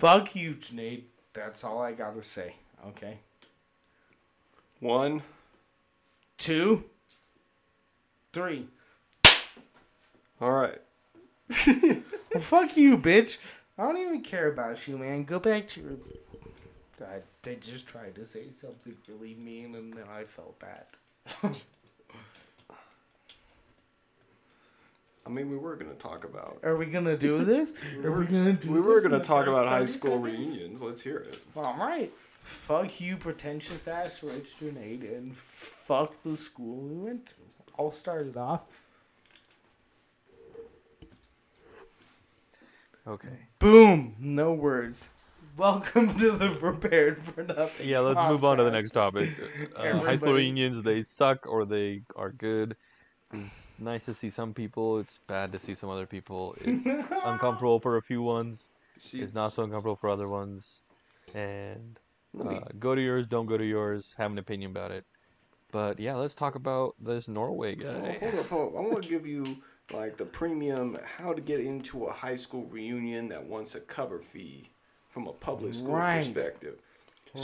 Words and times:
Fuck 0.00 0.34
you, 0.34 0.54
Janaid. 0.54 1.02
That's 1.34 1.62
all 1.62 1.82
I 1.82 1.92
gotta 1.92 2.22
say. 2.22 2.54
Okay. 2.86 3.18
One. 4.78 5.20
Two. 6.38 6.86
Three. 8.32 8.66
All 10.40 10.52
right. 10.52 10.80
Well, 12.32 12.40
fuck 12.44 12.76
you, 12.76 12.96
bitch. 12.96 13.38
I 13.76 13.82
don't 13.82 13.96
even 13.96 14.22
care 14.22 14.52
about 14.52 14.86
you, 14.86 14.96
man. 14.96 15.24
Go 15.24 15.40
back 15.40 15.66
to 15.70 15.80
your. 15.80 15.96
God, 16.96 17.24
they 17.42 17.56
just 17.56 17.88
tried 17.88 18.14
to 18.14 18.24
say 18.24 18.48
something 18.48 18.96
really 19.08 19.34
mean, 19.34 19.74
and 19.74 19.92
then 19.92 20.06
I 20.08 20.22
felt 20.22 20.56
bad. 20.60 20.84
I 25.26 25.28
mean, 25.28 25.50
we 25.50 25.56
were 25.56 25.76
gonna 25.76 25.94
talk 25.94 26.24
about. 26.24 26.58
Are 26.62 26.76
we 26.76 26.86
gonna 26.86 27.16
do 27.16 27.44
this? 27.44 27.74
Are 28.04 28.10
we 28.10 28.26
gonna 28.26 28.54
do? 28.54 28.72
We 28.72 28.80
were 28.80 29.00
gonna 29.00 29.20
talk 29.20 29.46
about 29.46 29.68
high 29.68 29.84
school 29.84 30.22
seconds? 30.24 30.48
reunions. 30.48 30.82
Let's 30.82 31.02
hear 31.02 31.18
it. 31.18 31.38
All 31.56 31.76
right. 31.76 32.12
Fuck 32.40 33.00
you, 33.00 33.16
pretentious 33.16 33.86
ass 33.86 34.22
Rich 34.22 34.58
Grenade, 34.58 35.04
and 35.04 35.36
fuck 35.36 36.20
the 36.22 36.34
school 36.34 36.76
we 36.76 36.96
went 36.96 37.26
to. 37.26 37.34
I'll 37.78 37.90
start 37.90 38.26
it 38.26 38.36
off. 38.36 38.82
Okay. 43.06 43.28
Boom. 43.58 44.16
No 44.18 44.52
words. 44.54 45.10
Welcome 45.56 46.16
to 46.18 46.30
the 46.30 46.48
Prepared 46.48 47.18
for 47.18 47.42
Nothing. 47.42 47.88
Yeah, 47.88 48.00
let's 48.00 48.20
move 48.30 48.44
on 48.44 48.56
to 48.58 48.64
the 48.64 48.70
next 48.70 48.92
topic. 48.92 49.28
Uh, 49.76 49.98
high 49.98 50.16
school 50.16 50.32
reunions, 50.32 50.82
they 50.82 51.02
suck 51.02 51.46
or 51.46 51.64
they 51.64 52.02
are 52.16 52.30
good. 52.30 52.76
It's 53.32 53.70
nice 53.78 54.04
to 54.06 54.14
see 54.14 54.30
some 54.30 54.52
people. 54.54 54.98
It's 54.98 55.18
bad 55.28 55.52
to 55.52 55.58
see 55.58 55.74
some 55.74 55.88
other 55.90 56.06
people. 56.06 56.54
It's 56.64 57.24
uncomfortable 57.24 57.80
for 57.80 57.96
a 57.96 58.02
few 58.02 58.22
ones. 58.22 58.64
See, 58.98 59.20
It's 59.20 59.34
not 59.34 59.52
so 59.52 59.62
uncomfortable 59.62 59.96
for 59.96 60.10
other 60.10 60.28
ones. 60.28 60.80
And 61.34 61.98
me- 62.34 62.56
uh, 62.56 62.60
go 62.78 62.94
to 62.94 63.00
yours, 63.00 63.26
don't 63.26 63.46
go 63.46 63.56
to 63.56 63.64
yours. 63.64 64.14
Have 64.18 64.32
an 64.32 64.38
opinion 64.38 64.70
about 64.72 64.90
it. 64.90 65.04
But 65.72 66.00
yeah, 66.00 66.16
let's 66.16 66.34
talk 66.34 66.56
about 66.56 66.96
this 67.00 67.28
Norway 67.28 67.76
Oh, 67.80 67.84
guy. 67.84 68.18
hold 68.20 68.34
up, 68.34 68.48
hold 68.48 68.74
up. 68.74 68.78
I 68.80 68.88
want 68.88 69.02
to 69.04 69.08
give 69.08 69.26
you 69.26 69.44
like 69.92 70.16
the 70.16 70.24
premium 70.24 70.98
how 71.18 71.32
to 71.32 71.40
get 71.40 71.60
into 71.60 72.06
a 72.06 72.12
high 72.12 72.34
school 72.34 72.66
reunion 72.66 73.28
that 73.28 73.44
wants 73.44 73.74
a 73.76 73.80
cover 73.80 74.18
fee 74.18 74.70
from 75.08 75.26
a 75.28 75.32
public 75.32 75.74
school 75.74 75.94
Right. 75.94 76.16
perspective. 76.16 76.80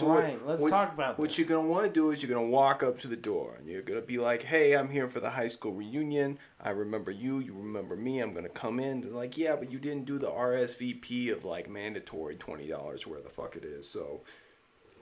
Right, 0.03 0.45
let's 0.45 0.69
talk 0.69 0.93
about 0.93 1.17
What 1.19 1.29
this. 1.29 1.39
you're 1.39 1.47
gonna 1.47 1.69
want 1.69 1.87
to 1.87 1.93
do 1.93 2.11
is 2.11 2.23
you're 2.23 2.35
gonna 2.35 2.49
walk 2.49 2.83
up 2.83 2.99
to 3.01 3.09
the 3.09 3.17
door 3.17 3.55
and 3.59 3.69
you're 3.69 3.83
gonna 3.83 4.01
be 4.01 4.19
like, 4.19 4.43
"Hey, 4.43 4.75
I'm 4.75 4.91
here 4.91 5.07
for 5.07 5.21
the 5.21 5.31
high 5.31 5.47
school 5.49 5.73
reunion. 5.73 6.39
I 6.61 6.71
remember 6.71 7.11
you. 7.13 7.39
You 7.39 7.55
remember 7.55 7.95
me. 7.97 8.19
I'm 8.21 8.35
gonna 8.35 8.49
come 8.49 8.81
in." 8.81 9.01
They're 9.03 9.13
like, 9.13 9.39
"Yeah, 9.39 9.55
but 9.55 9.71
you 9.71 9.79
didn't 9.79 10.05
do 10.07 10.19
the 10.19 10.31
RSVP 10.31 11.31
of 11.31 11.45
like 11.45 11.69
mandatory 11.71 12.35
twenty 12.35 12.67
dollars, 12.67 13.07
where 13.07 13.21
the 13.21 13.29
fuck 13.29 13.55
it 13.55 13.65
is." 13.65 13.89
So 13.89 14.23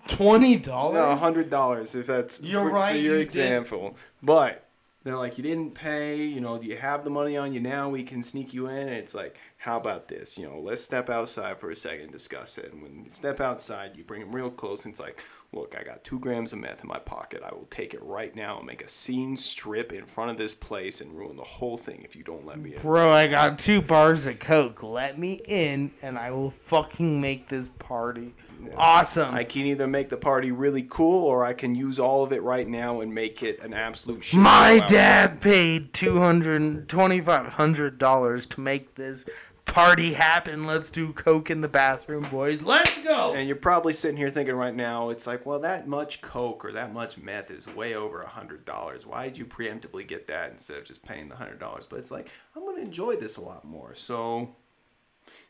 Twenty 0.06 0.56
dollars? 0.58 0.94
no, 0.96 1.16
hundred 1.16 1.48
dollars 1.48 1.94
if 1.94 2.06
that's 2.06 2.42
You're 2.42 2.68
for, 2.68 2.74
right, 2.74 2.92
for 2.92 2.98
your 2.98 3.12
you 3.14 3.18
did. 3.20 3.22
example. 3.22 3.96
But 4.22 4.66
they're 5.02 5.16
like, 5.16 5.38
you 5.38 5.44
didn't 5.44 5.74
pay. 5.74 6.16
You 6.22 6.40
know, 6.42 6.58
do 6.58 6.66
you 6.66 6.76
have 6.76 7.04
the 7.04 7.10
money 7.10 7.36
on 7.38 7.52
you 7.54 7.60
now? 7.60 7.88
We 7.88 8.02
can 8.02 8.22
sneak 8.22 8.52
you 8.52 8.66
in. 8.66 8.76
And 8.88 8.90
it's 8.90 9.14
like, 9.14 9.36
how 9.64 9.78
about 9.78 10.08
this? 10.08 10.38
You 10.38 10.44
know, 10.44 10.60
let's 10.60 10.82
step 10.82 11.08
outside 11.08 11.58
for 11.58 11.70
a 11.70 11.76
second, 11.76 12.02
and 12.02 12.12
discuss 12.12 12.58
it. 12.58 12.70
And 12.70 12.82
when 12.82 13.04
you 13.04 13.08
step 13.08 13.40
outside, 13.40 13.92
you 13.96 14.04
bring 14.04 14.20
them 14.20 14.30
real 14.30 14.50
close, 14.50 14.84
and 14.84 14.92
it's 14.92 15.00
like, 15.00 15.22
look, 15.54 15.74
I 15.74 15.82
got 15.82 16.04
two 16.04 16.18
grams 16.18 16.52
of 16.52 16.58
meth 16.58 16.82
in 16.82 16.88
my 16.88 16.98
pocket. 16.98 17.42
I 17.42 17.54
will 17.54 17.66
take 17.70 17.94
it 17.94 18.02
right 18.02 18.36
now 18.36 18.58
and 18.58 18.66
make 18.66 18.84
a 18.84 18.88
scene 18.88 19.34
strip 19.38 19.94
in 19.94 20.04
front 20.04 20.30
of 20.30 20.36
this 20.36 20.54
place 20.54 21.00
and 21.00 21.16
ruin 21.16 21.36
the 21.36 21.44
whole 21.44 21.78
thing 21.78 22.02
if 22.04 22.14
you 22.14 22.22
don't 22.22 22.44
let 22.44 22.58
me 22.58 22.74
in. 22.74 22.82
Bro, 22.82 23.10
I 23.10 23.26
got 23.26 23.58
two 23.58 23.80
bars 23.80 24.26
of 24.26 24.38
coke. 24.38 24.82
Let 24.82 25.18
me 25.18 25.40
in, 25.48 25.92
and 26.02 26.18
I 26.18 26.30
will 26.30 26.50
fucking 26.50 27.18
make 27.18 27.48
this 27.48 27.68
party 27.68 28.34
awesome. 28.76 29.34
I 29.34 29.44
can 29.44 29.62
either 29.62 29.86
make 29.86 30.10
the 30.10 30.18
party 30.18 30.52
really 30.52 30.86
cool, 30.90 31.24
or 31.24 31.46
I 31.46 31.54
can 31.54 31.74
use 31.74 31.98
all 31.98 32.22
of 32.22 32.34
it 32.34 32.42
right 32.42 32.68
now 32.68 33.00
and 33.00 33.14
make 33.14 33.42
it 33.42 33.62
an 33.62 33.72
absolute 33.72 34.24
shit. 34.24 34.40
My 34.40 34.78
dad 34.88 35.40
paid 35.40 35.94
two 35.94 36.18
hundred 36.18 36.86
twenty 36.86 37.22
five 37.22 37.54
hundred 37.54 37.98
dollars 37.98 38.44
to 38.44 38.60
make 38.60 38.94
this 38.96 39.24
party 39.66 40.12
happen. 40.12 40.64
Let's 40.64 40.90
do 40.90 41.12
coke 41.12 41.50
in 41.50 41.60
the 41.60 41.68
bathroom, 41.68 42.28
boys. 42.30 42.62
Let's 42.62 43.02
go. 43.02 43.34
And 43.34 43.46
you're 43.46 43.56
probably 43.56 43.92
sitting 43.92 44.16
here 44.16 44.30
thinking 44.30 44.54
right 44.54 44.74
now, 44.74 45.10
it's 45.10 45.26
like, 45.26 45.44
well, 45.44 45.60
that 45.60 45.88
much 45.88 46.20
coke 46.20 46.64
or 46.64 46.72
that 46.72 46.92
much 46.92 47.18
meth 47.18 47.50
is 47.50 47.66
way 47.68 47.94
over 47.94 48.22
a 48.22 48.28
hundred 48.28 48.64
dollars. 48.64 49.06
Why 49.06 49.24
did 49.24 49.38
you 49.38 49.46
preemptively 49.46 50.06
get 50.06 50.26
that 50.28 50.50
instead 50.50 50.78
of 50.78 50.84
just 50.84 51.02
paying 51.02 51.28
the 51.28 51.36
hundred 51.36 51.58
dollars? 51.58 51.86
But 51.88 51.98
it's 51.98 52.10
like, 52.10 52.30
I'm 52.54 52.64
gonna 52.64 52.82
enjoy 52.82 53.16
this 53.16 53.36
a 53.36 53.42
lot 53.42 53.64
more. 53.64 53.94
So 53.94 54.54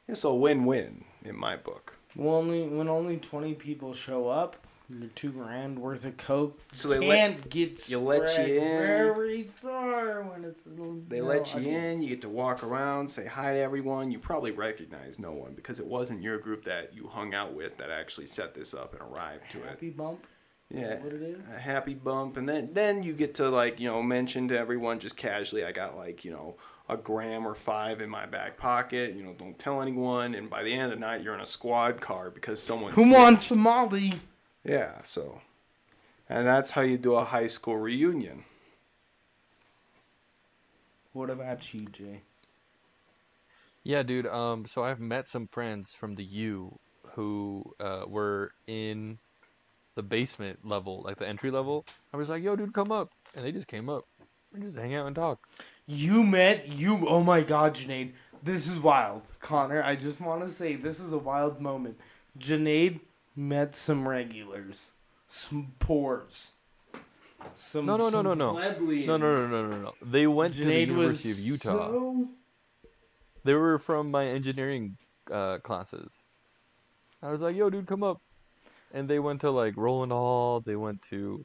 it's 0.08 0.25
a 0.25 0.34
win-win 0.34 1.04
in 1.25 1.36
my 1.36 1.56
book. 1.56 1.98
Well, 2.16 2.36
only 2.36 2.66
when 2.69 2.88
only 2.88 3.19
twenty 3.19 3.54
people 3.54 3.92
show 3.92 4.28
up, 4.28 4.56
your 4.88 5.08
two 5.14 5.30
grand 5.32 5.78
worth 5.78 6.04
of 6.04 6.16
coke 6.16 6.60
So 6.72 6.88
they 6.88 6.98
let- 6.98 7.16
can't 7.16 7.48
get 7.50 7.88
you 7.88 7.98
let 8.00 8.28
you 8.38 8.54
in. 8.60 8.60
very 8.60 9.42
far 9.44 10.22
when 10.28 10.44
it's. 10.44 10.62
They 11.08 11.20
let 11.20 11.54
you 11.54 11.60
in, 11.62 12.02
you 12.02 12.10
get 12.10 12.20
to 12.22 12.28
walk 12.28 12.62
around, 12.62 13.08
say 13.08 13.26
hi 13.26 13.54
to 13.54 13.58
everyone. 13.58 14.10
You 14.10 14.18
probably 14.18 14.50
recognize 14.50 15.18
no 15.18 15.32
one 15.32 15.54
because 15.54 15.80
it 15.80 15.86
wasn't 15.86 16.22
your 16.22 16.38
group 16.38 16.64
that 16.64 16.94
you 16.94 17.08
hung 17.08 17.34
out 17.34 17.54
with 17.54 17.78
that 17.78 17.90
actually 17.90 18.26
set 18.26 18.54
this 18.54 18.74
up 18.74 18.92
and 18.92 19.02
arrived 19.02 19.50
to 19.52 19.62
it. 19.62 19.68
Happy 19.68 19.90
bump. 19.90 20.26
Yeah, 20.70 20.88
that 20.88 21.02
what 21.04 21.12
it 21.12 21.22
is? 21.22 21.38
a 21.54 21.58
happy 21.58 21.92
bump, 21.94 22.36
and 22.38 22.48
then 22.48 22.70
then 22.72 23.02
you 23.02 23.12
get 23.12 23.34
to 23.36 23.48
like 23.50 23.78
you 23.80 23.88
know 23.88 24.02
mention 24.02 24.48
to 24.48 24.58
everyone 24.58 24.98
just 24.98 25.16
casually. 25.16 25.64
I 25.64 25.72
got 25.72 25.94
like 25.96 26.24
you 26.24 26.30
know 26.30 26.56
a 26.88 26.96
gram 26.96 27.46
or 27.46 27.54
five 27.54 28.00
in 28.00 28.08
my 28.10 28.24
back 28.26 28.56
pocket. 28.56 29.14
You 29.14 29.22
know, 29.24 29.34
don't 29.38 29.58
tell 29.58 29.82
anyone. 29.82 30.34
And 30.34 30.48
by 30.48 30.62
the 30.62 30.72
end 30.72 30.90
of 30.90 30.98
the 30.98 31.04
night, 31.04 31.22
you're 31.22 31.34
in 31.34 31.40
a 31.40 31.46
squad 31.46 32.00
car 32.00 32.30
because 32.30 32.62
someone. 32.62 32.92
Who 32.92 33.04
snitched. 33.04 33.18
wants? 33.18 33.48
Yeah, 34.64 35.02
so, 35.02 35.41
and 36.28 36.47
that's 36.47 36.70
how 36.70 36.80
you 36.82 36.97
do 36.97 37.14
a 37.14 37.25
high 37.25 37.48
school 37.48 37.76
reunion. 37.76 38.44
What 41.12 41.30
about 41.30 41.75
you, 41.75 41.86
Jay? 41.86 42.22
Yeah, 43.84 44.02
dude. 44.02 44.26
Um, 44.26 44.66
so 44.66 44.82
I've 44.82 45.00
met 45.00 45.28
some 45.28 45.47
friends 45.47 45.94
from 45.94 46.14
the 46.14 46.25
U 46.25 46.78
who 47.12 47.75
uh, 47.78 48.04
were 48.08 48.52
in 48.66 49.19
the 49.94 50.02
basement 50.02 50.60
level, 50.64 51.02
like 51.04 51.19
the 51.19 51.28
entry 51.28 51.50
level. 51.50 51.84
I 52.12 52.16
was 52.16 52.28
like, 52.31 52.42
"Yo, 52.42 52.56
dude, 52.56 52.72
come 52.72 52.91
up," 52.91 53.12
and 53.34 53.44
they 53.44 53.52
just 53.52 53.69
came 53.69 53.88
up 53.88 54.06
and 54.54 54.62
just 54.64 54.76
hang 54.76 54.94
out 54.94 55.06
and 55.06 55.14
talk. 55.14 55.46
You 55.86 56.25
met 56.25 56.69
you. 56.69 57.06
Oh 57.06 57.22
my 57.22 57.42
God, 57.42 57.75
Janaid, 57.75 58.12
this 58.42 58.66
is 58.66 58.81
wild. 58.81 59.22
Connor, 59.38 59.82
I 59.82 59.96
just 59.96 60.20
want 60.20 60.41
to 60.42 60.48
say 60.48 60.75
this 60.75 60.98
is 60.98 61.12
a 61.12 61.19
wild 61.19 61.60
moment. 61.60 62.00
Janaid 62.38 63.00
met 63.36 63.74
some 63.74 64.08
regulars, 64.08 64.92
some 65.28 65.72
pores, 65.78 66.52
some. 67.54 67.86
No, 67.86 67.96
no, 67.96 68.08
no, 68.10 68.22
no, 68.22 68.34
no. 68.34 68.52
No, 68.52 69.16
no, 69.16 69.16
no, 69.16 69.46
no, 69.46 69.66
no, 69.68 69.76
no. 69.78 69.94
They 70.02 70.26
went 70.26 70.54
to 70.54 70.64
the 70.64 70.80
University 70.80 71.30
of 71.30 71.38
Utah. 71.38 71.88
so 71.90 72.28
They 73.44 73.54
were 73.54 73.78
from 73.78 74.10
my 74.10 74.26
engineering 74.26 74.96
uh, 75.30 75.58
classes. 75.58 76.10
I 77.22 77.30
was 77.30 77.40
like, 77.40 77.56
"Yo, 77.56 77.70
dude, 77.70 77.86
come 77.86 78.02
up," 78.02 78.20
and 78.92 79.08
they 79.08 79.18
went 79.18 79.40
to 79.42 79.50
like 79.50 79.74
Rowland 79.76 80.12
Hall. 80.12 80.60
They 80.60 80.76
went 80.76 81.02
to 81.10 81.44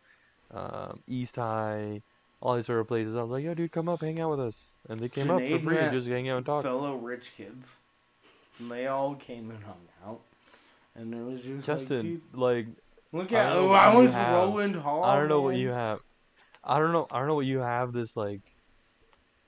um, 0.51 1.01
East 1.07 1.35
High, 1.37 2.01
all 2.41 2.55
these 2.55 2.65
sort 2.65 2.79
of 2.81 2.87
places. 2.87 3.15
I 3.15 3.21
was 3.21 3.31
like, 3.31 3.43
"Yo, 3.43 3.53
dude, 3.53 3.71
come 3.71 3.87
up, 3.89 4.01
hang 4.01 4.19
out 4.19 4.31
with 4.31 4.39
us," 4.41 4.61
and 4.89 4.99
they 4.99 5.09
came 5.09 5.29
up 5.31 5.41
for 5.41 5.59
free, 5.59 5.77
just 5.91 6.07
hang 6.07 6.27
out 6.29 6.37
and 6.37 6.45
talk. 6.45 6.63
fellow 6.63 6.95
rich 6.95 7.33
kids. 7.35 7.79
And 8.59 8.69
they 8.69 8.87
all 8.87 9.15
came 9.15 9.49
and 9.51 9.63
hung 9.63 9.87
out, 10.05 10.19
and 10.99 11.13
it 11.13 11.23
was 11.23 11.43
just 11.43 11.65
Justin, 11.65 11.97
like, 11.97 12.01
dude, 12.01 12.21
like, 12.33 12.67
look 13.11 13.31
at 13.31 13.55
oh, 13.55 13.71
I 13.71 13.91
you 13.91 13.99
went 13.99 14.11
to 14.11 14.17
have. 14.17 14.33
Rowland 14.33 14.75
Hall. 14.75 15.03
I 15.03 15.17
don't 15.17 15.29
know 15.29 15.41
what 15.41 15.55
you 15.55 15.69
have. 15.69 16.01
I 16.63 16.77
don't 16.79 16.91
know. 16.91 17.07
I 17.09 17.19
don't 17.19 17.27
know 17.27 17.35
what 17.35 17.45
you 17.45 17.59
have. 17.59 17.93
This 17.93 18.17
like 18.17 18.41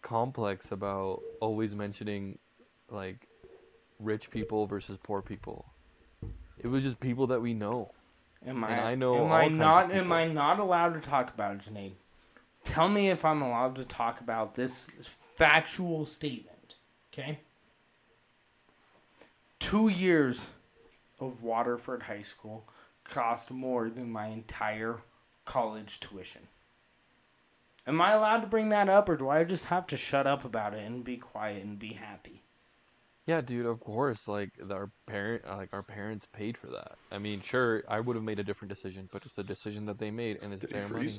complex 0.02 0.72
about 0.72 1.22
always 1.42 1.76
mentioning 1.76 2.38
like 2.90 3.28
rich 4.00 4.30
people 4.32 4.66
versus 4.66 4.98
poor 5.04 5.22
people. 5.22 5.66
It 6.58 6.68
was 6.68 6.84
just 6.84 7.00
people 7.00 7.28
that 7.28 7.42
we 7.42 7.54
know. 7.54 7.92
Am 8.46 8.64
And 8.64 8.74
I, 8.74 8.92
I 8.92 8.96
know 8.96 9.26
am 9.26 9.32
I 9.32 9.48
not 9.48 9.92
am. 9.92 10.12
I 10.12 10.26
not 10.28 10.58
allowed 10.58 10.94
to 10.94 11.02
talk 11.02 11.34
about 11.34 11.56
it, 11.56 11.62
Janaid? 11.62 11.94
Tell 12.64 12.88
me 12.88 13.10
if 13.10 13.26
I'm 13.26 13.42
allowed 13.42 13.76
to 13.76 13.84
talk 13.84 14.22
about 14.22 14.56
this 14.56 14.88
factual 15.02 16.06
statement. 16.06 16.76
Okay? 17.12 17.40
Two 19.60 19.90
years 19.90 20.52
of 21.22 21.44
Waterford 21.44 22.04
High 22.04 22.24
School 22.24 22.68
cost 23.04 23.52
more 23.52 23.90
than 23.90 24.12
my 24.12 24.28
entire 24.28 25.02
college 25.46 26.00
tuition. 26.00 26.48
Am 27.88 28.02
I 28.02 28.12
allowed 28.12 28.42
to 28.42 28.48
bring 28.48 28.70
that 28.70 28.90
up 28.90 29.10
or 29.10 29.16
do 29.16 29.30
I 29.30 29.44
just 29.44 29.66
have 29.66 29.88
to 29.88 29.98
shut 29.98 30.28
up 30.28 30.46
about 30.46 30.76
it 30.76 30.84
and 30.84 31.04
be 31.04 31.18
quiet 31.18 31.64
and 31.64 31.80
be 31.80 31.94
happy? 31.94 32.44
Yeah, 33.26 33.42
dude. 33.42 33.66
Of 33.66 33.80
course, 33.80 34.28
like 34.28 34.50
our 34.70 34.92
parent, 35.06 35.44
uh, 35.48 35.56
like 35.56 35.74
our 35.74 35.84
parents 35.84 36.28
paid 36.34 36.58
for 36.58 36.68
that. 36.68 36.98
I 37.12 37.18
mean, 37.18 37.42
sure, 37.42 37.84
I 37.88 38.00
would 38.00 38.16
have 38.16 38.26
made 38.26 38.40
a 38.40 38.44
different 38.44 38.74
decision, 38.74 39.08
but 39.12 39.26
it's 39.26 39.36
the 39.36 39.44
decision 39.44 39.86
that 39.86 40.00
they 40.00 40.12
made, 40.12 40.40
and 40.42 40.54
it's 40.54 40.62
Did 40.64 40.72
their 40.72 40.90
money. 40.90 41.10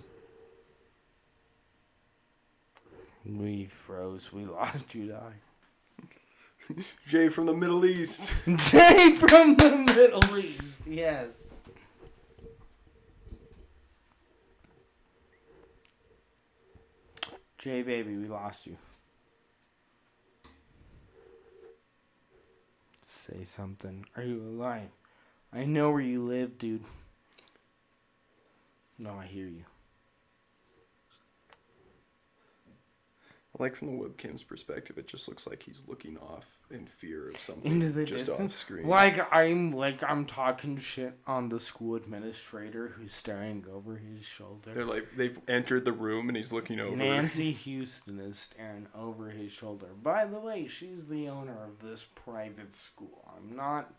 We 3.25 3.67
froze. 3.67 4.33
We 4.33 4.45
lost 4.47 4.89
Judy. 4.89 5.15
Jay 7.07 7.29
from 7.29 7.47
the 7.47 7.55
Middle 7.55 7.85
East. 7.85 8.35
Jay 8.47 9.13
from 9.13 9.57
the 9.57 9.85
Middle 9.95 10.39
East. 10.39 10.87
Yes. 10.87 11.27
Jay, 17.59 17.83
baby, 17.83 18.17
we 18.17 18.27
lost 18.27 18.67
you. 18.67 18.77
Say 23.01 23.45
something. 23.45 24.05
Are 24.17 24.23
you 24.25 24.43
alive? 24.43 24.89
I 25.53 25.65
know 25.65 25.91
where 25.93 26.01
you 26.01 26.25
live, 26.25 26.59
dude. 26.59 26.83
No, 28.99 29.17
I 29.17 29.27
hear 29.27 29.47
you. 29.47 29.65
Like 33.63 33.77
from 33.77 33.97
the 33.97 34.05
webcam's 34.05 34.43
perspective, 34.45 34.99
it 34.99 35.07
just 35.07 35.29
looks 35.29 35.47
like 35.47 35.63
he's 35.63 35.85
looking 35.87 36.19
off 36.19 36.61
in 36.71 36.85
fear 36.85 37.31
of 37.31 37.39
something 37.39 37.71
Into 37.71 37.91
the 37.91 38.05
just 38.05 38.27
distance. 38.27 38.53
off 38.53 38.59
screen. 38.59 38.89
Like 38.89 39.27
I'm 39.33 39.71
like 39.73 40.03
I'm 40.03 40.27
talking 40.27 40.79
shit 40.79 41.15
on 41.27 41.49
the 41.49 41.61
school 41.61 41.95
administrator 41.95 42.89
who's 42.89 43.13
staring 43.15 43.65
over 43.73 43.97
his 43.97 44.25
shoulder. 44.25 44.75
They're 44.75 44.85
like 44.85 45.07
they've 45.17 45.39
entered 45.49 45.85
the 45.85 45.93
room 45.93 46.29
and 46.29 46.37
he's 46.37 46.53
looking 46.53 46.81
over. 46.81 46.97
Nancy 46.97 47.55
Heuston 47.55 48.21
is 48.29 48.39
staring 48.39 48.89
over 48.95 49.31
his 49.31 49.53
shoulder. 49.53 49.89
By 50.03 50.25
the 50.25 50.41
way, 50.41 50.67
she's 50.67 51.07
the 51.09 51.29
owner 51.29 51.57
of 51.65 51.79
this 51.79 52.05
private 52.05 52.75
school. 52.75 53.25
I'm 53.37 53.55
not 53.57 53.95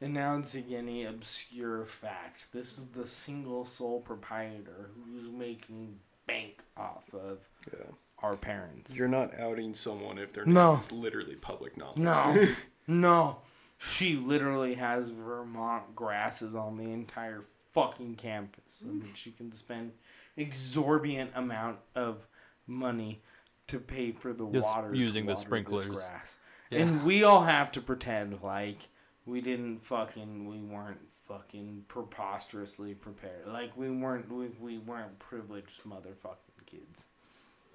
announcing 0.00 0.74
any 0.74 1.04
obscure 1.04 1.84
fact. 1.86 2.46
This 2.52 2.76
is 2.78 2.86
the 2.86 3.06
single 3.06 3.64
sole 3.64 4.00
proprietor 4.00 4.90
who's 5.06 5.28
making 5.30 6.00
bank 6.26 6.62
off 6.76 7.14
of 7.14 7.48
Yeah. 7.72 7.84
Our 8.22 8.36
parents. 8.36 8.96
You're 8.96 9.08
not 9.08 9.38
outing 9.38 9.74
someone 9.74 10.18
if 10.18 10.32
their 10.32 10.44
No. 10.44 10.72
name 10.72 10.80
is 10.80 10.92
literally 10.92 11.34
public 11.36 11.76
knowledge. 11.76 11.98
No, 11.98 12.46
no. 12.86 13.38
She 13.78 14.14
literally 14.16 14.74
has 14.74 15.10
Vermont 15.10 15.94
grasses 15.96 16.54
on 16.54 16.76
the 16.76 16.92
entire 16.92 17.42
fucking 17.72 18.14
campus, 18.16 18.82
and 18.82 19.04
she 19.14 19.32
can 19.32 19.50
spend 19.52 19.92
exorbitant 20.36 21.30
amount 21.34 21.78
of 21.94 22.26
money 22.66 23.22
to 23.66 23.78
pay 23.78 24.12
for 24.12 24.32
the 24.32 24.46
Just 24.50 24.64
water 24.64 24.92
to 24.92 24.98
using 24.98 25.24
the 25.26 25.32
water 25.32 25.40
this 25.40 25.46
sprinklers. 25.46 25.86
grass. 25.86 26.36
Yeah. 26.70 26.80
And 26.80 27.04
we 27.04 27.24
all 27.24 27.42
have 27.42 27.72
to 27.72 27.80
pretend 27.80 28.42
like 28.42 28.78
we 29.26 29.40
didn't 29.40 29.78
fucking 29.80 30.46
we 30.48 30.58
weren't 30.62 31.00
fucking 31.22 31.84
preposterously 31.88 32.94
prepared. 32.94 33.46
Like 33.46 33.76
we 33.76 33.90
weren't 33.90 34.30
we, 34.30 34.48
we 34.60 34.78
weren't 34.78 35.18
privileged 35.18 35.82
motherfucking 35.84 36.66
kids. 36.66 37.08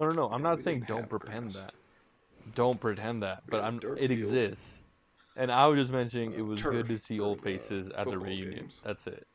No, 0.00 0.08
no, 0.08 0.14
no. 0.14 0.30
I'm 0.30 0.42
not 0.42 0.62
saying 0.62 0.84
don't 0.86 1.08
pretend 1.08 1.54
grass. 1.54 1.54
that. 1.54 1.74
Don't 2.54 2.80
pretend 2.80 3.22
that. 3.22 3.42
We 3.46 3.50
But 3.50 3.60
had 3.60 3.64
a 3.64 3.66
I'm. 3.66 3.78
dirt 3.78 3.98
It 3.98 4.08
field. 4.10 4.12
exists. 4.12 4.84
And 5.36 5.52
I 5.52 5.66
was 5.66 5.78
just 5.78 5.92
mentioning 5.92 6.32
it 6.34 6.42
Uh, 6.42 6.44
was 6.44 6.66
good 6.66 6.88
to 6.88 6.98
see 6.98 7.18
for, 7.18 7.24
old 7.24 7.40
uh, 7.40 7.42
faces 7.42 7.88
at 7.90 8.10
the 8.10 8.18
football 8.18 8.18
reunion. 8.18 8.50
games. 8.50 8.80
That's 8.84 9.06
it. 9.06 9.26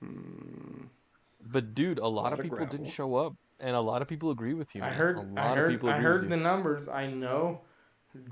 Hmm. 0.00 0.86
But 1.40 1.74
dude, 1.74 1.98
a 1.98 2.08
lot, 2.08 2.24
lot 2.24 2.32
of 2.32 2.38
of 2.38 2.42
people 2.42 2.58
gravel. 2.58 2.78
didn't 2.78 2.88
show 2.90 3.16
up, 3.16 3.34
and 3.60 3.76
a 3.76 3.80
lot 3.80 4.02
of 4.02 4.08
people 4.08 4.30
agree 4.30 4.54
with 4.54 4.74
you. 4.74 4.82
I 4.82 4.90
heard 4.90 5.18
A 5.18 5.22
lot 5.22 5.38
I 5.38 5.56
of 5.56 5.56
heard 5.56 5.70
people 5.70 5.88
I 5.88 5.98
heard 6.00 6.28
the 6.28 6.36
you. 6.36 6.42
numbers. 6.42 6.88
I 6.88 7.06
know 7.06 7.62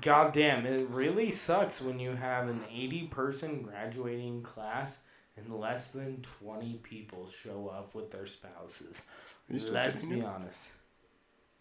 God 0.01 0.33
damn, 0.33 0.65
it 0.65 0.87
really 0.89 1.29
sucks 1.29 1.81
when 1.81 1.99
you 1.99 2.11
have 2.11 2.47
an 2.47 2.63
80 2.71 3.07
person 3.07 3.61
graduating 3.63 4.41
class 4.41 5.03
and 5.37 5.49
less 5.59 5.89
than 5.91 6.21
20 6.21 6.75
people 6.83 7.27
show 7.27 7.67
up 7.67 7.95
with 7.95 8.11
their 8.11 8.25
spouses. 8.25 9.03
Are 9.51 9.59
still 9.59 9.73
Let's 9.73 10.01
be 10.03 10.19
him? 10.19 10.25
honest. 10.25 10.71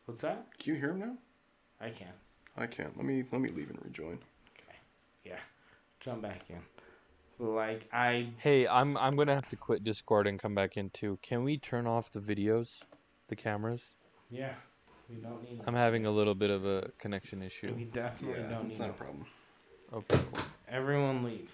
What's 0.04 0.20
that? 0.22 0.46
Can 0.58 0.74
you 0.74 0.80
hear 0.80 0.90
him 0.90 1.00
now? 1.00 1.14
I 1.80 1.90
can. 1.90 2.08
I 2.56 2.66
can't. 2.66 2.96
Let 2.96 3.06
me 3.06 3.24
let 3.32 3.40
me 3.40 3.48
leave 3.48 3.70
and 3.70 3.78
rejoin. 3.82 4.18
Okay. 4.58 4.76
Yeah. 5.24 5.38
Jump 6.00 6.22
back 6.22 6.42
in. 6.50 6.58
Like 7.38 7.88
I 7.92 8.28
Hey, 8.38 8.66
I'm 8.68 8.96
I'm 8.96 9.16
gonna 9.16 9.34
have 9.34 9.48
to 9.48 9.56
quit 9.56 9.82
Discord 9.84 10.26
and 10.26 10.38
come 10.38 10.54
back 10.54 10.76
in 10.76 10.90
too. 10.90 11.18
Can 11.22 11.44
we 11.44 11.56
turn 11.58 11.86
off 11.86 12.12
the 12.12 12.20
videos, 12.20 12.80
the 13.28 13.36
cameras? 13.36 13.94
yeah, 14.30 14.54
we 15.08 15.16
don't 15.16 15.42
need 15.42 15.60
I'm 15.66 15.74
having 15.74 16.06
a 16.06 16.10
little 16.10 16.34
bit 16.34 16.50
of 16.50 16.64
a 16.64 16.90
connection 16.98 17.42
issue. 17.42 17.72
we 17.76 17.84
definitely 17.84 18.40
Yeah, 18.42 18.48
don't 18.48 18.66
it's 18.66 18.78
need 18.78 18.86
not 18.86 18.94
a 18.94 18.98
problem. 18.98 19.26
Okay, 19.92 20.20
cool. 20.32 20.44
Everyone 20.68 21.22
leave. 21.24 21.50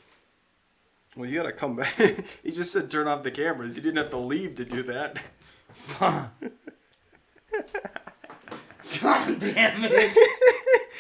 Well, 1.18 1.28
you 1.28 1.34
gotta 1.36 1.52
come 1.52 1.74
back. 1.74 1.94
he 2.44 2.52
just 2.52 2.72
said 2.72 2.88
turn 2.92 3.08
off 3.08 3.24
the 3.24 3.32
cameras. 3.32 3.76
You 3.76 3.82
didn't 3.82 3.96
have 3.96 4.10
to 4.10 4.18
leave 4.18 4.54
to 4.54 4.64
do 4.64 4.84
that. 4.84 5.20
God 5.98 6.30
damn 9.40 9.84
it. 9.84 10.16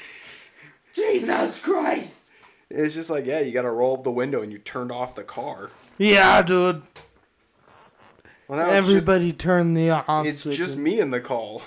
Jesus 0.92 1.60
Christ. 1.60 2.32
It's 2.68 2.94
just 2.94 3.10
like, 3.10 3.26
yeah, 3.26 3.38
you 3.38 3.52
gotta 3.52 3.70
roll 3.70 3.94
up 3.94 4.02
the 4.02 4.10
window 4.10 4.42
and 4.42 4.50
you 4.50 4.58
turned 4.58 4.90
off 4.90 5.14
the 5.14 5.22
car. 5.22 5.70
Yeah, 5.98 6.42
dude. 6.42 6.82
Well, 8.48 8.58
now 8.58 8.72
it's 8.72 8.86
just, 8.86 9.08
Everybody 9.08 9.32
turn 9.32 9.74
the 9.74 9.90
off 9.90 10.26
it's 10.26 10.42
just 10.42 10.76
me 10.76 10.98
in 10.98 11.10
the 11.10 11.20
call. 11.20 11.62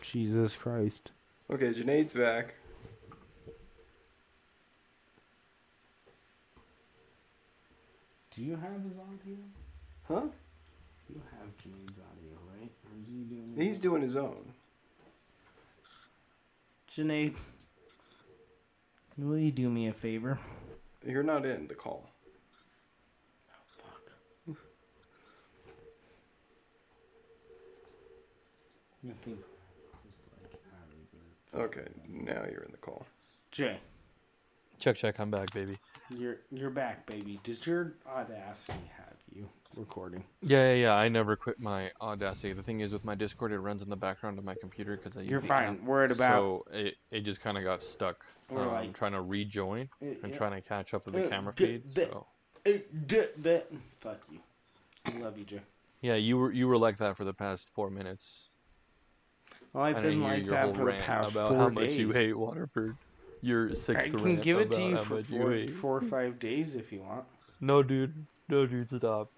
Jesus 0.00 0.56
Christ. 0.56 1.10
Okay, 1.52 1.70
Janae's 1.70 2.14
back. 2.14 2.54
Do 8.40 8.46
you 8.46 8.56
have 8.56 8.82
his 8.82 8.96
audio? 8.96 9.36
Huh? 10.08 10.22
You 11.10 11.20
have 11.30 11.56
Jane's 11.62 11.98
audio, 11.98 12.38
right? 12.50 12.70
Or 12.86 12.98
is 12.98 13.06
he 13.06 13.24
doing 13.24 13.52
He's 13.54 13.76
doing 13.76 14.00
his 14.00 14.16
own. 14.16 14.54
Janae, 16.90 17.36
will 19.18 19.36
you 19.36 19.52
do 19.52 19.68
me 19.68 19.88
a 19.88 19.92
favor? 19.92 20.38
You're 21.06 21.22
not 21.22 21.44
in 21.44 21.66
the 21.66 21.74
call. 21.74 22.08
Oh, 23.52 23.58
fuck. 23.76 24.56
I 29.04 29.12
think. 29.22 29.38
like, 30.32 30.54
out 30.72 30.88
of 30.88 31.68
the- 31.74 31.78
Okay, 31.78 31.88
now 32.08 32.46
you're 32.50 32.62
in 32.62 32.72
the 32.72 32.78
call. 32.78 33.04
Jay, 33.50 33.78
Check, 34.78 34.96
check. 34.96 35.20
I'm 35.20 35.30
back, 35.30 35.52
baby. 35.52 35.78
You're 36.16 36.36
you're 36.50 36.70
back, 36.70 37.06
baby. 37.06 37.40
Does 37.42 37.66
your 37.66 37.94
Audacity 38.06 38.78
have 38.96 39.16
you 39.34 39.48
recording? 39.76 40.24
Yeah, 40.42 40.72
yeah, 40.72 40.74
yeah. 40.74 40.94
I 40.94 41.08
never 41.08 41.36
quit 41.36 41.60
my 41.60 41.90
Audacity. 42.00 42.52
The 42.52 42.62
thing 42.62 42.80
is, 42.80 42.92
with 42.92 43.04
my 43.04 43.14
Discord, 43.14 43.52
it 43.52 43.58
runs 43.60 43.82
in 43.82 43.88
the 43.88 43.96
background 43.96 44.38
of 44.38 44.44
my 44.44 44.54
computer 44.54 44.96
because 44.96 45.16
I. 45.16 45.20
use 45.20 45.30
You're 45.30 45.40
fine. 45.40 45.80
app. 45.82 45.88
At 45.88 46.10
about. 46.12 46.32
So 46.32 46.64
it, 46.72 46.96
it 47.10 47.20
just 47.20 47.40
kind 47.40 47.56
of 47.58 47.64
got 47.64 47.82
stuck. 47.82 48.24
We're 48.50 48.62
Um, 48.62 48.68
like- 48.72 48.92
trying 48.92 49.12
to 49.12 49.20
rejoin 49.20 49.88
Uh, 50.02 50.06
and 50.22 50.34
trying 50.34 50.60
to 50.60 50.66
catch 50.66 50.92
up 50.94 51.04
to 51.04 51.10
the 51.10 51.26
Uh, 51.26 51.28
camera 51.28 51.52
feed. 51.52 51.82
So 51.94 52.26
d- 52.64 53.60
Fuck 53.96 54.18
you. 54.30 54.40
I 55.06 55.18
love 55.18 55.38
you, 55.38 55.44
Jay. 55.44 55.60
yeah, 56.02 56.14
you 56.16 56.36
were 56.36 56.52
you 56.52 56.66
were 56.68 56.76
like 56.76 56.96
that 56.98 57.16
for 57.16 57.24
the 57.24 57.32
past 57.34 57.70
four 57.70 57.90
minutes. 57.90 58.48
Well, 59.72 59.84
I've 59.84 60.02
been 60.02 60.20
like 60.20 60.46
that 60.46 60.74
for 60.74 60.84
the 60.86 60.98
past 60.98 61.30
about 61.30 61.50
four 61.50 61.58
how 61.58 61.68
days. 61.68 61.90
much 61.90 61.98
you 61.98 62.10
hate 62.10 62.32
Waterford. 62.34 62.96
Your 63.42 63.70
sixth 63.74 64.06
I 64.06 64.10
can 64.10 64.22
rant 64.22 64.42
give 64.42 64.58
it 64.58 64.70
to 64.72 64.82
you 64.82 64.96
how 64.96 65.02
for 65.02 65.14
much 65.16 65.30
you 65.30 65.38
four, 65.40 65.68
four 65.68 65.96
or 65.96 66.02
five 66.02 66.38
days 66.38 66.74
if 66.74 66.92
you 66.92 67.00
want. 67.00 67.24
No, 67.60 67.82
dude. 67.82 68.26
No, 68.48 68.66
dude. 68.66 68.88
Stop. 68.96 69.30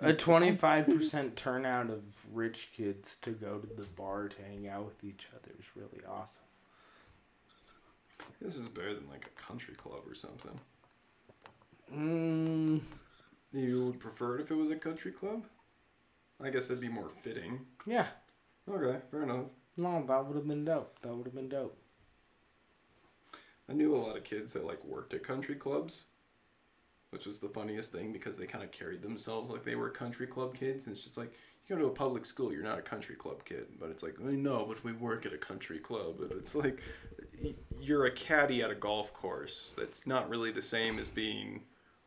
A 0.00 0.12
25% 0.12 1.34
turnout 1.34 1.90
of 1.90 2.26
rich 2.32 2.68
kids 2.76 3.16
to 3.22 3.30
go 3.30 3.58
to 3.58 3.66
the 3.74 3.82
bar 3.96 4.28
to 4.28 4.42
hang 4.42 4.68
out 4.68 4.84
with 4.84 5.02
each 5.02 5.28
other 5.34 5.50
is 5.58 5.72
really 5.74 6.04
awesome. 6.08 6.42
This 8.40 8.56
is 8.56 8.68
better 8.68 8.94
than 8.94 9.08
like 9.08 9.26
a 9.26 9.40
country 9.40 9.74
club 9.74 10.02
or 10.08 10.14
something. 10.14 10.58
Mm, 11.94 12.80
You 13.52 13.86
would 13.86 14.00
prefer 14.00 14.38
it 14.38 14.42
if 14.42 14.50
it 14.50 14.54
was 14.56 14.70
a 14.70 14.76
country 14.76 15.10
club? 15.12 15.44
I 16.42 16.50
guess 16.50 16.70
it'd 16.70 16.80
be 16.80 16.88
more 16.88 17.08
fitting. 17.08 17.60
yeah. 17.86 18.06
Okay, 18.70 18.98
fair 19.10 19.22
enough. 19.22 19.46
No, 19.78 20.04
that 20.06 20.26
would 20.26 20.36
have 20.36 20.46
been 20.46 20.64
dope. 20.66 20.98
That 21.00 21.14
would 21.14 21.24
have 21.26 21.34
been 21.34 21.48
dope. 21.48 21.77
I 23.68 23.74
knew 23.74 23.94
a 23.94 23.98
lot 23.98 24.16
of 24.16 24.24
kids 24.24 24.52
that 24.54 24.66
like 24.66 24.82
worked 24.84 25.14
at 25.14 25.22
country 25.22 25.54
clubs, 25.54 26.06
which 27.10 27.26
was 27.26 27.38
the 27.38 27.48
funniest 27.48 27.92
thing 27.92 28.12
because 28.12 28.36
they 28.36 28.46
kind 28.46 28.64
of 28.64 28.70
carried 28.70 29.02
themselves 29.02 29.50
like 29.50 29.64
they 29.64 29.74
were 29.74 29.90
country 29.90 30.26
club 30.26 30.54
kids. 30.54 30.86
And 30.86 30.94
it's 30.94 31.04
just 31.04 31.18
like 31.18 31.32
you 31.66 31.76
go 31.76 31.82
to 31.82 31.88
a 31.88 31.90
public 31.90 32.24
school, 32.24 32.52
you're 32.52 32.62
not 32.62 32.78
a 32.78 32.82
country 32.82 33.14
club 33.14 33.44
kid, 33.44 33.66
but 33.78 33.90
it's 33.90 34.02
like 34.02 34.16
I 34.26 34.32
know, 34.32 34.64
but 34.66 34.82
we 34.84 34.92
work 34.92 35.26
at 35.26 35.32
a 35.32 35.38
country 35.38 35.78
club, 35.78 36.20
and 36.20 36.32
it's 36.32 36.54
like 36.54 36.82
you're 37.80 38.06
a 38.06 38.10
caddy 38.10 38.62
at 38.62 38.70
a 38.70 38.74
golf 38.74 39.12
course. 39.12 39.74
That's 39.76 40.06
not 40.06 40.28
really 40.30 40.50
the 40.50 40.62
same 40.62 40.98
as 40.98 41.10
being 41.10 41.62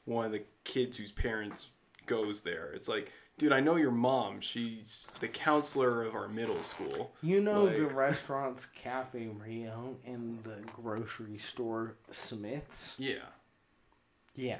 one 0.06 0.25
of 0.25 0.32
the 0.32 0.44
kids 0.63 0.98
whose 0.98 1.12
parents 1.12 1.72
goes 2.06 2.41
there. 2.41 2.72
It's 2.74 2.88
like. 2.88 3.12
Dude, 3.41 3.53
I 3.53 3.60
know 3.60 3.75
your 3.75 3.89
mom. 3.89 4.39
She's 4.39 5.07
the 5.19 5.27
counselor 5.27 6.03
of 6.03 6.13
our 6.13 6.27
middle 6.27 6.62
school. 6.62 7.12
You 7.24 7.41
know 7.41 7.65
the 7.65 7.88
restaurants 7.91 8.67
Cafe 8.67 9.29
Rio 9.43 9.98
and 10.05 10.43
the 10.43 10.60
grocery 10.75 11.39
store 11.39 11.95
Smith's? 12.12 12.98
Yeah. 13.00 13.25
Yeah. 14.36 14.60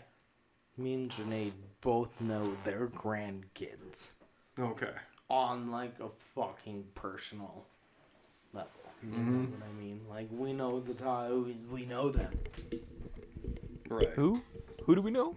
Me 0.78 0.96
and 0.96 1.12
Janae 1.12 1.52
both 1.82 2.20
know 2.22 2.58
their 2.64 2.88
grandkids 2.88 4.14
Okay. 4.60 4.94
on 5.30 5.70
like 5.70 6.00
a 6.00 6.10
fucking 6.10 6.84
personal 6.96 7.68
level. 8.52 8.72
You 9.04 9.12
know 9.12 9.18
mm-hmm. 9.18 9.52
what 9.52 9.70
I 9.70 9.80
mean? 9.80 10.02
Like 10.10 10.28
we 10.32 10.54
know 10.54 10.80
the 10.80 10.96
top, 10.96 11.30
we 11.72 11.86
know 11.86 12.10
them. 12.10 12.34
Right. 13.88 14.10
Who? 14.16 14.42
Who 14.86 14.96
do 14.96 15.04
we 15.04 15.12
know? 15.12 15.36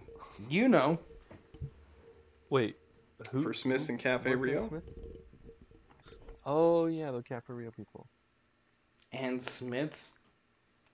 You 0.49 0.67
know. 0.67 0.97
Wait. 2.49 2.77
Who? 3.31 3.41
For 3.41 3.53
Smiths 3.53 3.89
and 3.89 3.99
Cafe 3.99 4.29
What 4.29 4.39
Rio? 4.39 4.67
Smiths? 4.67 4.99
Oh 6.45 6.85
yeah, 6.85 7.11
the 7.11 7.23
Cafe 7.23 7.51
Rio 7.53 7.71
people. 7.71 8.07
And 9.11 9.41
Smiths 9.41 10.13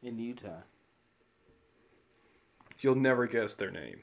in 0.02 0.18
Utah. 0.20 0.62
You'll 2.80 2.96
never 2.96 3.28
guess 3.28 3.54
their 3.54 3.72
name. 3.72 4.02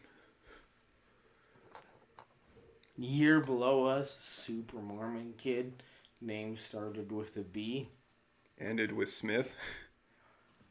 Year 2.96 3.40
below 3.40 3.86
us, 3.86 4.16
Super 4.16 4.78
Mormon 4.78 5.34
kid. 5.38 5.82
Name 6.20 6.56
started 6.56 7.12
with 7.12 7.36
a 7.36 7.42
B. 7.42 7.88
Ended 8.60 8.92
with 8.92 9.08
Smith. 9.08 9.54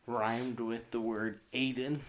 Rhymed 0.05 0.59
with 0.59 0.91
the 0.91 0.99
word 0.99 1.39
Aiden. 1.53 1.99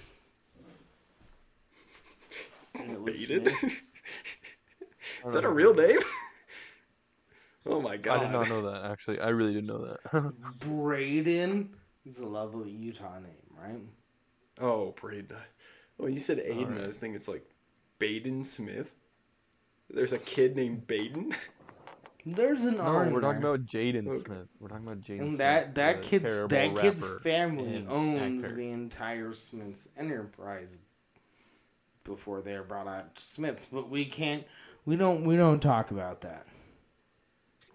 And 2.75 2.91
it 2.91 3.01
was 3.01 3.27
Baited? 3.27 3.49
Smith. 3.49 3.83
Is 5.29 5.35
that 5.35 5.45
a 5.45 5.49
real 5.51 5.75
name? 5.75 5.99
oh 7.67 7.81
my 7.81 7.97
god. 7.97 8.21
I 8.21 8.25
did 8.25 8.33
not 8.33 8.49
know 8.49 8.63
that 8.71 8.91
actually. 8.91 9.21
I 9.21 9.29
really 9.29 9.53
didn't 9.55 9.67
know 9.69 9.87
that. 10.13 10.33
Braden 10.61 11.71
is 12.07 12.19
a 12.21 12.27
lovely 12.27 12.71
Utah 12.71 13.19
name, 13.19 13.33
right? 13.57 13.81
Oh, 14.61 14.93
Braden. 14.93 15.37
Well, 15.99 16.09
you 16.09 16.19
said 16.19 16.39
Aiden. 16.39 16.83
I 16.83 16.87
was 16.87 16.99
thinking 16.99 17.17
it's 17.17 17.29
like 17.29 17.45
Baden 17.99 18.45
Smith. 18.45 18.95
There's 19.91 20.13
a 20.13 20.19
kid 20.19 20.57
named 20.57 20.87
Baden. 20.87 21.33
There's 22.27 22.65
an 22.67 22.77
no, 22.77 22.83
R. 22.83 23.09
we're 23.11 23.21
talking 23.23 23.43
about 23.43 23.65
Jaden 23.65 24.07
Okay. 24.07 24.25
Smith. 24.25 24.49
We're 24.61 24.69
talking 24.69 24.87
about 24.87 25.01
Jaden 25.01 25.19
And 25.21 25.29
Smith. 25.29 25.39
that 25.39 25.75
that 25.77 26.03
the 26.03 26.09
kid's 26.09 26.49
that 26.49 26.77
kid's 26.77 27.11
family 27.23 27.87
owns 27.89 28.45
actor. 28.45 28.57
the 28.57 28.71
entire 28.71 29.33
Smiths 29.33 29.89
enterprise 29.97 30.77
before 32.05 32.43
they're 32.43 32.63
brought 32.63 32.87
out 32.87 33.19
Smiths, 33.19 33.65
but 33.65 33.89
we 33.89 34.05
can't 34.05 34.45
we 34.85 34.97
don't 34.97 35.25
we 35.25 35.37
don't 35.37 35.61
talk 35.61 35.91
about 35.91 36.21
that. 36.23 36.47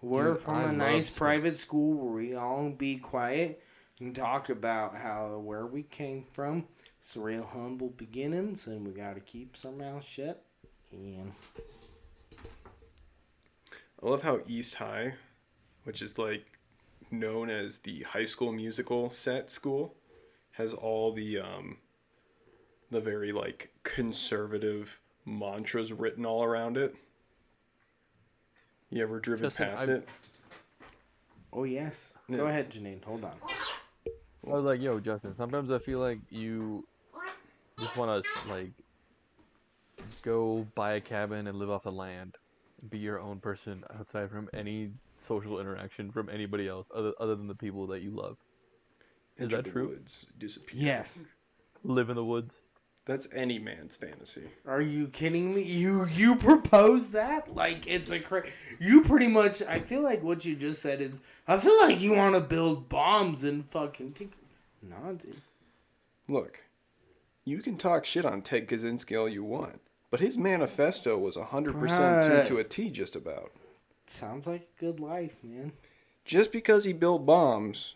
We're 0.02 0.34
Dude, 0.34 0.38
from 0.42 0.54
I 0.56 0.62
a 0.64 0.72
nice 0.72 1.06
Smiths. 1.06 1.18
private 1.18 1.54
school 1.56 1.94
where 1.94 2.12
we 2.12 2.34
all 2.34 2.70
be 2.70 2.96
quiet 2.96 3.62
and 4.00 4.14
talk 4.14 4.50
about 4.50 4.96
how 4.96 5.38
where 5.38 5.66
we 5.66 5.82
came 5.82 6.22
from. 6.22 6.66
It's 7.00 7.16
real 7.16 7.44
humble 7.44 7.90
beginnings 7.90 8.66
and 8.66 8.86
we 8.86 8.92
gotta 8.92 9.20
keep 9.20 9.54
our 9.64 9.72
mouth 9.72 10.04
shut 10.04 10.42
and 10.92 11.32
I 14.02 14.06
love 14.06 14.22
how 14.22 14.40
East 14.46 14.74
High, 14.76 15.14
which 15.84 16.02
is 16.02 16.18
like 16.18 16.58
known 17.10 17.48
as 17.48 17.78
the 17.78 18.02
high 18.02 18.24
school 18.24 18.52
musical 18.52 19.10
set 19.10 19.50
school, 19.50 19.94
has 20.52 20.72
all 20.74 21.12
the 21.12 21.38
um 21.40 21.78
the 22.90 23.00
very 23.00 23.32
like 23.32 23.70
conservative 23.82 25.00
mantras 25.24 25.92
written 25.92 26.24
all 26.26 26.42
around 26.44 26.76
it. 26.76 26.94
You 28.90 29.02
ever 29.02 29.18
driven 29.20 29.44
Justin, 29.46 29.68
past 29.68 29.82
I've- 29.84 29.92
it? 29.92 30.08
Oh 31.52 31.64
yes. 31.64 32.12
Yeah. 32.28 32.38
Go 32.38 32.46
ahead, 32.46 32.70
Janine, 32.70 33.02
hold 33.04 33.24
on. 33.24 33.32
I 34.46 34.50
was 34.50 34.64
like, 34.64 34.80
yo, 34.80 35.00
Justin, 35.00 35.34
sometimes 35.34 35.70
I 35.70 35.78
feel 35.78 36.00
like 36.00 36.18
you 36.30 36.86
just 37.78 37.96
want 37.96 38.24
to, 38.24 38.48
like, 38.48 38.72
go 40.22 40.66
buy 40.74 40.94
a 40.94 41.00
cabin 41.00 41.46
and 41.46 41.58
live 41.58 41.70
off 41.70 41.84
the 41.84 41.92
land. 41.92 42.36
Be 42.90 42.98
your 42.98 43.20
own 43.20 43.38
person 43.40 43.84
outside 43.98 44.30
from 44.30 44.50
any 44.52 44.90
social 45.26 45.60
interaction 45.60 46.10
from 46.10 46.28
anybody 46.28 46.68
else 46.68 46.88
other, 46.94 47.12
other 47.18 47.34
than 47.36 47.46
the 47.46 47.54
people 47.54 47.86
that 47.86 48.02
you 48.02 48.10
love. 48.10 48.36
Is 49.36 49.44
Enter 49.44 49.62
that 49.62 49.70
true? 49.70 49.88
Woods, 49.88 50.30
disappear. 50.36 50.80
Yes. 50.82 51.24
Live 51.82 52.10
in 52.10 52.16
the 52.16 52.24
woods. 52.24 52.54
That's 53.06 53.28
any 53.34 53.58
man's 53.58 53.96
fantasy. 53.96 54.44
Are 54.66 54.80
you 54.80 55.08
kidding 55.08 55.54
me? 55.54 55.62
You 55.62 56.06
you 56.06 56.36
propose 56.36 57.10
that? 57.10 57.54
Like 57.54 57.86
it's 57.86 58.10
a 58.10 58.18
cra- 58.18 58.46
you 58.80 59.02
pretty 59.02 59.28
much 59.28 59.62
I 59.62 59.80
feel 59.80 60.00
like 60.00 60.22
what 60.22 60.44
you 60.44 60.56
just 60.56 60.80
said 60.80 61.02
is 61.02 61.12
I 61.46 61.58
feel 61.58 61.78
like 61.80 62.00
you 62.00 62.14
want 62.14 62.34
to 62.34 62.40
build 62.40 62.88
bombs 62.88 63.44
and 63.44 63.64
fucking 63.64 64.12
think 64.12 64.32
Nah, 64.82 65.12
dude. 65.12 65.36
Look, 66.28 66.64
you 67.44 67.58
can 67.60 67.76
talk 67.76 68.04
shit 68.04 68.24
on 68.24 68.42
Ted 68.42 68.68
Kaczynski 68.68 69.18
all 69.18 69.28
you 69.28 69.44
want, 69.44 69.80
but 70.10 70.20
his 70.20 70.36
manifesto 70.38 71.16
was 71.18 71.36
100% 71.36 71.72
Bruh. 71.72 72.22
to, 72.42 72.46
to 72.46 72.56
a 72.58 72.64
T 72.64 72.90
just 72.90 73.16
about. 73.16 73.50
Sounds 74.06 74.46
like 74.46 74.62
a 74.62 74.80
good 74.80 75.00
life, 75.00 75.42
man. 75.42 75.72
Just 76.24 76.52
because 76.52 76.84
he 76.84 76.92
built 76.92 77.24
bombs, 77.26 77.94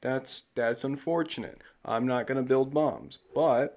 that's 0.00 0.44
that's 0.54 0.84
unfortunate. 0.84 1.58
I'm 1.84 2.06
not 2.06 2.26
going 2.26 2.36
to 2.36 2.46
build 2.46 2.72
bombs, 2.74 3.18
but 3.34 3.76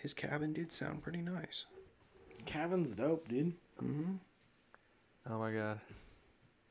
his 0.00 0.14
cabin 0.14 0.52
did 0.52 0.70
sound 0.72 1.02
pretty 1.02 1.20
nice. 1.22 1.66
Cabin's 2.46 2.92
dope, 2.92 3.28
dude. 3.28 3.54
Hmm. 3.78 4.14
Oh 5.28 5.38
my 5.38 5.52
god. 5.52 5.80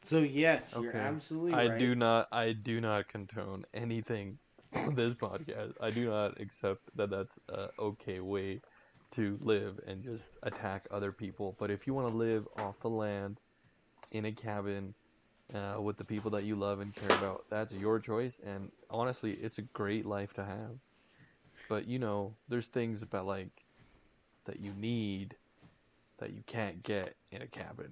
So 0.02 0.20
yes, 0.20 0.74
you're 0.80 0.90
Okay. 0.90 1.00
absolutely 1.00 1.54
I 1.54 1.68
right. 1.68 1.80
do 1.80 1.96
not. 1.96 2.28
I 2.32 2.54
do 2.54 2.80
not 2.82 3.08
condone 3.08 3.66
anything 3.74 4.38
on 4.74 4.96
this 4.96 5.12
podcast. 5.14 5.74
I 5.82 5.90
do 5.90 6.10
not 6.10 6.40
accept 6.40 6.82
that 6.96 7.10
that's 7.10 7.38
a 7.50 7.70
okay 7.80 8.20
way 8.20 8.62
to 9.16 9.38
live 9.42 9.80
and 9.88 10.04
just 10.04 10.26
attack 10.44 10.88
other 10.92 11.12
people. 11.12 11.56
But 11.60 11.72
if 11.72 11.88
you 11.88 11.94
want 11.94 12.12
to 12.12 12.18
live 12.18 12.48
off 12.58 12.80
the 12.82 12.90
land 12.90 13.40
in 14.12 14.26
a 14.26 14.32
cabin 14.32 14.94
uh, 15.54 15.82
with 15.82 15.98
the 15.98 16.04
people 16.04 16.32
that 16.32 16.44
you 16.44 16.56
love 16.56 16.80
and 16.80 16.94
care 16.94 17.18
about, 17.18 17.46
that's 17.50 17.72
your 17.74 18.00
choice. 18.00 18.34
And 18.46 18.72
honestly, 18.90 19.34
it's 19.34 19.58
a 19.60 19.62
great 19.62 20.06
life 20.06 20.34
to 20.34 20.44
have. 20.46 20.78
But 21.70 21.88
you 21.88 22.00
know, 22.00 22.34
there's 22.50 22.68
things 22.68 23.02
about 23.02 23.26
like 23.26 23.50
that 24.46 24.60
you 24.60 24.74
need 24.80 25.36
that 26.20 26.32
you 26.34 26.42
can't 26.48 26.82
get 26.84 27.16
in 27.32 27.42
a 27.42 27.48
cabin 27.48 27.92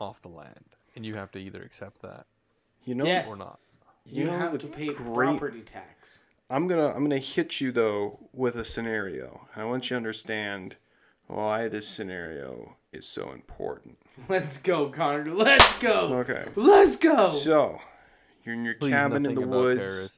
off 0.00 0.22
the 0.22 0.28
land, 0.28 0.64
and 0.94 1.06
you 1.06 1.14
have 1.14 1.30
to 1.32 1.38
either 1.38 1.62
accept 1.62 2.00
that 2.02 2.26
You 2.84 2.94
know, 2.94 3.04
Yes. 3.04 3.28
or 3.28 3.36
not. 3.36 3.58
You, 4.04 4.20
you 4.20 4.30
know 4.30 4.38
have 4.38 4.56
to 4.58 4.66
pay 4.68 4.86
great- 4.94 5.30
property 5.38 5.60
tax. 5.62 6.22
I'm 6.48 6.68
gonna 6.68 6.88
I'm 6.88 7.02
gonna 7.02 7.18
hit 7.18 7.60
you 7.60 7.72
though 7.72 8.20
with 8.32 8.54
a 8.54 8.64
scenario. 8.64 9.48
I 9.56 9.64
want 9.64 9.84
you 9.84 9.94
to 9.94 9.96
understand 9.96 10.76
why 11.26 11.66
this 11.66 11.88
scenario 11.88 12.76
is 12.92 13.04
so 13.08 13.32
important. 13.32 13.98
Let's 14.28 14.58
go, 14.58 14.88
Connor. 14.90 15.24
Let's 15.34 15.76
go. 15.80 16.14
Okay. 16.18 16.44
Let's 16.54 16.94
go. 16.94 17.32
So, 17.32 17.80
you're 18.44 18.54
in 18.54 18.64
your 18.64 18.74
Please, 18.74 18.90
cabin 18.92 19.26
in 19.26 19.34
the 19.34 19.42
about 19.42 19.50
woods. 19.58 20.12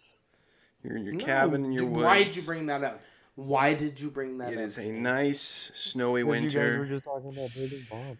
Terrorists. 0.82 0.84
You're 0.84 0.96
in 0.96 1.04
your 1.04 1.14
No, 1.14 1.24
cabin 1.24 1.64
in 1.64 1.72
your 1.72 1.84
dude, 1.84 1.96
woods. 1.96 2.04
Why'd 2.06 2.36
you 2.36 2.42
bring 2.42 2.66
that 2.66 2.84
up? 2.84 3.00
Why 3.34 3.74
did 3.74 4.00
you 4.00 4.10
bring 4.10 4.38
that 4.38 4.52
It 4.52 4.58
up? 4.58 4.64
is 4.64 4.78
a 4.78 4.86
nice 4.90 5.40
snowy 5.74 6.22
Because 6.24 6.42
You 6.42 6.48
guys 6.48 6.54
were 6.56 6.78
winter. 6.80 6.86
just 6.94 7.04
talking 7.04 7.30
about 7.30 7.54
building 7.54 7.78
bombs. 7.90 8.18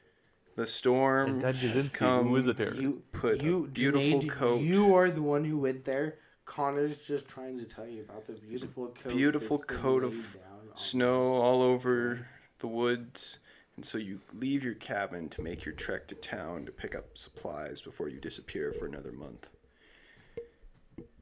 The 0.56 0.66
storm 0.66 1.40
has 1.42 1.88
come. 1.92 2.28
who 2.28 2.36
is 2.36 2.46
a 2.48 2.54
terrorist. 2.54 2.80
You 2.80 3.02
Put 3.12 3.40
a 3.40 3.44
you 3.44 3.68
beautiful 3.72 4.20
Janae, 4.20 4.28
coat. 4.28 4.60
You 4.60 4.94
are 4.94 5.10
the 5.10 5.22
one 5.22 5.44
who 5.44 5.58
went 5.58 5.84
there. 5.84 6.18
Connor's 6.46 7.06
just 7.06 7.28
trying 7.28 7.58
to 7.58 7.64
tell 7.64 7.86
you 7.86 8.02
about 8.02 8.24
the 8.24 8.32
beautiful 8.32 8.88
coat. 8.88 9.12
beautiful 9.12 9.58
coat 9.58 10.02
of 10.02 10.14
laid 10.14 10.32
down 10.34 10.76
Snow 10.76 11.34
all 11.34 11.62
over 11.62 12.26
the 12.60 12.66
woods, 12.68 13.38
and 13.76 13.84
so 13.84 13.98
you 13.98 14.20
leave 14.34 14.64
your 14.64 14.74
cabin 14.74 15.28
to 15.30 15.42
make 15.42 15.64
your 15.64 15.74
trek 15.74 16.06
to 16.08 16.14
town 16.16 16.64
to 16.66 16.72
pick 16.72 16.94
up 16.94 17.16
supplies 17.18 17.80
before 17.82 18.08
you 18.08 18.18
disappear 18.18 18.72
for 18.72 18.86
another 18.86 19.12
month. 19.12 19.50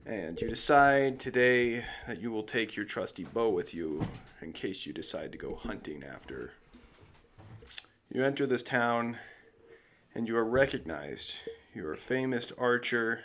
And 0.06 0.40
you 0.40 0.48
decide 0.48 1.18
today 1.18 1.84
that 2.06 2.20
you 2.20 2.30
will 2.30 2.44
take 2.44 2.76
your 2.76 2.86
trusty 2.86 3.24
bow 3.24 3.48
with 3.48 3.74
you 3.74 4.06
in 4.40 4.52
case 4.52 4.86
you 4.86 4.92
decide 4.92 5.32
to 5.32 5.38
go 5.38 5.56
hunting 5.56 6.04
after. 6.04 6.52
You 8.12 8.22
enter 8.22 8.46
this 8.46 8.62
town 8.62 9.18
and 10.14 10.28
you 10.28 10.36
are 10.36 10.44
recognized. 10.44 11.38
You 11.74 11.88
are 11.88 11.94
a 11.94 11.96
famous 11.96 12.52
archer, 12.56 13.24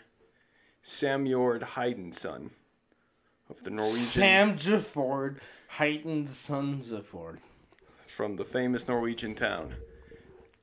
Samjord 0.84 1.62
Heidenson 1.62 2.50
of 3.48 3.62
the 3.62 3.70
Norwegian 3.70 4.00
Sam 4.00 4.58
Jafford, 4.58 5.40
heightened 5.68 6.32
sons 6.32 6.92
of 6.92 7.06
Ford. 7.06 7.40
from 8.08 8.38
the 8.38 8.46
famous 8.46 8.88
Norwegian 8.88 9.36
town. 9.36 9.76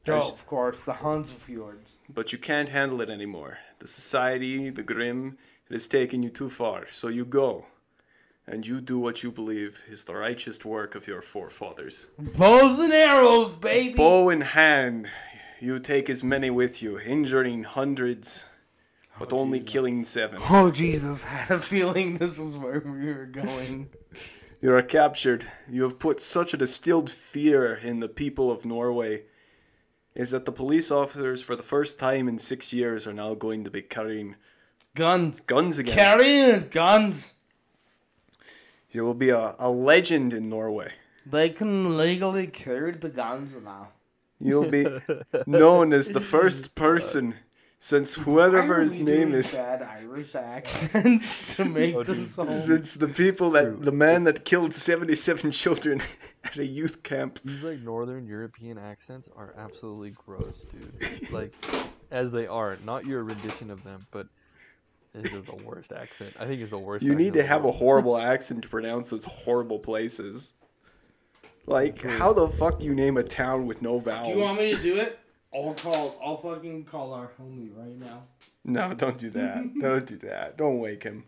Oh, 0.09 0.33
of 0.33 0.47
course, 0.47 0.85
the 0.85 0.95
Hans 0.95 1.33
of 1.33 1.39
Fjords. 1.39 1.99
But 2.09 2.33
you 2.33 2.39
can't 2.39 2.71
handle 2.71 3.03
it 3.03 3.11
anymore. 3.11 3.59
The 3.79 3.87
society, 3.87 4.71
the 4.71 4.83
grim, 4.83 5.37
it 5.69 5.75
has 5.75 5.87
taken 5.87 6.23
you 6.23 6.31
too 6.31 6.49
far. 6.49 6.87
So 6.87 7.09
you 7.09 7.25
go. 7.25 7.67
And 8.47 8.67
you 8.67 8.81
do 8.81 8.99
what 8.99 9.23
you 9.23 9.31
believe 9.31 9.83
is 9.91 10.07
the 10.07 10.17
righteous 10.17 10.65
work 10.65 10.95
of 10.95 11.07
your 11.07 11.21
forefathers. 11.21 12.09
Bows 12.19 12.79
and 12.79 12.93
arrows, 12.95 13.59
baby. 13.59 13.93
Bow 13.93 14.31
in 14.31 14.41
hand, 14.41 15.11
you 15.61 15.79
take 15.79 16.09
as 16.09 16.25
many 16.25 16.49
with 16.49 16.83
you, 16.83 16.99
injuring 16.99 17.65
hundreds, 17.65 18.47
but 19.19 19.35
oh, 19.35 19.41
only 19.41 19.61
killing 19.61 20.03
seven. 20.03 20.39
Oh 20.49 20.71
Jesus! 20.71 21.25
I 21.27 21.29
had 21.29 21.59
a 21.59 21.61
feeling 21.61 22.17
this 22.17 22.39
was 22.39 22.57
where 22.57 22.81
we 22.81 23.13
were 23.13 23.27
going. 23.27 23.91
You 24.61 24.75
are 24.75 24.83
captured. 24.83 25.47
You 25.71 25.85
have 25.85 26.01
put 26.01 26.21
such 26.21 26.53
a 26.53 26.57
distilled 26.57 27.09
fear 27.09 27.77
in 27.77 28.01
the 28.01 28.09
people 28.09 28.51
of 28.51 28.65
Norway. 28.65 29.23
Is 30.17 30.33
that 30.33 30.47
the 30.47 30.53
police 30.53 30.91
officers, 30.91 31.45
for 31.45 31.55
the 31.55 31.63
first 31.63 32.01
time 32.01 32.27
in 32.27 32.39
six 32.39 32.73
years, 32.73 33.07
are 33.07 33.13
now 33.13 33.35
going 33.35 33.63
to 33.63 33.71
be 33.71 33.83
carrying 33.83 34.35
Guns. 34.99 35.41
Guns 35.47 35.79
again. 35.79 35.95
Carrying 35.95 36.69
guns. 36.71 37.35
You 38.91 39.05
will 39.05 39.15
be 39.15 39.31
a, 39.31 39.55
a 39.61 39.71
legend 39.71 40.33
in 40.35 40.49
Norway. 40.51 40.93
They 41.25 41.51
can 41.51 41.97
legally 41.97 42.49
carry 42.49 42.91
the 42.93 43.09
guns 43.09 43.55
now. 43.63 43.91
You'll 44.41 44.69
be 44.71 44.87
known 45.47 45.93
as 45.93 46.09
the 46.09 46.21
first 46.21 46.75
person 46.75 47.37
since 47.79 48.15
whoever 48.15 48.81
his 48.81 48.97
Why 48.97 49.03
are 49.03 49.05
we 49.05 49.13
name 49.13 49.35
is. 49.35 49.57
Bad 49.57 49.83
Irish 49.83 50.35
accents 50.35 51.55
to 51.57 51.65
make 51.65 51.95
Oh, 51.95 52.03
this 52.03 52.37
all. 52.37 52.45
Since 52.45 52.95
the 52.95 53.07
people 53.07 53.51
that 53.51 53.83
the 53.83 53.93
man 53.93 54.25
that 54.25 54.45
killed 54.45 54.75
seventy-seven 54.75 55.53
children 55.53 56.01
at 56.45 56.57
a 56.57 56.67
youth 56.67 57.05
camp. 57.05 57.39
These 57.45 57.63
like 57.63 57.81
northern 57.83 58.27
European 58.27 58.79
accents 58.79 59.29
are 59.37 59.55
absolutely 59.57 60.11
gross, 60.11 60.67
dude. 60.73 61.31
like, 61.31 61.53
as 62.11 62.33
they 62.33 62.49
are, 62.49 62.79
not 62.85 63.07
your 63.07 63.23
rendition 63.23 63.71
of 63.71 63.85
them, 63.85 64.07
but 64.11 64.27
this 65.13 65.33
is 65.33 65.43
the 65.43 65.57
worst 65.57 65.93
accent. 65.93 66.35
I 66.39 66.47
think 66.47 66.61
it's 66.61 66.71
the 66.71 66.79
worst. 66.79 67.05
You 67.05 67.15
need 67.15 67.35
to 67.35 67.41
in 67.41 67.47
the 67.47 67.49
have 67.49 67.65
a 67.65 67.73
horrible 67.73 68.17
accent 68.19 68.63
to 68.63 68.69
pronounce 68.69 69.11
those 69.11 69.25
horrible 69.25 69.79
places. 69.79 70.53
Like, 71.67 72.01
hmm. 72.01 72.09
how 72.09 72.33
the 72.33 72.49
fuck 72.49 72.79
do 72.79 72.87
you 72.87 72.95
name 72.95 73.17
a 73.17 73.23
town 73.23 73.67
with 73.67 73.83
no 73.83 73.99
vowels? 73.99 74.29
Do 74.29 74.35
you 74.35 74.41
want 74.41 74.59
me 74.59 74.75
to 74.75 74.83
do 74.83 74.97
it? 74.97 75.19
I'll 75.55 75.75
call. 75.75 76.19
I'll 76.25 76.37
fucking 76.37 76.85
call 76.85 77.13
our 77.13 77.31
homie 77.41 77.71
right 77.75 77.99
now. 77.99 78.25
No, 78.65 78.93
don't 78.95 79.19
do 79.19 79.31
that. 79.31 79.65
don't 79.81 80.07
do 80.07 80.17
that. 80.19 80.57
Don't 80.57 80.79
wake 80.79 81.03
him. 81.03 81.25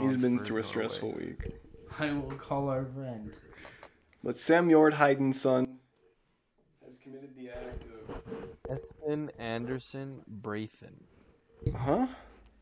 He's 0.00 0.16
been 0.16 0.38
through 0.38 0.56
a 0.56 0.60
Norway. 0.60 0.62
stressful 0.62 1.12
week. 1.12 1.52
I 1.98 2.12
will 2.12 2.32
call 2.32 2.68
our 2.68 2.86
friend. 2.86 3.32
But 4.24 4.36
Sam 4.36 4.68
Yord 4.68 4.94
Hayden's 4.94 5.40
son 5.40 5.78
has 6.84 6.98
committed 6.98 7.36
the 7.36 7.50
act 7.50 7.84
of. 8.08 8.78
Espen 8.78 9.30
Andersen 9.38 10.22
Bråthen. 10.40 10.94
Huh? 11.76 12.06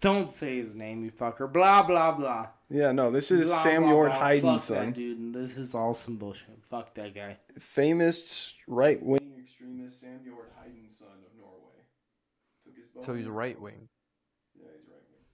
Don't 0.00 0.32
say 0.32 0.56
his 0.56 0.74
name, 0.74 1.04
you 1.04 1.10
fucker. 1.10 1.52
Blah 1.52 1.82
blah 1.82 2.12
blah. 2.12 2.48
Yeah, 2.70 2.92
no, 2.92 3.10
this 3.10 3.30
is 3.30 3.48
Blah, 3.48 3.56
Sam 3.58 3.82
blah, 3.82 3.92
Yord 3.92 4.40
blah. 4.40 4.52
Fuck 4.52 4.60
son. 4.60 4.86
That 4.86 4.94
dude, 4.94 5.18
and 5.18 5.34
this 5.34 5.58
is 5.58 5.74
all 5.74 5.92
some 5.92 6.16
bullshit. 6.16 6.64
Fuck 6.64 6.94
that 6.94 7.14
guy. 7.14 7.36
Famous 7.58 8.54
right 8.66 9.02
wing 9.02 9.20
extremist 9.38 10.00
Sam 10.00 10.20
Yord 10.26 10.48
Hayden's 10.62 10.96
son 10.98 11.08
of 11.08 11.38
Norway. 11.38 11.84
Took 12.64 12.76
his 12.76 13.06
So 13.06 13.14
he's 13.14 13.26
bow- 13.26 13.30
right 13.32 13.60
wing. 13.60 13.88
Yeah, 14.56 14.68
he's 14.78 14.88
right 14.88 15.02
wing. 15.10 15.24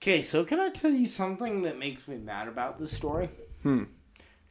Okay, 0.00 0.22
so 0.22 0.44
can 0.44 0.60
I 0.60 0.70
tell 0.70 0.90
you 0.92 1.06
something 1.06 1.62
that 1.62 1.78
makes 1.78 2.08
me 2.08 2.16
mad 2.16 2.48
about 2.48 2.76
this 2.78 2.92
story? 2.92 3.28
Hmm. 3.62 3.84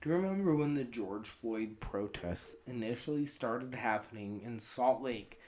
Do 0.01 0.09
you 0.09 0.15
remember 0.17 0.53
when 0.55 0.75
the 0.75 0.83
George 0.83 1.27
Floyd 1.27 1.79
protests 1.79 2.55
initially 2.67 3.25
started 3.25 3.73
happening 3.73 4.41
in 4.41 4.59
Salt 4.59 5.01
Lake? 5.01 5.39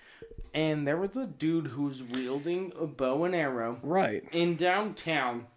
And 0.53 0.88
there 0.88 0.97
was 0.97 1.15
a 1.15 1.25
dude 1.25 1.67
who 1.67 1.83
was 1.83 2.01
wielding 2.03 2.71
a 2.79 2.88
bow 2.88 3.25
and 3.25 3.36
arrow 3.36 3.79
Right. 3.83 4.24
in 4.31 4.55
downtown 4.55 5.47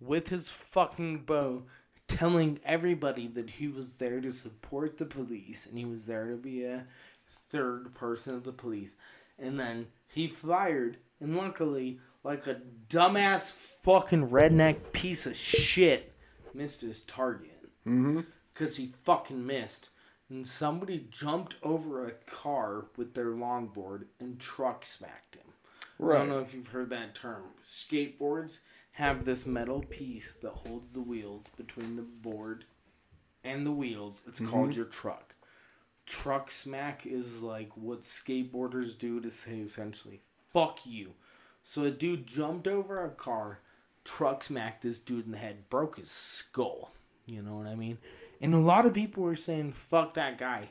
with 0.00 0.28
his 0.28 0.48
fucking 0.50 1.20
bow, 1.20 1.64
telling 2.06 2.60
everybody 2.64 3.26
that 3.26 3.50
he 3.50 3.68
was 3.68 3.96
there 3.96 4.20
to 4.20 4.30
support 4.32 4.96
the 4.96 5.04
police 5.06 5.66
and 5.66 5.78
he 5.78 5.84
was 5.84 6.06
there 6.06 6.30
to 6.30 6.36
be 6.36 6.64
a 6.64 6.86
third 7.50 7.94
person 7.94 8.34
of 8.34 8.44
the 8.44 8.52
police. 8.52 8.94
And 9.38 9.58
then 9.58 9.88
he 10.06 10.26
fired, 10.26 10.98
and 11.20 11.36
luckily, 11.36 11.98
like 12.22 12.46
a 12.46 12.60
dumbass 12.88 13.50
fucking 13.50 14.28
redneck 14.28 14.92
piece 14.92 15.26
of 15.26 15.36
shit, 15.36 16.12
missed 16.54 16.80
his 16.82 17.00
target. 17.02 17.68
Mm-hmm. 17.86 18.20
Because 18.52 18.76
he 18.76 18.92
fucking 19.04 19.46
missed. 19.46 19.88
And 20.30 20.46
somebody 20.46 21.06
jumped 21.10 21.54
over 21.62 22.04
a 22.04 22.12
car 22.12 22.86
with 22.96 23.14
their 23.14 23.32
longboard 23.32 24.04
and 24.20 24.38
truck 24.38 24.84
smacked 24.84 25.36
him. 25.36 25.44
Right. 25.98 26.16
I 26.16 26.18
don't 26.20 26.28
know 26.28 26.40
if 26.40 26.54
you've 26.54 26.68
heard 26.68 26.90
that 26.90 27.14
term. 27.14 27.46
Skateboards 27.62 28.60
have 28.94 29.24
this 29.24 29.46
metal 29.46 29.82
piece 29.82 30.34
that 30.42 30.50
holds 30.50 30.92
the 30.92 31.00
wheels 31.00 31.50
between 31.56 31.96
the 31.96 32.02
board 32.02 32.64
and 33.44 33.64
the 33.64 33.72
wheels. 33.72 34.22
It's 34.26 34.40
called 34.40 34.70
mm-hmm. 34.70 34.76
your 34.76 34.86
truck. 34.86 35.34
Truck 36.06 36.50
smack 36.50 37.06
is 37.06 37.42
like 37.42 37.70
what 37.76 38.02
skateboarders 38.02 38.98
do 38.98 39.20
to 39.20 39.30
say 39.30 39.58
essentially, 39.58 40.20
fuck 40.52 40.80
you. 40.84 41.12
So 41.62 41.84
a 41.84 41.90
dude 41.90 42.26
jumped 42.26 42.66
over 42.66 43.04
a 43.04 43.10
car, 43.10 43.60
truck 44.04 44.42
smacked 44.42 44.82
this 44.82 44.98
dude 44.98 45.26
in 45.26 45.32
the 45.32 45.38
head, 45.38 45.68
broke 45.68 45.98
his 45.98 46.10
skull. 46.10 46.90
You 47.26 47.42
know 47.42 47.56
what 47.56 47.66
I 47.66 47.74
mean? 47.74 47.98
And 48.40 48.54
a 48.54 48.58
lot 48.58 48.86
of 48.86 48.94
people 48.94 49.22
were 49.22 49.34
saying, 49.34 49.72
fuck 49.72 50.14
that 50.14 50.38
guy. 50.38 50.68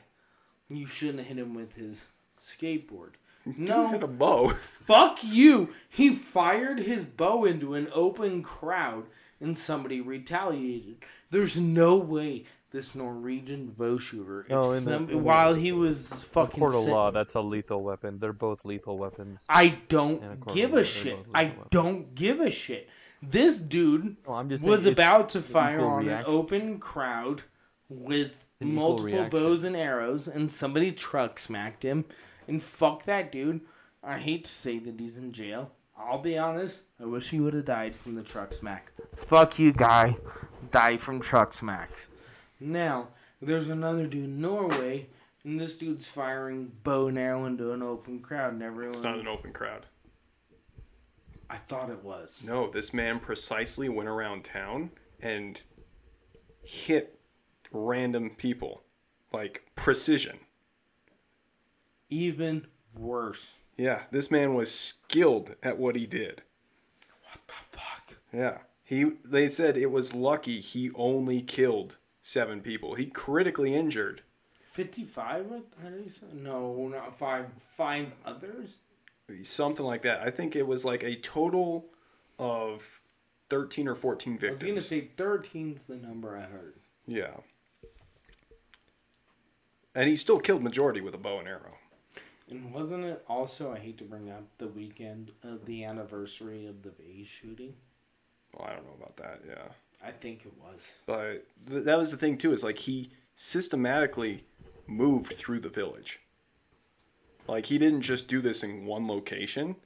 You 0.68 0.86
shouldn't 0.86 1.18
have 1.18 1.26
hit 1.28 1.38
him 1.38 1.54
with 1.54 1.74
his 1.74 2.04
skateboard. 2.40 3.12
No, 3.56 3.88
Hit 3.88 4.02
a 4.02 4.06
bow. 4.06 4.48
Fuck 4.48 5.20
you! 5.22 5.70
He 5.88 6.10
fired 6.10 6.80
his 6.80 7.06
bow 7.06 7.46
into 7.46 7.72
an 7.74 7.88
open 7.94 8.42
crowd 8.42 9.06
and 9.40 9.58
somebody 9.58 10.02
retaliated. 10.02 10.96
There's 11.30 11.56
no 11.58 11.96
way 11.96 12.44
this 12.72 12.94
Norwegian 12.94 13.68
bow 13.68 13.96
shooter, 13.96 14.42
if 14.42 14.48
No, 14.50 14.60
in 14.60 14.62
the- 14.74 14.80
some, 14.80 15.04
in 15.04 15.06
the- 15.10 15.18
while 15.18 15.54
he 15.54 15.72
was 15.72 16.12
fucking 16.24 16.58
court 16.60 16.74
of 16.74 16.80
sit- 16.82 16.92
law, 16.92 17.10
that's 17.10 17.32
a 17.34 17.40
lethal 17.40 17.82
weapon. 17.82 18.18
They're 18.18 18.34
both 18.34 18.62
lethal 18.66 18.98
weapons. 18.98 19.38
I 19.48 19.78
don't 19.88 20.46
give 20.52 20.74
a 20.74 20.84
shit. 20.84 21.18
I 21.34 21.44
weapons. 21.44 21.66
don't 21.70 22.14
give 22.14 22.40
a 22.40 22.50
shit. 22.50 22.90
This 23.22 23.58
dude 23.58 24.16
No, 24.28 24.42
was 24.60 24.84
about 24.84 25.30
to 25.30 25.40
fire 25.40 25.76
equal 25.78 25.88
on 25.88 26.08
an 26.08 26.24
open 26.26 26.78
crowd 26.78 27.44
with 27.88 28.44
An 28.60 28.74
multiple 28.74 29.28
bows 29.28 29.64
and 29.64 29.76
arrows, 29.76 30.28
and 30.28 30.52
somebody 30.52 30.92
truck 30.92 31.38
smacked 31.38 31.84
him. 31.84 32.04
And 32.46 32.62
fuck 32.62 33.04
that 33.04 33.30
dude. 33.32 33.60
I 34.02 34.18
hate 34.18 34.44
to 34.44 34.50
say 34.50 34.78
that 34.78 34.98
he's 34.98 35.18
in 35.18 35.32
jail. 35.32 35.72
I'll 35.96 36.18
be 36.18 36.38
honest. 36.38 36.82
I 37.00 37.04
wish 37.04 37.30
he 37.30 37.40
would 37.40 37.54
have 37.54 37.64
died 37.64 37.96
from 37.96 38.14
the 38.14 38.22
truck 38.22 38.54
smack. 38.54 38.92
Fuck 39.16 39.58
you, 39.58 39.72
guy. 39.72 40.16
Die 40.70 40.96
from 40.96 41.20
truck 41.20 41.52
smacks. 41.52 42.08
Now, 42.60 43.08
there's 43.42 43.68
another 43.68 44.06
dude 44.06 44.24
in 44.24 44.40
Norway, 44.40 45.08
and 45.44 45.60
this 45.60 45.76
dude's 45.76 46.06
firing 46.06 46.72
bow 46.82 47.08
and 47.08 47.18
arrow 47.18 47.44
into 47.44 47.72
an 47.72 47.82
open 47.82 48.20
crowd, 48.20 48.52
and 48.54 48.62
everyone. 48.62 48.90
It's 48.90 49.02
not 49.02 49.18
an 49.18 49.28
open 49.28 49.52
crowd. 49.52 49.86
I 51.50 51.56
thought 51.56 51.90
it 51.90 52.02
was. 52.02 52.42
No, 52.44 52.70
this 52.70 52.94
man 52.94 53.20
precisely 53.20 53.88
went 53.88 54.08
around 54.08 54.44
town 54.44 54.90
and 55.20 55.60
hit 56.62 57.17
random 57.72 58.30
people. 58.30 58.82
Like 59.32 59.64
precision. 59.76 60.38
Even 62.10 62.66
worse. 62.96 63.58
Yeah, 63.76 64.02
this 64.10 64.30
man 64.30 64.54
was 64.54 64.74
skilled 64.74 65.54
at 65.62 65.78
what 65.78 65.94
he 65.94 66.06
did. 66.06 66.42
What 67.24 67.40
the 67.46 67.52
fuck? 67.78 68.16
Yeah. 68.32 68.58
He 68.82 69.04
they 69.24 69.48
said 69.48 69.76
it 69.76 69.90
was 69.90 70.14
lucky 70.14 70.60
he 70.60 70.90
only 70.94 71.42
killed 71.42 71.98
7 72.22 72.60
people. 72.62 72.94
He 72.94 73.06
critically 73.06 73.74
injured 73.74 74.22
55 74.72 75.46
what 75.46 75.64
how 75.82 75.90
did 75.90 76.02
he 76.04 76.08
say? 76.08 76.26
no 76.32 76.88
not 76.88 77.14
five 77.14 77.46
five 77.58 78.06
others 78.24 78.76
something 79.42 79.84
like 79.84 80.02
that. 80.02 80.20
I 80.22 80.30
think 80.30 80.56
it 80.56 80.66
was 80.66 80.84
like 80.86 81.02
a 81.04 81.16
total 81.16 81.84
of 82.38 83.02
13 83.50 83.88
or 83.88 83.94
14 83.94 84.34
victims. 84.38 84.62
i 84.62 84.66
was 84.66 84.70
gonna 84.70 84.80
say 84.80 85.10
13's 85.16 85.86
the 85.86 85.96
number 85.96 86.36
i 86.36 86.42
heard 86.42 86.74
Yeah. 87.06 87.36
And 89.94 90.08
he 90.08 90.16
still 90.16 90.38
killed 90.38 90.62
majority 90.62 91.00
with 91.00 91.14
a 91.14 91.18
bow 91.18 91.38
and 91.38 91.48
arrow. 91.48 91.74
and 92.50 92.72
wasn't 92.72 93.04
it 93.04 93.24
also 93.28 93.72
i 93.72 93.78
hate 93.78 93.98
to 93.98 94.04
bring 94.04 94.30
up 94.30 94.44
the 94.58 94.68
weekend 94.68 95.32
of 95.42 95.64
the 95.66 95.84
anniversary 95.84 96.66
of 96.66 96.82
the 96.82 96.90
base 96.90 97.26
shooting 97.26 97.74
Well, 98.54 98.68
I 98.68 98.74
don't 98.74 98.86
know 98.86 98.96
about 98.96 99.16
that. 99.16 99.40
Yeah. 99.46 99.68
i 100.06 100.10
think 100.12 100.46
it 100.46 100.52
was 100.62 100.96
But 101.06 101.44
th- 101.70 101.84
that 101.84 101.98
was 101.98 102.10
the 102.10 102.16
thing 102.16 102.38
too. 102.38 102.52
Is 102.52 102.64
like 102.64 102.78
he 102.78 103.10
systematically 103.36 104.44
moved 104.86 105.32
through 105.34 105.60
the 105.60 105.68
village. 105.68 106.20
Like 107.46 107.66
he 107.66 107.78
didn't 107.78 108.02
just 108.02 108.28
do 108.28 108.40
this 108.40 108.62
in 108.62 108.86
one 108.86 109.06
location. 109.06 109.76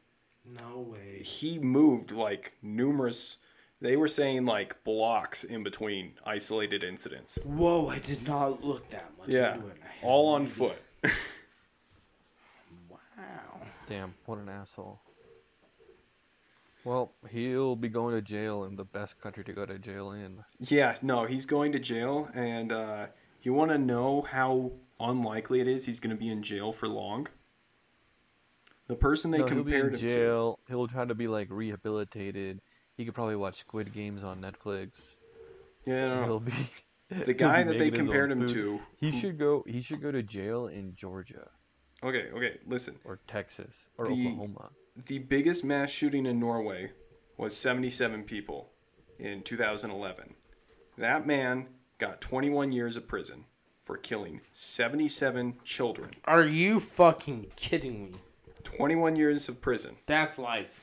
no 0.45 0.79
way 0.93 1.23
He 1.23 1.59
moved 1.59 2.11
like 2.13 2.53
numerous. 2.63 3.39
They 3.83 3.97
were 3.97 4.09
saying 4.09 4.45
like 4.47 4.83
blocks 4.85 5.43
in 5.45 5.63
between 5.65 6.13
isolated 6.25 6.85
incidents. 6.85 7.39
whoa 7.45 7.89
i 7.89 7.99
did 7.99 8.27
not 8.27 8.63
look 8.65 8.89
that 8.91 9.11
much 9.19 9.29
Yeah, 9.29 9.57
it 9.57 9.63
all 10.03 10.35
on 10.35 10.43
idea. 10.43 10.55
foot. 10.55 10.83
wow 12.89 12.99
Damn, 13.89 14.15
what 14.27 14.39
an 14.39 14.49
asshole. 14.49 15.01
Well, 16.85 17.13
he'll 17.31 17.77
be 17.77 17.89
going 17.89 18.15
to 18.15 18.23
jail 18.23 18.65
in 18.65 18.75
the 18.77 18.85
best 18.85 19.21
country 19.21 19.45
to 19.45 19.53
go 19.53 19.65
to 19.67 19.79
jail 19.79 20.13
in. 20.13 20.39
Yeah, 20.59 20.97
no, 21.03 21.27
he's 21.27 21.47
going 21.47 21.71
to 21.73 21.79
jail, 21.79 22.29
and 22.35 22.73
uh, 22.73 23.07
you 23.43 23.53
want 23.55 23.71
to 23.71 23.79
know 23.79 24.23
how 24.23 24.73
unlikely 24.99 25.61
it 25.61 25.69
is 25.69 25.87
he's 25.87 26.01
going 26.01 26.15
to 26.15 26.19
be 26.19 26.29
in 26.29 26.43
jail 26.43 26.73
for 26.73 26.89
long. 26.89 27.29
The 28.89 28.97
person 28.97 29.31
they 29.31 29.39
no, 29.39 29.47
he'll 29.47 29.63
be 29.63 29.75
in 29.75 29.81
compared 29.83 29.95
him 29.95 30.01
to. 30.01 30.09
jail. 30.09 30.59
He'll 30.69 30.89
try 30.89 31.05
to 31.05 31.15
be 31.15 31.29
like 31.29 31.49
rehabilitated. 31.51 32.61
He 32.97 33.05
could 33.05 33.15
probably 33.15 33.37
watch 33.37 33.61
Squid 33.61 33.93
Games 33.93 34.23
on 34.25 34.41
Netflix. 34.41 34.91
Yeah, 35.87 36.09
no, 36.09 36.21
no. 36.21 36.25
He'll 36.27 36.41
be 36.41 36.53
the 37.25 37.35
guy 37.35 37.63
that 37.63 37.79
they 37.79 37.91
making 37.91 37.93
his 37.93 37.99
own 38.01 38.07
compared 38.07 38.33
him 38.33 38.41
food. 38.41 38.49
to. 38.51 38.81
He 38.99 39.11
who- 39.11 39.19
should 39.19 39.39
go. 39.39 39.65
He 39.67 39.83
should 39.83 40.01
go 40.03 40.13
to 40.13 40.23
jail 40.23 40.67
in 40.69 40.95
Georgia. 40.97 41.49
Okay, 42.05 42.29
okay, 42.35 42.59
listen. 42.67 42.97
or 43.05 43.19
Texas 43.27 43.75
or 43.97 44.07
The- 44.07 44.13
Oklahoma. 44.29 44.71
The 45.07 45.19
biggest 45.21 45.65
mass 45.65 45.91
shooting 45.91 46.27
in 46.27 46.39
Norway 46.39 46.91
was 47.39 47.57
77 47.57 48.25
people 48.25 48.71
in 49.19 49.43
2011. 49.43 50.35
That 50.99 51.27
man 51.27 51.69
got 51.97 52.21
21 52.21 52.73
years 52.73 52.97
of 52.97 53.09
prison 53.09 53.47
for 53.81 53.97
killing 53.97 54.43
77 54.53 55.55
children. 55.65 56.11
Are 56.27 56.45
you 56.45 56.79
fucking 56.79 57.53
kidding 57.57 58.05
me? 58.11 58.13
21 58.65 59.17
years 59.17 59.49
of 59.49 59.61
prison. 59.63 59.97
That's 60.07 60.39
life. 60.39 60.82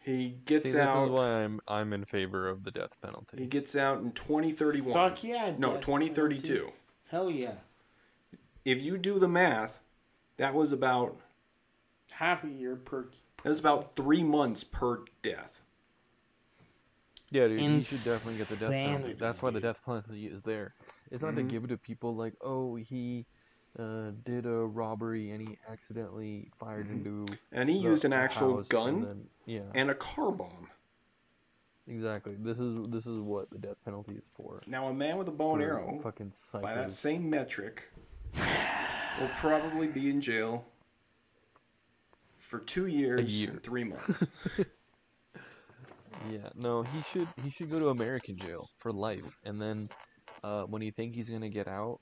He 0.00 0.10
See, 0.10 0.38
gets 0.46 0.64
this 0.64 0.74
is 0.74 0.80
out. 0.80 1.10
why 1.10 1.28
I'm 1.28 1.60
I'm 1.68 1.92
in 1.92 2.04
favor 2.04 2.48
of 2.48 2.64
the 2.64 2.70
death 2.70 2.96
penalty. 3.02 3.36
He 3.38 3.46
gets 3.46 3.76
out 3.76 4.00
in 4.00 4.12
2031. 4.12 4.92
Fuck 4.92 5.22
yeah. 5.24 5.52
No, 5.58 5.76
2032. 5.76 6.52
penalty. 6.54 6.72
Hell 7.10 7.30
yeah. 7.30 7.52
If 8.64 8.82
you 8.82 8.98
do 8.98 9.18
the 9.18 9.28
math, 9.28 9.82
that 10.36 10.54
was 10.54 10.72
about 10.72 11.16
Half 12.12 12.44
a 12.44 12.48
year 12.48 12.76
per. 12.76 13.06
that 13.42 13.48
was 13.48 13.60
about 13.60 13.94
three 13.94 14.22
months 14.22 14.64
per 14.64 15.04
death. 15.22 15.62
Yeah, 17.30 17.46
dude, 17.46 17.60
you 17.60 17.82
should 17.82 17.98
definitely 17.98 18.38
get 18.38 18.48
the 18.48 18.56
death 18.60 18.70
penalty. 18.70 19.12
That's 19.14 19.40
why 19.40 19.50
the 19.50 19.60
death 19.60 19.78
penalty 19.84 20.26
is 20.26 20.42
there. 20.42 20.74
It's 21.10 21.22
not 21.22 21.36
to 21.36 21.42
mm-hmm. 21.42 21.48
give 21.48 21.64
it 21.64 21.68
to 21.68 21.76
people 21.76 22.14
like, 22.16 22.34
oh, 22.40 22.74
he 22.74 23.26
uh, 23.78 24.10
did 24.24 24.46
a 24.46 24.50
robbery 24.50 25.30
and 25.30 25.46
he 25.46 25.56
accidentally 25.70 26.50
fired 26.58 26.90
into 26.90 27.24
And 27.52 27.68
he 27.68 27.76
the- 27.76 27.82
used 27.82 28.04
an 28.04 28.12
actual 28.12 28.62
gun 28.62 28.88
and 28.94 29.04
then- 29.06 29.28
yeah, 29.46 29.60
and 29.74 29.90
a 29.90 29.94
car 29.94 30.30
bomb. 30.32 30.68
exactly. 31.88 32.34
This 32.38 32.58
is 32.58 32.84
this 32.88 33.06
is 33.06 33.18
what 33.20 33.50
the 33.50 33.58
death 33.58 33.76
penalty 33.84 34.12
is 34.12 34.22
for. 34.34 34.60
Now, 34.66 34.88
a 34.88 34.92
man 34.92 35.16
with 35.16 35.28
a 35.28 35.32
bow 35.32 35.54
and 35.54 35.62
arrow, 35.62 35.98
fucking 36.02 36.32
by 36.60 36.74
that 36.74 36.92
same 36.92 37.28
metric, 37.30 37.90
will 38.34 39.30
probably 39.38 39.86
be 39.88 40.08
in 40.10 40.20
jail 40.20 40.66
for 42.34 42.58
two 42.60 42.86
years 42.86 43.40
year. 43.42 43.50
and 43.50 43.62
three 43.62 43.84
months. 43.84 44.26
Yeah, 46.30 46.50
no, 46.54 46.82
he 46.82 47.02
should 47.12 47.28
he 47.42 47.48
should 47.50 47.70
go 47.70 47.78
to 47.78 47.88
American 47.88 48.36
jail 48.36 48.68
for 48.76 48.92
life, 48.92 49.38
and 49.44 49.60
then 49.60 49.88
uh, 50.44 50.64
when 50.64 50.82
you 50.82 50.92
think 50.92 51.14
he's 51.14 51.30
gonna 51.30 51.48
get 51.48 51.66
out, 51.66 51.98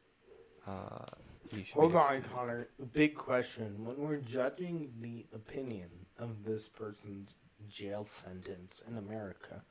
uh, 0.66 1.04
he 1.06 1.06
should. 1.06 1.18
be 1.18 1.27
Hold 1.74 1.94
on, 1.94 2.16
executed. 2.16 2.34
Connor. 2.34 2.68
Big 2.92 3.14
question. 3.14 3.84
When 3.84 3.96
we're 3.96 4.16
judging 4.16 4.90
the 5.00 5.26
opinion 5.34 5.88
of 6.18 6.44
this 6.44 6.68
person's 6.68 7.38
jail 7.68 8.04
sentence 8.04 8.82
in 8.88 8.96
America, 8.96 9.62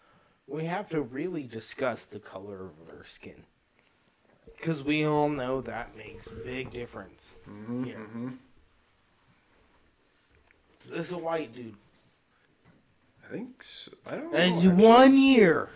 we 0.47 0.65
have 0.65 0.89
to 0.89 1.01
really 1.01 1.43
discuss 1.43 2.05
the 2.05 2.19
color 2.19 2.65
of 2.65 2.87
their 2.87 3.03
skin. 3.03 3.43
Because 4.55 4.83
we 4.83 5.05
all 5.05 5.29
know 5.29 5.61
that 5.61 5.95
makes 5.95 6.29
big 6.29 6.71
difference. 6.71 7.39
Mm-hmm, 7.47 7.83
here. 7.83 7.97
Mm-hmm. 7.97 8.29
Is 10.83 10.89
this 10.89 11.11
a 11.11 11.17
white 11.17 11.53
dude? 11.53 11.75
I 13.25 13.31
think 13.31 13.61
so. 13.61 13.91
I 14.05 14.15
don't 14.15 14.31
know. 14.31 14.37
And 14.37 14.53
actually. 14.55 14.83
one 14.83 15.17
year. 15.17 15.69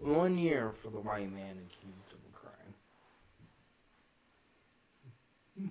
One 0.00 0.36
year 0.36 0.72
for 0.72 0.90
the 0.90 0.98
white 1.00 1.32
man 1.32 1.56
accused 1.66 2.12
of 2.12 2.18
a 2.28 2.36
crime. 2.36 2.74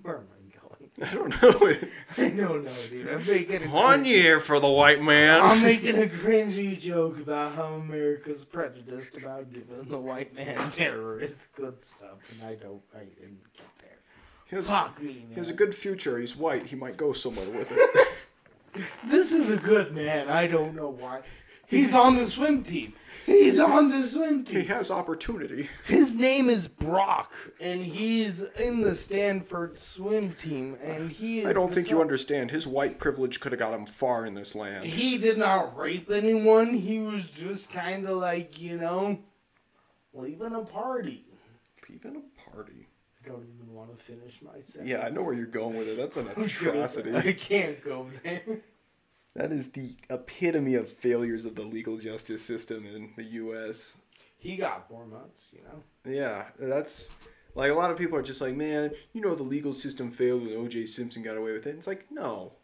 Where 0.02 0.18
am 0.18 0.24
I 0.32 0.58
going? 0.58 0.90
I 1.02 1.14
don't 1.14 1.42
know. 1.42 1.68
I 2.16 2.28
don't 2.30 2.64
know, 2.64 2.72
dude. 2.90 3.08
I'm 3.08 3.26
making 3.26 3.62
a 3.62 3.68
One 3.74 4.00
cringe- 4.00 4.08
year 4.08 4.40
for 4.40 4.58
the 4.60 4.68
white 4.68 5.02
man. 5.02 5.40
I'm 5.40 5.62
making 5.72 5.96
a 5.96 6.06
cringy 6.06 6.78
joke 6.78 7.18
about 7.18 7.54
how 7.54 7.74
America's 7.74 8.44
prejudiced 8.44 9.16
about 9.18 9.52
giving 9.52 9.84
the 9.88 9.98
white 9.98 10.34
man 10.34 10.70
terrorist 10.72 11.48
good 11.54 11.84
stuff, 11.84 12.18
and 12.32 12.48
I 12.48 12.54
don't. 12.56 12.82
I 12.94 13.00
didn't 13.04 13.40
get 13.54 13.66
there. 13.80 13.98
He 14.46 14.56
has, 14.56 14.68
Fuck 14.70 15.00
me, 15.00 15.06
man. 15.12 15.26
he 15.30 15.34
has 15.36 15.50
a 15.50 15.54
good 15.54 15.74
future. 15.74 16.18
He's 16.18 16.36
white. 16.36 16.66
He 16.66 16.76
might 16.76 16.96
go 16.96 17.12
somewhere 17.12 17.48
with 17.50 17.70
it. 17.70 18.84
This 19.06 19.32
is 19.32 19.50
a 19.50 19.56
good 19.56 19.92
man. 19.94 20.28
I 20.28 20.46
don't 20.46 20.74
know 20.74 20.88
why. 20.90 21.22
He's 21.68 21.94
on 21.94 22.16
the 22.16 22.24
swim 22.24 22.62
team. 22.62 22.94
He's 23.26 23.60
on 23.60 23.90
the 23.90 24.02
swim 24.02 24.44
team. 24.44 24.60
he 24.62 24.66
has 24.68 24.90
opportunity. 24.90 25.68
His 25.84 26.16
name 26.16 26.48
is 26.48 26.66
Brock, 26.66 27.30
and 27.60 27.84
he's 27.84 28.40
in 28.40 28.80
the 28.80 28.94
Stanford 28.94 29.78
swim 29.78 30.32
team, 30.32 30.78
and 30.82 31.12
he 31.12 31.40
is. 31.40 31.46
I 31.46 31.52
don't 31.52 31.72
think 31.72 31.90
you 31.90 32.00
understand. 32.00 32.50
His 32.50 32.66
white 32.66 32.98
privilege 32.98 33.38
could 33.38 33.52
have 33.52 33.58
got 33.58 33.74
him 33.74 33.84
far 33.84 34.24
in 34.24 34.32
this 34.32 34.54
land. 34.54 34.86
He 34.86 35.18
did 35.18 35.36
not 35.36 35.76
rape 35.76 36.10
anyone. 36.10 36.72
He 36.72 37.00
was 37.00 37.30
just 37.30 37.70
kind 37.70 38.06
of 38.06 38.16
like, 38.16 38.62
you 38.62 38.78
know, 38.78 39.20
leaving 40.14 40.54
a 40.54 40.64
party. 40.64 41.26
Leaving 41.90 42.16
a 42.16 42.50
party. 42.50 42.88
I 43.22 43.28
don't 43.28 43.46
even 43.46 43.74
want 43.74 43.96
to 43.96 44.02
finish 44.02 44.40
my 44.40 44.62
sentence. 44.62 44.88
Yeah, 44.88 45.00
I 45.00 45.10
know 45.10 45.22
where 45.22 45.34
you're 45.34 45.46
going 45.46 45.76
with 45.76 45.88
it. 45.88 45.98
That's 45.98 46.16
an 46.16 46.28
was 46.78 46.98
I 46.98 47.32
can't 47.32 47.84
go 47.84 48.08
there. 48.22 48.62
That 49.38 49.52
is 49.52 49.70
the 49.70 49.90
epitome 50.10 50.74
of 50.74 50.90
failures 50.90 51.44
of 51.44 51.54
the 51.54 51.62
legal 51.62 51.96
justice 51.96 52.44
system 52.44 52.84
in 52.84 53.10
the 53.16 53.22
U.S. 53.22 53.96
He 54.36 54.56
got 54.56 54.88
four 54.88 55.06
months, 55.06 55.46
you 55.52 55.60
know. 55.62 55.84
Yeah, 56.04 56.46
that's 56.58 57.12
like 57.54 57.70
a 57.70 57.74
lot 57.74 57.92
of 57.92 57.98
people 57.98 58.18
are 58.18 58.22
just 58.22 58.40
like, 58.40 58.56
man, 58.56 58.90
you 59.12 59.20
know, 59.20 59.36
the 59.36 59.44
legal 59.44 59.72
system 59.72 60.10
failed 60.10 60.42
when 60.42 60.56
O.J. 60.56 60.86
Simpson 60.86 61.22
got 61.22 61.36
away 61.36 61.52
with 61.52 61.68
it. 61.68 61.76
It's 61.76 61.86
like, 61.86 62.06
no, 62.10 62.54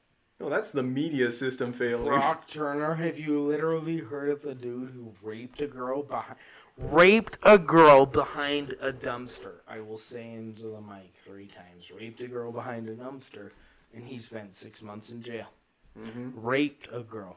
no, 0.40 0.48
that's 0.48 0.72
the 0.72 0.82
media 0.82 1.30
system 1.30 1.72
failing. 1.72 2.06
Brock 2.06 2.48
Turner, 2.48 2.94
have 2.94 3.20
you 3.20 3.38
literally 3.38 3.98
heard 3.98 4.30
of 4.30 4.42
the 4.42 4.56
dude 4.56 4.90
who 4.90 5.14
raped 5.22 5.62
a 5.62 5.68
girl 5.68 6.02
behind 6.02 6.38
raped 6.76 7.38
a 7.44 7.56
girl 7.56 8.04
behind 8.04 8.74
a 8.80 8.92
dumpster? 8.92 9.58
I 9.68 9.78
will 9.78 9.98
say 9.98 10.32
into 10.32 10.64
the 10.64 10.80
mic 10.80 11.14
three 11.14 11.46
times. 11.46 11.92
Raped 11.92 12.20
a 12.20 12.26
girl 12.26 12.50
behind 12.50 12.88
a 12.88 12.96
dumpster, 12.96 13.52
and 13.94 14.04
he 14.04 14.18
spent 14.18 14.54
six 14.54 14.82
months 14.82 15.12
in 15.12 15.22
jail. 15.22 15.52
Mm-hmm. 15.98 16.30
Raped 16.46 16.88
a 16.92 17.00
girl. 17.00 17.36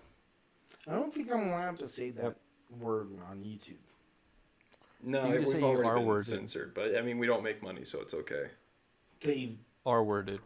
I 0.87 0.93
don't 0.93 1.13
think 1.13 1.31
I'm 1.31 1.47
allowed 1.47 1.79
to 1.79 1.87
say 1.87 2.09
that 2.11 2.35
word 2.79 3.09
on 3.29 3.37
YouTube. 3.39 3.73
No, 5.03 5.27
You 5.27 5.33
can 5.33 5.43
we've 5.45 5.51
say 5.53 5.59
you 5.59 5.65
already 5.65 5.87
are 5.89 5.95
been 5.97 6.05
worded. 6.07 6.25
censored, 6.25 6.73
but 6.73 6.97
I 6.97 7.01
mean, 7.01 7.19
we 7.19 7.27
don't 7.27 7.43
make 7.43 7.61
money, 7.61 7.83
so 7.83 8.01
it's 8.01 8.13
okay. 8.15 8.47
They 9.21 9.55
are 9.85 10.03
worded. 10.03 10.39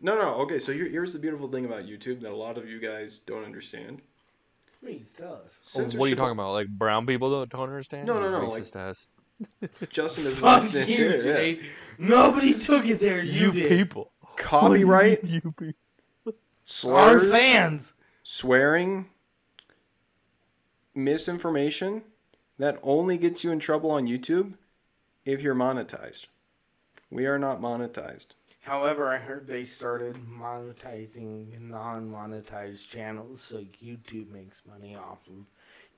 No, 0.00 0.14
no, 0.16 0.34
okay. 0.42 0.58
So 0.58 0.72
here, 0.72 0.88
here's 0.88 1.12
the 1.12 1.18
beautiful 1.18 1.48
thing 1.48 1.64
about 1.64 1.84
YouTube 1.84 2.20
that 2.22 2.32
a 2.32 2.36
lot 2.36 2.58
of 2.58 2.68
you 2.68 2.78
guys 2.80 3.20
don't 3.20 3.44
understand. 3.44 4.02
please 4.82 5.14
tell 5.14 5.40
us. 5.46 5.76
Oh, 5.78 5.82
what 5.98 6.06
are 6.06 6.08
you 6.08 6.16
talking 6.16 6.32
about? 6.32 6.52
Like 6.52 6.68
brown 6.68 7.06
people 7.06 7.30
don't, 7.30 7.48
don't 7.50 7.62
understand? 7.62 8.06
No, 8.06 8.14
no, 8.20 8.30
Like 8.30 8.42
no, 8.42 8.50
like- 8.50 8.76
ass. 8.76 9.08
Justin 9.90 10.26
is 10.26 10.40
Fuck 10.40 10.72
listening. 10.72 10.88
you, 10.98 11.22
Yeah, 11.24 11.38
yeah. 11.40 11.62
Nobody 11.98 12.54
took 12.54 12.86
it 12.86 13.00
there. 13.00 13.22
You, 13.24 13.46
You 13.46 13.52
did. 13.52 13.68
people. 13.70 14.12
Copyright, 14.36 15.24
You 15.24 15.40
people. 15.40 15.72
Our 16.84 17.20
fans. 17.20 17.94
swearing, 18.22 19.10
misinformation. 20.94 22.02
That 22.58 22.78
only 22.82 23.18
gets 23.18 23.42
you 23.42 23.50
in 23.50 23.58
trouble 23.58 23.90
on 23.90 24.06
YouTube 24.06 24.54
if 25.24 25.42
you're 25.42 25.54
monetized. 25.54 26.28
We 27.10 27.26
are 27.26 27.38
not 27.38 27.60
monetized. 27.60 28.28
However, 28.60 29.08
I 29.08 29.18
heard 29.18 29.48
they 29.48 29.64
started 29.64 30.14
monetizing 30.14 31.60
non-monetized 31.60 32.88
channels, 32.88 33.40
so 33.40 33.64
YouTube 33.82 34.30
makes 34.30 34.62
money 34.68 34.96
off 34.96 35.26
of 35.26 35.50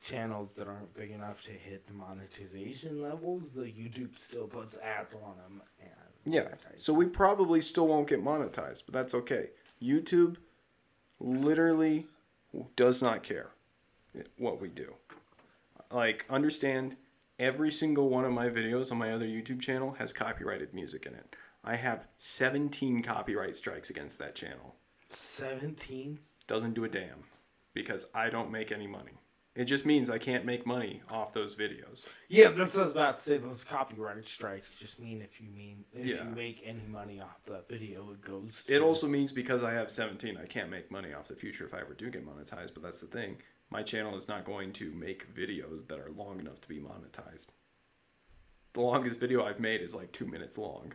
channels 0.02 0.54
that 0.54 0.68
aren't 0.68 0.94
big 0.94 1.10
enough 1.10 1.42
to 1.44 1.50
hit 1.50 1.87
the 1.87 1.92
monetization 1.92 3.02
levels. 3.02 3.52
The 3.52 3.64
YouTube 3.64 4.18
still 4.18 4.46
puts 4.46 4.78
ads 4.78 5.14
on 5.14 5.37
them 5.37 5.62
and 5.80 6.34
Yeah. 6.34 6.48
So 6.78 6.94
we 6.94 7.06
probably 7.06 7.60
still 7.60 7.87
won't 7.87 8.08
get 8.08 8.24
monetized, 8.24 8.84
but 8.87 8.94
that's 8.94 9.14
okay. 9.14 9.50
YouTube 9.82 10.37
literally 11.24 12.06
does 12.76 13.02
not 13.02 13.22
care 13.22 13.50
what 14.37 14.60
we 14.60 14.68
do. 14.68 14.94
Like, 15.90 16.24
understand 16.28 16.96
every 17.38 17.70
single 17.70 18.08
one 18.10 18.24
of 18.24 18.32
my 18.32 18.48
videos 18.48 18.92
on 18.92 18.98
my 18.98 19.10
other 19.10 19.26
YouTube 19.26 19.60
channel 19.60 19.92
has 19.98 20.12
copyrighted 20.12 20.72
music 20.74 21.06
in 21.06 21.14
it. 21.14 21.34
I 21.64 21.76
have 21.76 22.06
17 22.18 23.02
copyright 23.02 23.56
strikes 23.56 23.90
against 23.90 24.18
that 24.18 24.34
channel. 24.34 24.76
seventeen. 25.08 26.18
Doesn't 26.46 26.74
do 26.74 26.84
a 26.84 26.88
damn 26.88 27.24
because 27.72 28.10
I 28.14 28.28
don't 28.28 28.50
make 28.50 28.70
any 28.70 28.87
money. 28.87 29.12
It 29.54 29.66
just 29.66 29.86
means 29.86 30.10
I 30.10 30.18
can't 30.18 30.44
make 30.44 30.66
money 30.66 31.00
off 31.10 31.32
those 31.32 31.54
videos. 31.54 32.08
Yeah, 32.28 32.48
that's 32.48 32.74
what 32.74 32.80
I 32.80 32.84
was 32.84 32.92
about 32.92 33.16
to 33.18 33.22
say. 33.22 33.38
Those 33.38 33.62
copyright 33.62 34.26
strikes 34.26 34.76
just 34.80 35.00
mean 35.00 35.22
if 35.22 35.40
you 35.40 35.48
mean 35.50 35.84
if 35.92 36.04
Yeah. 36.06 36.24
you 36.24 36.30
make 36.34 36.60
any 36.64 36.82
money 36.88 37.20
off 37.20 37.44
the 37.44 37.62
video, 37.68 38.10
it 38.10 38.20
goes. 38.22 38.64
To 38.64 38.74
It 38.74 38.82
also 38.82 39.06
means 39.06 39.32
because 39.32 39.62
I 39.62 39.72
have 39.72 39.92
17, 39.92 40.36
I 40.36 40.46
can't 40.46 40.70
make 40.70 40.90
money 40.90 41.12
off 41.14 41.28
the 41.28 41.36
future 41.36 41.64
if 41.64 41.72
I 41.72 41.80
ever 41.80 41.94
do 41.94 42.10
get 42.10 42.26
monetized. 42.26 42.74
But 42.74 42.82
that's 42.82 43.00
the 43.00 43.06
thing. 43.06 43.36
My 43.70 43.82
channel 43.84 44.16
is 44.16 44.26
not 44.26 44.44
going 44.44 44.72
to 44.74 44.90
make 44.92 45.32
videos 45.32 45.86
that 45.86 46.00
are 46.00 46.10
long 46.10 46.40
enough 46.40 46.60
to 46.62 46.68
be 46.68 46.78
monetized. 46.80 47.48
The 48.72 48.80
longest 48.80 49.20
video 49.20 49.44
I've 49.44 49.60
made 49.60 49.80
is 49.82 49.94
like 49.94 50.10
two 50.10 50.26
minutes 50.26 50.58
long. 50.58 50.94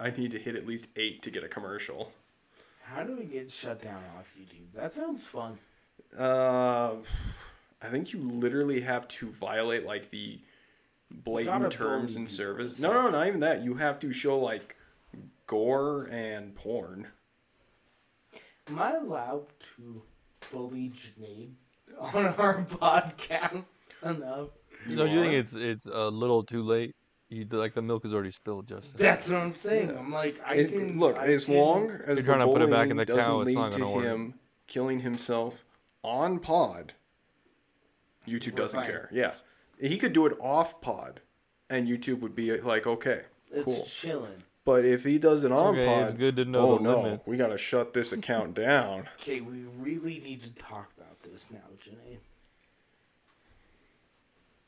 I 0.00 0.10
need 0.10 0.32
to 0.32 0.38
hit 0.40 0.56
at 0.56 0.66
least 0.66 0.88
eight 0.96 1.22
to 1.22 1.30
get 1.30 1.44
a 1.44 1.48
commercial. 1.48 2.12
How 2.82 3.04
do 3.04 3.16
we 3.16 3.24
get 3.24 3.52
shut 3.52 3.80
down 3.80 4.02
off 4.18 4.32
YouTube? 4.36 4.72
That 4.74 4.92
sounds 4.92 5.24
fun. 5.26 5.58
Uh, 6.18 6.96
I 7.82 7.88
think 7.88 8.12
you 8.12 8.20
literally 8.20 8.80
have 8.80 9.08
to 9.08 9.26
violate 9.28 9.84
like 9.84 10.10
the 10.10 10.40
blatant 11.10 11.72
terms 11.72 12.16
and 12.16 12.28
service. 12.30 12.80
No, 12.80 12.92
no, 12.92 13.10
not 13.10 13.26
even 13.26 13.40
that. 13.40 13.62
You 13.62 13.74
have 13.74 13.98
to 14.00 14.12
show 14.12 14.38
like 14.38 14.76
gore 15.46 16.04
and 16.10 16.54
porn. 16.54 17.08
Am 18.68 18.78
I 18.78 18.92
allowed 18.92 19.46
to 19.76 20.02
bully 20.52 20.92
Janaid 20.96 21.50
on 22.14 22.26
our 22.38 22.64
podcast 22.64 23.66
enough? 24.04 24.50
Don't 24.88 25.10
you 25.10 25.20
think 25.20 25.34
it's 25.34 25.54
it's 25.54 25.86
a 25.86 26.08
little 26.08 26.42
too 26.42 26.62
late? 26.62 26.94
You 27.28 27.46
like 27.50 27.72
the 27.72 27.80
milk 27.82 28.04
is 28.04 28.12
already 28.12 28.30
spilled, 28.30 28.68
Justin. 28.68 28.92
That's 28.96 29.30
what 29.30 29.40
I'm 29.40 29.54
saying. 29.54 29.96
I'm 29.96 30.12
like, 30.12 30.38
I 30.46 30.54
It- 30.56 30.70
can 30.72 30.98
look, 31.00 31.16
I 31.16 31.26
as 31.28 31.46
can- 31.46 31.56
long 31.56 31.90
as 31.90 32.18
the 32.18 32.24
You're 32.26 32.34
trying 32.34 32.46
to 32.46 32.52
put 32.52 32.60
it 32.62 32.70
back 32.70 32.90
in 32.90 32.96
bullying 32.96 32.96
the 32.98 33.04
doesn't 33.06 33.24
cow, 33.24 33.40
it's 33.40 33.46
lead 33.46 33.54
not 33.54 33.72
to 33.72 33.78
gonna 33.78 34.00
him 34.02 34.34
killing 34.66 35.00
himself 35.00 35.64
on 36.04 36.38
pod, 36.40 36.92
YouTube 38.26 38.54
doesn't 38.56 38.80
fine. 38.80 38.88
care. 38.90 39.08
Yeah, 39.12 39.32
he 39.80 39.98
could 39.98 40.12
do 40.12 40.26
it 40.26 40.36
off 40.40 40.80
pod, 40.80 41.20
and 41.70 41.88
YouTube 41.88 42.20
would 42.20 42.34
be 42.34 42.58
like, 42.60 42.86
okay, 42.86 43.22
It's 43.50 43.64
cool. 43.64 43.84
chilling. 43.84 44.42
But 44.64 44.84
if 44.84 45.02
he 45.02 45.18
does 45.18 45.42
it 45.42 45.50
on 45.50 45.76
Okay, 45.76 45.86
pod, 45.86 46.08
it's 46.10 46.18
good 46.18 46.36
to 46.36 46.44
know 46.44 46.72
oh 46.74 46.78
no, 46.78 47.02
limits. 47.02 47.26
we 47.26 47.36
gotta 47.36 47.58
shut 47.58 47.92
this 47.94 48.12
account 48.12 48.54
down. 48.68 49.08
Okay, 49.20 49.40
we 49.40 49.64
really 49.78 50.20
need 50.20 50.42
to 50.44 50.50
talk 50.50 50.90
about 50.96 51.20
this 51.22 51.50
now, 51.50 51.58
Janaid. 51.80 52.18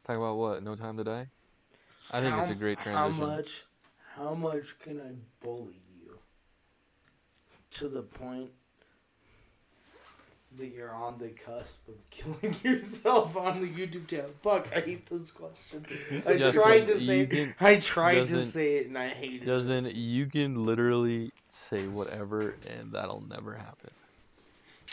Talk 0.06 0.16
about 0.16 0.36
what? 0.36 0.62
No 0.62 0.74
time 0.74 0.96
to 0.98 1.04
die. 1.04 1.28
I 2.10 2.20
think 2.20 2.36
it's 2.38 2.50
a 2.50 2.54
great 2.54 2.78
transition. 2.80 3.20
How 3.22 3.26
much? 3.36 3.64
How 4.16 4.34
much 4.34 4.78
can 4.80 5.00
I 5.00 5.14
bully 5.44 5.80
you 5.98 6.18
to 7.72 7.88
the 7.88 8.02
point 8.02 8.50
that 10.58 10.68
you're 10.68 10.92
on 10.94 11.18
the 11.18 11.28
cusp 11.28 11.86
of 11.88 11.94
killing 12.10 12.54
yourself 12.62 13.36
on 13.36 13.60
the 13.60 13.68
YouTube 13.68 14.06
channel? 14.08 14.30
Fuck, 14.42 14.68
I 14.74 14.80
hate 14.80 15.06
this 15.06 15.30
question. 15.30 15.84
I 16.10 16.14
Justin, 16.36 16.52
tried 16.52 16.86
to 16.86 16.96
say. 16.98 17.26
can- 17.26 17.54
I 17.60 17.76
tried 17.76 18.26
to 18.28 18.40
say 18.40 18.76
it 18.76 18.86
and 18.88 18.96
I 18.98 19.08
hate 19.08 19.42
it. 19.42 19.46
Justin, 19.46 19.90
you 19.94 20.26
can 20.26 20.64
literally 20.66 21.32
say 21.50 21.86
whatever, 21.86 22.54
and 22.78 22.92
that'll 22.92 23.24
never 23.28 23.54
happen. 23.54 23.90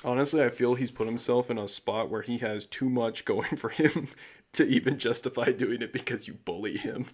Honestly, 0.04 0.44
I 0.44 0.50
feel 0.50 0.74
he's 0.74 0.90
put 0.92 1.06
himself 1.06 1.52
in 1.52 1.58
a 1.60 1.68
spot 1.68 2.10
where 2.10 2.24
he 2.24 2.40
has 2.40 2.66
too 2.66 2.90
much 2.90 3.24
going 3.24 3.56
for 3.56 3.70
him 3.70 4.08
to 4.54 4.66
even 4.68 4.98
justify 4.98 5.52
doing 5.52 5.82
it 5.82 5.94
because 5.94 6.28
you 6.28 6.34
bully 6.34 6.78
him. 6.78 7.06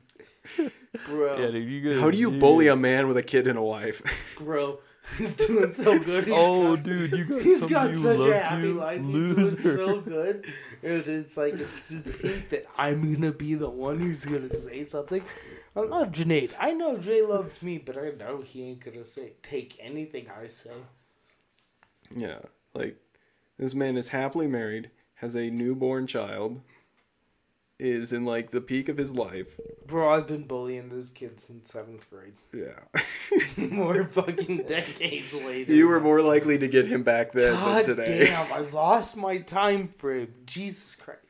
bro, 1.06 1.38
Yeah, 1.38 1.52
dude, 1.52 1.70
you. 1.70 2.00
How 2.00 2.10
do 2.10 2.18
you 2.18 2.32
bully 2.32 2.68
a 2.70 2.78
man 2.78 3.10
with 3.10 3.18
a 3.18 3.24
kid 3.24 3.46
and 3.48 3.60
a 3.60 3.62
wife? 3.64 4.36
bro, 4.40 4.80
he's 5.18 5.34
doing 5.34 5.72
so 5.72 6.00
good. 6.04 6.28
Oh, 6.30 6.76
he's 6.76 6.76
Oh, 6.76 6.76
got- 6.76 6.86
dude, 6.86 7.12
you 7.12 7.26
got 7.26 7.42
He's 7.42 7.60
some 7.62 7.70
got 7.70 7.96
such 7.96 8.20
a 8.20 8.40
happy 8.40 8.68
you, 8.68 8.74
life. 8.74 9.02
He's 9.06 9.32
doing 9.34 9.56
so 9.58 10.02
good. 10.02 10.46
And 10.84 11.08
it's 11.08 11.38
like 11.38 11.54
it's 11.56 11.90
just 11.90 12.06
to 12.06 12.12
think 12.12 12.50
that 12.50 12.66
I'm 12.78 13.14
gonna 13.14 13.32
be 13.32 13.54
the 13.56 13.70
one 13.70 14.00
who's 14.00 14.26
gonna 14.26 14.50
say 14.50 14.84
something. 14.84 15.24
I 15.76 15.82
love 15.82 16.12
Janaid. 16.12 16.54
I 16.60 16.72
know 16.74 16.98
Jay 16.98 17.22
loves 17.22 17.62
me, 17.62 17.78
but 17.78 17.98
I 17.98 18.10
know 18.18 18.42
he 18.42 18.64
ain't 18.64 18.84
gonna 18.84 19.06
say 19.06 19.34
take 19.44 19.78
anything 19.80 20.28
I 20.30 20.48
say. 20.48 20.72
yeah, 22.16 22.40
like 22.74 22.98
this 23.58 23.74
man 23.76 23.98
is 23.98 24.10
happily 24.10 24.48
married, 24.48 24.90
has 25.16 25.36
a 25.36 25.50
newborn 25.50 26.08
child, 26.08 26.62
is 27.80 28.12
in 28.12 28.26
like 28.26 28.50
the 28.52 28.62
peak 28.62 28.90
of 28.90 28.98
his 28.98 29.14
life. 29.14 29.60
Bro, 29.86 30.10
I've 30.10 30.28
been 30.28 30.44
bullying 30.46 30.90
this 30.90 31.10
kid 31.10 31.40
since 31.40 31.72
seventh 31.72 32.10
grade. 32.10 32.34
Yeah. 32.54 32.80
more 33.72 34.04
fucking 34.06 34.64
decades 34.64 35.34
later. 35.34 35.72
you 35.74 35.88
were 35.88 36.00
more 36.00 36.22
likely 36.22 36.58
to 36.58 36.68
get 36.68 36.88
him 36.88 37.04
back 37.04 37.32
then 37.32 37.54
God 37.54 37.86
than 37.86 37.98
today. 37.98 38.26
damn! 38.28 38.52
I 38.52 38.60
lost 38.72 39.16
my 39.16 39.38
time 39.38 39.90
frame. 39.90 40.34
Jesus 40.46 40.96
Christ. 40.96 41.22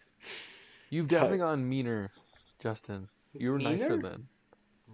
You've 0.89 1.07
definitely 1.10 1.39
gotten 1.39 1.67
meaner, 1.67 2.12
Justin. 2.60 3.10
You 3.33 3.51
were 3.51 3.60
nicer 3.60 3.97
then. 4.01 4.27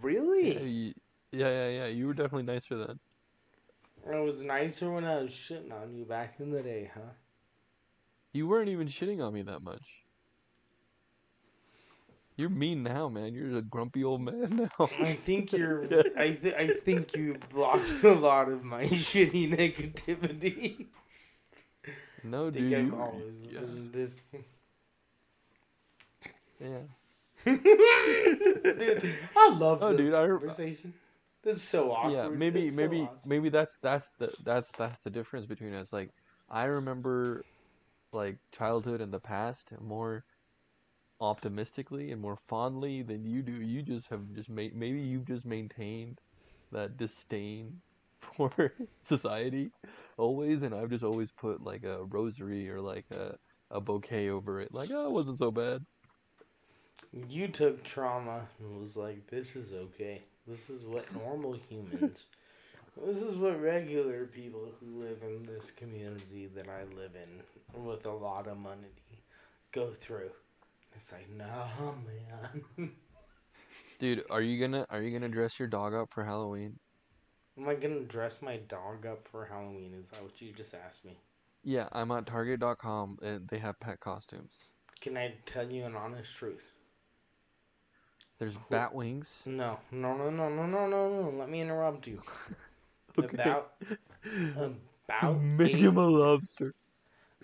Really? 0.02 0.54
Yeah, 0.56 0.60
you- 0.62 0.94
yeah, 1.32 1.50
yeah, 1.50 1.70
yeah. 1.70 1.86
You 1.88 2.08
were 2.08 2.14
definitely 2.14 2.52
nicer 2.52 2.78
then. 2.78 3.00
And 4.06 4.16
it 4.16 4.24
was 4.24 4.42
nicer 4.42 4.92
when 4.92 5.04
I 5.06 5.22
was 5.22 5.32
shitting 5.32 5.72
on 5.72 5.96
you 5.96 6.04
back 6.06 6.36
in 6.40 6.52
the 6.52 6.62
day, 6.62 6.92
huh? 6.94 7.12
You 8.34 8.48
weren't 8.48 8.70
even 8.70 8.88
shitting 8.88 9.22
on 9.26 9.34
me 9.34 9.44
that 9.44 9.62
much. 9.62 10.03
You're 12.36 12.50
mean 12.50 12.82
now, 12.84 13.10
man. 13.10 13.34
You're 13.34 13.58
a 13.58 13.62
grumpy 13.62 14.04
old 14.04 14.22
man 14.22 14.56
now. 14.56 14.86
I 15.00 15.04
think 15.06 15.52
you're. 15.58 15.84
I 16.18 16.32
th- 16.32 16.56
I 16.56 16.68
think 16.68 17.16
you 17.16 17.38
blocked 17.52 17.92
a 18.04 18.14
lot 18.14 18.50
of 18.50 18.64
my 18.64 18.84
shitty 18.88 19.56
negativity. 19.56 20.88
no, 22.24 22.48
I 22.48 22.50
dude. 22.50 22.74
I've 22.74 22.94
always 23.00 23.40
yeah, 23.52 23.60
been 23.60 23.92
this. 23.92 24.20
yeah. 26.60 26.80
dude, 27.46 27.60
I 29.36 29.50
love 29.58 29.84
Oh, 29.84 29.96
dude, 29.96 30.14
I- 30.14 30.28
conversation. 30.28 30.94
That's 31.44 31.62
so 31.62 31.92
awkward. 31.92 32.14
yeah 32.14 32.30
maybe 32.30 32.70
so 32.70 32.78
maybe 32.82 33.02
awesome. 33.02 33.30
maybe 33.30 33.50
that's 33.50 33.74
that's 33.82 34.08
the 34.18 34.32
that's 34.46 34.72
that's 34.78 34.98
the 35.04 35.10
difference 35.10 35.46
between 35.46 35.74
us 35.74 35.92
like 35.92 36.10
i 36.50 36.64
remember 36.64 37.44
like 38.14 38.38
childhood 38.54 39.02
in 39.02 39.12
the 39.12 39.20
past 39.20 39.68
more 39.82 40.24
optimistically 41.24 42.12
and 42.12 42.22
more 42.22 42.38
fondly 42.50 43.04
than 43.04 43.26
you 43.26 43.44
do 43.44 43.54
you 43.54 43.82
just 43.84 44.10
have 44.10 44.22
just 44.34 44.50
made 44.50 44.76
maybe 44.76 45.02
you've 45.02 45.26
just 45.28 45.46
maintained 45.46 46.20
that 46.72 46.98
disdain 46.98 47.82
for 48.38 48.74
society 49.04 49.72
always 50.18 50.64
and 50.64 50.76
i've 50.76 50.92
just 50.92 51.06
always 51.06 51.32
put 51.32 51.64
like 51.64 51.84
a 51.86 52.04
rosary 52.06 52.70
or 52.70 52.82
like 52.82 53.06
a 53.12 53.38
a 53.72 53.82
bouquet 53.82 54.30
over 54.30 54.62
it 54.62 54.74
like 54.74 54.92
oh 54.94 55.08
it 55.08 55.12
wasn't 55.14 55.40
so 55.40 55.52
bad 55.52 55.86
You 57.30 57.48
took 57.48 57.84
trauma 57.84 58.50
and 58.60 58.80
was 58.80 58.98
like, 58.98 59.28
"This 59.28 59.56
is 59.56 59.74
okay. 59.74 60.26
This 60.48 60.70
is 60.70 60.86
what 60.86 61.14
normal 61.14 61.54
humans." 61.54 62.26
This 63.06 63.24
is 63.24 63.38
what 63.38 63.62
regular 63.62 64.26
people 64.28 64.72
who 64.80 65.02
live 65.02 65.24
in 65.24 65.44
this 65.44 65.72
community 65.72 66.48
that 66.48 66.70
I 66.70 66.84
live 66.96 67.16
in 67.16 67.44
with 67.84 68.06
a 68.06 68.12
lot 68.14 68.48
of 68.48 68.60
money 68.60 68.94
go 69.72 69.92
through. 69.94 70.32
It's 70.96 71.12
like, 71.12 71.30
no, 71.30 71.96
man. 72.78 72.92
dude 74.00 74.24
are 74.30 74.42
you 74.42 74.60
gonna 74.60 74.86
are 74.90 75.02
you 75.02 75.12
gonna 75.12 75.30
dress 75.30 75.60
your 75.60 75.68
dog 75.68 75.94
up 75.94 76.10
for 76.12 76.24
halloween 76.24 76.78
Am 77.58 77.68
I 77.70 77.76
gonna 77.76 78.02
dress 78.02 78.42
my 78.42 78.58
dog 78.58 79.06
up 79.06 79.28
for 79.28 79.46
Halloween? 79.46 79.94
Is 79.94 80.10
that 80.10 80.24
what 80.24 80.42
you 80.42 80.52
just 80.52 80.74
asked 80.74 81.06
me? 81.06 81.18
Yeah, 81.64 81.88
I'm 81.92 82.12
at 82.12 82.26
Target.com 82.26 83.20
and 83.22 83.48
they 83.48 83.60
have 83.60 83.80
pet 83.80 84.00
costumes. 84.00 84.54
Can 85.02 85.18
I 85.18 85.36
tell 85.46 85.72
you 85.72 85.86
an 85.86 85.96
honest 85.96 86.36
truth? 86.36 86.72
There's 88.40 88.56
bat 88.70 88.94
wings. 88.94 89.44
No, 89.46 89.80
no, 89.92 90.14
no, 90.18 90.30
no, 90.30 90.50
no, 90.50 90.66
no, 90.66 90.88
no, 90.88 91.22
no. 91.22 91.30
Let 91.38 91.50
me 91.50 91.62
interrupt 91.62 92.08
you. 92.08 92.22
Okay. 93.20 93.44
About 93.44 93.74
about 95.08 95.40
Make 95.42 95.74
eight, 95.74 95.82
him 95.82 95.98
a 95.98 96.08
lobster. 96.08 96.74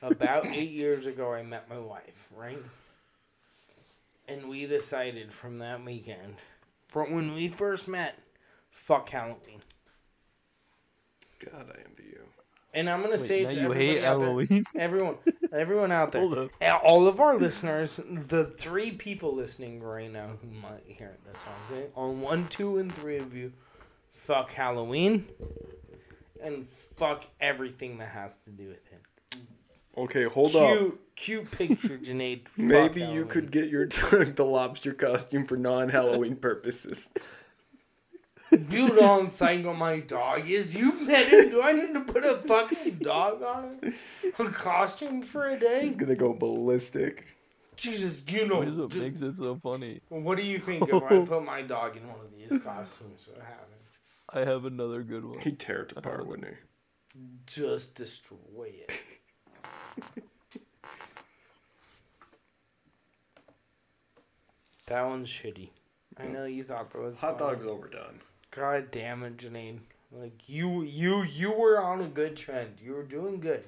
about 0.02 0.48
eight 0.48 0.72
years 0.72 1.06
ago, 1.06 1.32
I 1.32 1.44
met 1.44 1.70
my 1.70 1.78
wife, 1.78 2.28
right? 2.36 2.58
And 4.30 4.48
we 4.48 4.68
decided 4.68 5.34
from 5.34 5.58
that 5.60 5.84
weekend, 5.84 6.36
from 6.88 7.14
when 7.14 7.34
we 7.34 7.48
first 7.48 7.88
met, 7.88 8.20
fuck 8.70 9.10
Halloween. 9.10 9.62
God, 11.44 11.66
I 11.74 11.80
envy 11.90 12.04
you. 12.12 12.22
And 12.74 12.88
I'm 12.88 13.02
gonna 13.02 13.18
say 13.18 13.44
Wait, 13.46 13.54
it 13.54 13.56
now 13.56 13.56
to 13.56 13.56
you 13.56 13.66
everybody 13.66 13.86
hate 13.88 14.04
out 14.04 14.20
there, 14.20 14.28
Halloween. 14.28 14.66
everyone, 14.78 15.16
everyone 15.52 15.92
out 15.92 16.12
there, 16.12 16.22
Hold 16.22 16.38
up. 16.38 16.84
All 16.84 17.08
of 17.08 17.20
our 17.20 17.36
listeners, 17.38 18.00
the 18.08 18.46
three 18.46 18.92
people 18.92 19.34
listening 19.34 19.82
right 19.82 20.12
now 20.12 20.28
who 20.42 20.48
might 20.52 20.84
hear 20.86 21.16
this, 21.26 21.36
okay? 21.72 21.88
On 21.96 22.22
one, 22.22 22.48
two, 22.50 22.78
and 22.78 22.94
three 22.94 23.18
of 23.18 23.34
you, 23.34 23.52
fuck 24.14 24.52
Halloween, 24.52 25.28
and 26.44 26.68
fuck 26.68 27.26
everything 27.42 27.98
that 27.98 28.10
has 28.10 28.38
to 28.44 28.52
do 28.52 28.68
with 28.68 28.92
it. 28.92 29.02
Okay, 29.98 30.24
hold 30.24 30.56
up. 30.56 30.78
Cute, 30.78 31.02
cute 31.16 31.52
picture, 31.52 31.98
Janaid. 31.98 32.48
Fuck 32.50 32.58
Maybe 32.58 33.02
you 33.02 33.26
could 33.26 33.52
get 33.52 33.70
your 33.70 33.88
the 33.88 34.46
lobster 34.46 34.94
costume 34.94 35.46
for 35.46 35.58
non-Halloween 35.58 36.36
purposes. 36.38 37.10
You 38.52 38.88
know 38.90 39.02
how 39.02 39.28
psycho 39.28 39.74
my 39.74 40.00
dog 40.00 40.50
is. 40.50 40.74
You 40.76 40.92
met 41.06 41.28
him. 41.28 41.52
Do 41.52 41.62
I 41.62 41.72
need 41.74 41.94
to 41.94 42.02
put 42.02 42.24
a 42.24 42.42
fucking 42.42 42.96
dog 42.96 43.44
on 43.44 43.78
it? 43.84 43.94
A 44.40 44.46
costume 44.50 45.22
for 45.22 45.48
a 45.50 45.60
day? 45.60 45.82
He's 45.84 45.96
gonna 45.96 46.16
go 46.16 46.34
ballistic. 46.34 47.28
Jesus, 47.76 48.24
you 48.28 48.48
know. 48.48 48.58
What 48.58 48.68
is 48.68 48.78
what 48.78 48.90
d- 48.90 49.00
makes 49.00 49.22
it 49.22 49.38
so 49.38 49.60
funny? 49.62 50.02
What 50.10 50.38
do 50.38 50.44
you 50.44 50.58
think 50.58 50.90
if 50.90 51.04
I 51.04 51.24
put 51.26 51.46
my 51.46 51.62
dog 51.62 51.96
in 51.96 52.08
one 52.08 52.20
of 52.20 52.32
these 52.36 52.62
costumes? 52.64 53.28
What 53.32 53.46
happened? 53.46 53.80
I 54.32 54.40
have 54.40 54.66
another 54.66 55.04
good 55.04 55.26
one. 55.26 55.40
He'd 55.40 55.60
tear 55.60 55.84
it 55.84 55.94
apart, 55.96 56.28
wouldn't 56.28 56.48
he? 56.48 57.20
Just 57.46 57.96
destroy 57.96 58.72
it. 58.88 59.04
that 64.88 65.06
one's 65.06 65.30
shitty. 65.30 65.70
I 66.18 66.28
know 66.28 66.46
you 66.46 66.64
thought 66.64 66.90
that 66.92 67.00
was 67.02 67.22
Hot 67.22 67.40
funny. 67.40 67.56
dog's 67.56 67.66
overdone. 67.66 68.20
God 68.52 68.92
damn 68.92 69.24
it, 69.24 69.38
Janine. 69.38 69.80
Like 70.12 70.50
you, 70.50 70.82
you, 70.82 71.22
you 71.24 71.52
were 71.54 71.80
on 71.82 72.02
a 72.02 72.08
good 72.08 72.36
trend. 72.36 72.78
You 72.84 72.94
were 72.94 73.04
doing 73.04 73.40
good. 73.40 73.64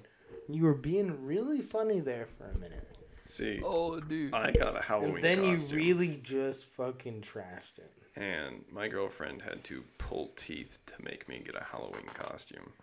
You 0.50 0.64
were 0.64 0.74
being 0.74 1.26
really 1.26 1.62
funny 1.62 2.00
there 2.00 2.26
for 2.26 2.46
a 2.46 2.54
minute. 2.58 2.88
See, 3.28 3.62
Oh, 3.64 4.00
dude. 4.00 4.34
I 4.34 4.52
got 4.52 4.76
a 4.76 4.82
Halloween 4.82 5.14
And 5.16 5.24
then 5.24 5.38
costume, 5.52 5.80
you 5.80 5.86
really 5.86 6.20
just 6.22 6.66
fucking 6.66 7.22
trashed 7.22 7.78
it. 7.78 7.92
and 8.18 8.66
my 8.70 8.88
girlfriend 8.90 9.44
had 9.44 9.64
to 9.66 9.84
pull 10.00 10.32
teeth 10.36 10.80
to 10.88 10.94
make 11.02 11.30
me 11.30 11.42
get 11.46 11.56
a 11.56 11.64
Halloween 11.64 12.08
costume. 12.14 12.74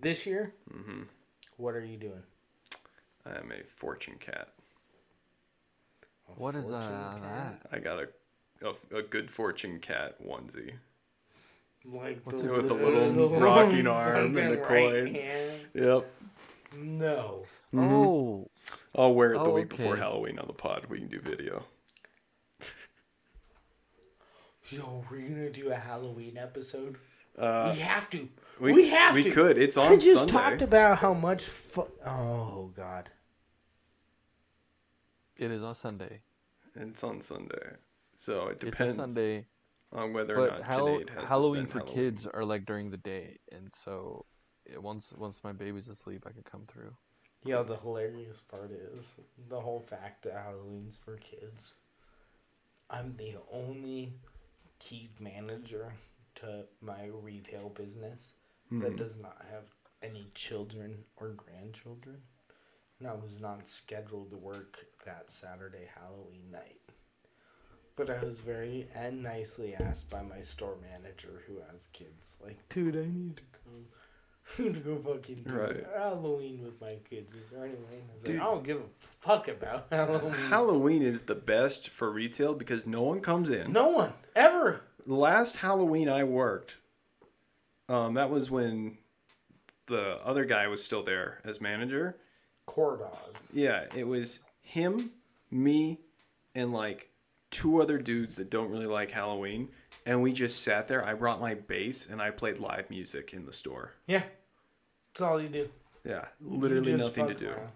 This 0.00 0.26
year, 0.26 0.52
Mm 0.72 0.84
hmm 0.84 1.02
what 1.56 1.74
are 1.74 1.84
you 1.84 1.96
doing? 1.96 2.22
I 3.28 3.38
am 3.38 3.52
a 3.52 3.62
fortune 3.64 4.14
cat. 4.18 4.48
A 6.28 6.32
What 6.32 6.54
is 6.54 6.64
fortune 6.68 6.92
uh, 6.92 7.18
cat? 7.20 7.62
that? 7.62 7.76
I 7.76 7.78
got 7.78 7.98
a 8.00 8.08
a, 8.66 8.98
a 8.98 9.02
good 9.02 9.30
fortune 9.30 9.78
cat 9.78 10.16
onesie. 10.26 10.72
Like 11.84 12.20
What's 12.24 12.42
the, 12.42 12.52
it 12.52 12.56
with 12.56 12.68
the 12.68 12.74
little 12.74 13.38
rocking 13.40 13.86
arm 13.86 14.36
and 14.36 14.52
the 14.52 14.56
coin? 14.56 15.04
right 15.04 15.14
hand? 15.14 15.66
Yep. 15.74 16.10
No. 16.76 17.44
Oh, 17.76 18.48
I'll 18.94 19.14
wear 19.14 19.34
it 19.34 19.44
the 19.44 19.50
Oh, 19.50 19.54
week 19.54 19.68
before. 19.68 19.96
Halloween 19.96 20.38
on 20.38 20.46
the 20.48 20.52
pod. 20.54 20.86
We 20.88 20.98
can 20.98 21.08
do 21.08 21.20
video. 21.20 21.64
Yo, 24.70 25.04
we're 25.10 25.20
gonna 25.20 25.50
do 25.50 25.70
a 25.70 25.74
Halloween 25.74 26.36
episode. 26.36 26.96
Uh, 27.38 27.70
we 27.74 27.80
have 27.80 28.10
to. 28.10 28.28
we, 28.60 28.72
we 28.72 28.88
have 28.90 29.14
we 29.14 29.22
to. 29.22 29.30
could. 29.30 29.56
It's 29.56 29.76
on 29.76 29.92
I 29.92 29.96
just 29.96 30.18
Sunday. 30.28 30.32
talked 30.32 30.62
about 30.62 30.98
how 30.98 31.14
much. 31.14 31.44
Fu- 31.44 31.88
oh 32.04 32.70
God. 32.76 33.08
It 35.38 35.50
is 35.50 35.62
on 35.62 35.74
Sunday. 35.74 36.20
It's 36.74 37.02
on 37.04 37.20
Sunday. 37.20 37.76
So 38.16 38.48
it 38.48 38.52
It's 38.54 38.64
a 38.64 38.70
depends 38.70 38.96
Sunday, 39.14 39.46
on 39.92 40.12
whether 40.12 40.34
or 40.38 40.48
but 40.48 40.58
not 40.58 40.68
Hall- 40.74 40.86
Junaid 40.98 41.10
has 41.10 41.28
Halloween 41.28 41.66
to 41.66 41.70
for 41.70 41.78
Halloween. 41.78 41.94
kids 41.94 42.26
are 42.26 42.44
like 42.44 42.66
during 42.66 42.90
the 42.90 42.96
day, 42.96 43.38
and 43.52 43.70
so 43.84 44.26
it, 44.66 44.82
once 44.82 45.12
once 45.16 45.42
my 45.44 45.52
baby's 45.52 45.88
asleep, 45.88 46.24
I 46.26 46.32
can 46.32 46.42
come 46.42 46.66
through. 46.66 46.96
Yeah, 47.44 47.62
the 47.62 47.76
hilarious 47.76 48.40
part 48.42 48.72
is 48.72 49.16
the 49.48 49.60
whole 49.60 49.80
fact 49.80 50.22
that 50.24 50.34
Halloween's 50.34 50.96
for 50.96 51.16
kids. 51.18 51.74
I'm 52.90 53.16
the 53.16 53.36
only 53.52 54.12
key 54.80 55.10
manager 55.20 55.92
to 56.36 56.66
my 56.80 57.06
retail 57.06 57.68
business 57.68 58.34
that 58.72 58.92
Mhm. 58.92 58.96
does 58.96 59.16
not 59.18 59.44
have 59.46 59.72
any 60.02 60.30
children 60.34 61.04
or 61.16 61.30
grandchildren. 61.30 62.22
And 62.98 63.08
I 63.08 63.14
was 63.14 63.40
not 63.40 63.66
scheduled 63.68 64.30
to 64.30 64.36
work 64.36 64.78
that 65.04 65.30
Saturday 65.30 65.88
Halloween 66.00 66.50
night. 66.50 66.80
But 67.96 68.10
I 68.10 68.22
was 68.24 68.40
very 68.40 68.86
and 68.94 69.22
nicely 69.22 69.74
asked 69.74 70.08
by 70.10 70.22
my 70.22 70.40
store 70.40 70.76
manager 70.92 71.42
who 71.46 71.58
has 71.70 71.86
kids, 71.92 72.36
like, 72.44 72.56
dude, 72.68 72.96
I 72.96 73.08
need 73.08 73.36
to 73.38 73.42
go 73.64 74.72
to 74.72 74.80
go 74.80 74.96
fucking 74.96 75.36
do 75.44 75.52
Right. 75.52 75.84
Halloween 75.96 76.62
with 76.64 76.80
my 76.80 76.96
kids. 77.08 77.34
Is 77.34 77.50
there 77.50 77.64
any 77.64 77.74
way? 77.74 78.02
I 78.12 78.22
Dude. 78.24 78.36
like, 78.38 78.46
I 78.46 78.50
don't 78.50 78.64
give 78.64 78.78
a 78.78 78.88
fuck 78.96 79.48
about 79.48 79.88
Halloween. 79.92 80.32
Halloween 80.48 81.02
is 81.02 81.22
the 81.22 81.34
best 81.34 81.88
for 81.90 82.10
retail 82.10 82.54
because 82.54 82.86
no 82.86 83.02
one 83.02 83.20
comes 83.20 83.50
in. 83.50 83.72
no 83.72 83.88
one 83.90 84.12
ever. 84.34 84.82
Last 85.06 85.56
Halloween 85.56 86.08
I 86.08 86.24
worked, 86.24 86.78
um, 87.88 88.14
that 88.14 88.30
was 88.30 88.50
when 88.50 88.98
the 89.86 90.18
other 90.24 90.44
guy 90.44 90.68
was 90.68 90.82
still 90.84 91.02
there 91.02 91.40
as 91.44 91.60
manager. 91.60 92.16
Core 92.68 92.98
dog. 92.98 93.34
Yeah, 93.50 93.86
it 93.96 94.06
was 94.06 94.40
him, 94.60 95.10
me, 95.50 96.00
and 96.54 96.70
like 96.70 97.08
two 97.50 97.80
other 97.80 97.96
dudes 97.96 98.36
that 98.36 98.50
don't 98.50 98.70
really 98.70 98.86
like 98.86 99.10
Halloween. 99.10 99.70
And 100.04 100.22
we 100.22 100.34
just 100.34 100.62
sat 100.62 100.86
there. 100.86 101.04
I 101.04 101.14
brought 101.14 101.40
my 101.40 101.54
bass 101.54 102.06
and 102.06 102.20
I 102.20 102.30
played 102.30 102.58
live 102.58 102.90
music 102.90 103.32
in 103.32 103.46
the 103.46 103.54
store. 103.54 103.94
Yeah, 104.06 104.22
that's 105.12 105.22
all 105.22 105.40
you 105.40 105.48
do. 105.48 105.68
Yeah, 106.04 106.26
literally 106.40 106.94
nothing 106.94 107.28
to 107.28 107.34
do. 107.34 107.48
around. 107.48 107.72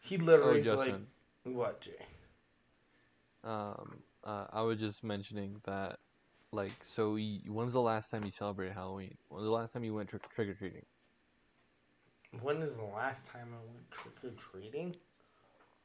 He 0.00 0.18
literally 0.18 0.58
is 0.58 0.74
like, 0.74 0.96
what, 1.44 1.80
Jay? 1.80 1.92
Um, 3.44 4.02
uh, 4.24 4.46
I 4.52 4.62
was 4.62 4.78
just 4.80 5.04
mentioning 5.04 5.60
that, 5.66 5.98
like, 6.50 6.72
so 6.84 7.14
y 7.14 7.40
when's 7.46 7.72
the 7.72 7.80
last 7.80 8.10
time 8.10 8.24
you 8.24 8.32
celebrated 8.32 8.74
Halloween? 8.74 9.16
When's 9.28 9.44
the 9.44 9.50
last 9.52 9.72
time 9.72 9.84
you 9.84 9.94
went 9.94 10.08
trick 10.08 10.28
trick 10.34 10.48
or 10.48 10.54
treating? 10.54 10.84
When 12.42 12.62
is 12.62 12.76
the 12.78 12.84
last 12.84 13.26
time 13.26 13.48
I 13.52 13.64
went 13.72 13.90
trick 13.90 14.14
or 14.24 14.30
treating? 14.36 14.94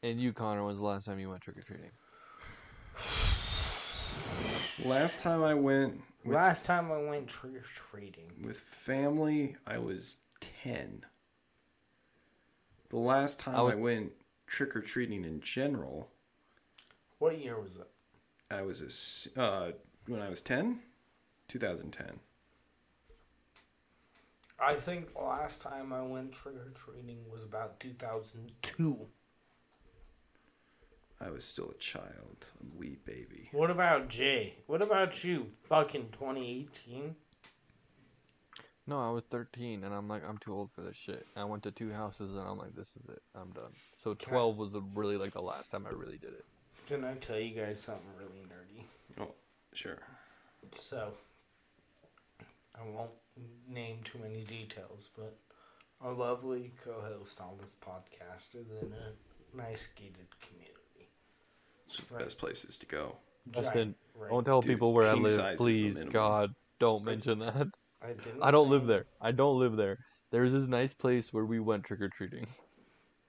And 0.04 0.20
you, 0.20 0.34
Connor, 0.34 0.66
when's 0.66 0.80
the 0.80 0.86
last 0.86 1.06
time 1.06 1.20
you 1.20 1.30
went 1.30 1.42
trick 1.42 1.58
or 1.58 1.62
treating? 1.62 1.92
Last 4.86 5.20
time 5.20 5.44
I 5.44 5.54
went 5.54 6.02
with, 6.24 6.34
Last 6.36 6.66
time 6.66 6.92
I 6.92 6.98
went 7.02 7.28
trick 7.28 7.56
or 7.56 7.62
treating. 7.62 8.32
with 8.44 8.58
family, 8.58 9.56
I 9.68 9.78
was 9.78 10.18
10. 10.64 11.06
The 12.90 12.98
last 12.98 13.40
time 13.40 13.56
I, 13.56 13.62
was- 13.62 13.76
went 13.76 14.12
trick 14.48 14.76
or 14.76 14.82
treating 14.82 15.26
in 15.26 15.42
general, 15.42 16.10
What 17.20 17.38
year 17.38 17.60
was 17.60 17.76
it? 17.76 17.88
I 18.52 18.62
was 18.64 19.30
a, 19.36 19.40
uh, 19.40 19.72
when 20.08 20.22
I 20.22 20.30
was 20.30 20.42
10, 20.42 20.80
2010. 21.50 22.20
I 24.62 24.76
think 24.76 25.14
the 25.14 25.22
last 25.22 25.62
time 25.62 25.94
I 25.94 26.02
went 26.02 26.34
trick 26.34 26.56
or 26.56 26.72
treating 26.76 27.20
was 27.32 27.44
about 27.44 27.80
2002. 27.80 29.08
I 31.22 31.30
was 31.30 31.44
still 31.44 31.70
a 31.70 31.78
child, 31.78 32.52
a 32.62 32.78
wee 32.78 32.98
baby. 33.06 33.50
What 33.52 33.72
about 33.72 34.10
Jay? 34.10 34.56
What 34.68 34.82
about 34.82 35.24
you? 35.24 35.48
Fucking 35.64 36.10
2018? 36.12 37.16
No, 38.88 39.00
I 39.00 39.12
was 39.12 39.24
13, 39.30 39.84
and 39.84 39.94
I'm 39.94 40.08
like, 40.08 40.28
I'm 40.28 40.38
too 40.40 40.54
old 40.54 40.72
for 40.72 40.82
this 40.82 40.96
shit. 40.96 41.26
I 41.36 41.44
went 41.44 41.62
to 41.64 41.72
two 41.72 41.92
houses, 41.92 42.32
and 42.36 42.48
I'm 42.48 42.58
like, 42.58 42.76
this 42.76 42.88
is 42.88 43.10
it. 43.10 43.22
I'm 43.36 43.52
done. 43.52 43.72
So 44.04 44.14
12 44.14 44.58
was 44.58 44.72
the, 44.72 44.82
really 44.96 45.16
like 45.16 45.34
the 45.34 45.42
last 45.42 45.72
time 45.72 45.86
I 45.86 45.92
really 45.92 46.18
did 46.18 46.32
it. 46.32 46.46
Can 46.88 47.04
I 47.04 47.14
tell 47.16 47.40
you 47.40 47.54
guys 47.54 47.80
something 47.80 48.02
really 48.18 48.42
nerdy? 48.48 48.86
Oh, 49.22 49.36
sure. 49.74 50.00
So, 50.72 51.14
I 52.82 52.90
won't 52.90 53.12
name 53.68 54.00
too 54.04 54.20
many 54.20 54.44
details, 54.44 55.10
but 55.16 55.38
a 56.02 56.10
lovely 56.12 56.74
co-host 56.84 57.40
on 57.42 57.58
this 57.60 57.76
podcast 57.76 58.56
is 58.56 58.72
in 58.84 58.94
a 58.94 59.58
nice 59.58 59.88
gated 59.96 60.28
community. 60.40 61.10
It's 61.86 61.96
just 61.98 62.10
the 62.10 62.16
Right. 62.16 62.24
best 62.24 62.38
places 62.38 62.78
to 62.78 62.86
go. 62.86 63.18
Justin, 63.52 63.74
Giant, 63.74 63.98
right? 64.16 64.30
Don't 64.30 64.44
tell 64.44 64.62
Dude, 64.62 64.72
people 64.72 64.94
where 64.94 65.08
I 65.08 65.14
live, 65.14 65.32
size 65.32 65.60
is 65.62 65.78
the 65.78 65.92
please. 65.94 66.04
God, 66.06 66.54
don't 66.80 67.04
mention 67.04 67.40
that. 67.40 67.68
I 68.02 68.14
didn't. 68.14 68.42
I 68.42 68.52
don't 68.52 68.70
live 68.70 68.86
there. 68.88 69.06
I 69.20 69.32
don't 69.32 69.60
live 69.60 69.76
there. 69.76 69.98
There's 70.32 70.54
this 70.54 70.68
nice 70.68 70.94
place 70.94 71.34
where 71.34 71.46
we 71.46 71.60
went 71.60 71.84
trick 71.84 72.02
or 72.02 72.10
treating. 72.10 72.48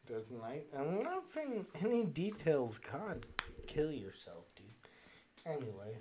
Doesn't 0.06 0.40
like. 0.40 0.68
I'm 0.76 1.02
not 1.02 1.26
saying 1.28 1.66
any 1.80 2.04
details. 2.04 2.78
God, 2.78 3.26
kill 3.66 3.90
yourself, 3.90 4.44
dude. 4.54 4.66
Anyway, 5.46 5.96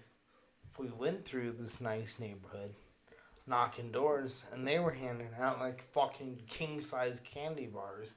we 0.77 0.89
went 0.89 1.23
through 1.25 1.53
this 1.53 1.79
nice 1.79 2.19
neighborhood, 2.19 2.73
knocking 3.49 3.91
doors, 3.91 4.43
and 4.53 4.65
they 4.65 4.79
were 4.79 4.91
handing 4.91 5.29
out 5.39 5.59
like 5.59 5.81
fucking 5.81 6.41
king 6.47 6.79
size 6.79 7.19
candy 7.19 7.65
bars 7.65 8.15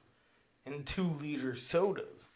and 0.65 0.85
two 0.85 1.07
liter 1.07 1.55
sodas. 1.55 2.29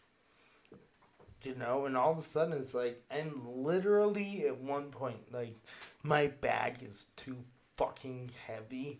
You 1.44 1.54
know, 1.54 1.86
and 1.86 1.96
all 1.96 2.10
of 2.10 2.18
a 2.18 2.22
sudden 2.22 2.58
it's 2.58 2.74
like, 2.74 3.00
and 3.10 3.32
literally 3.46 4.44
at 4.46 4.60
one 4.60 4.90
point, 4.90 5.32
like, 5.32 5.54
my 6.02 6.26
bag 6.26 6.82
is 6.82 7.06
too 7.14 7.36
fucking 7.76 8.32
heavy 8.44 8.98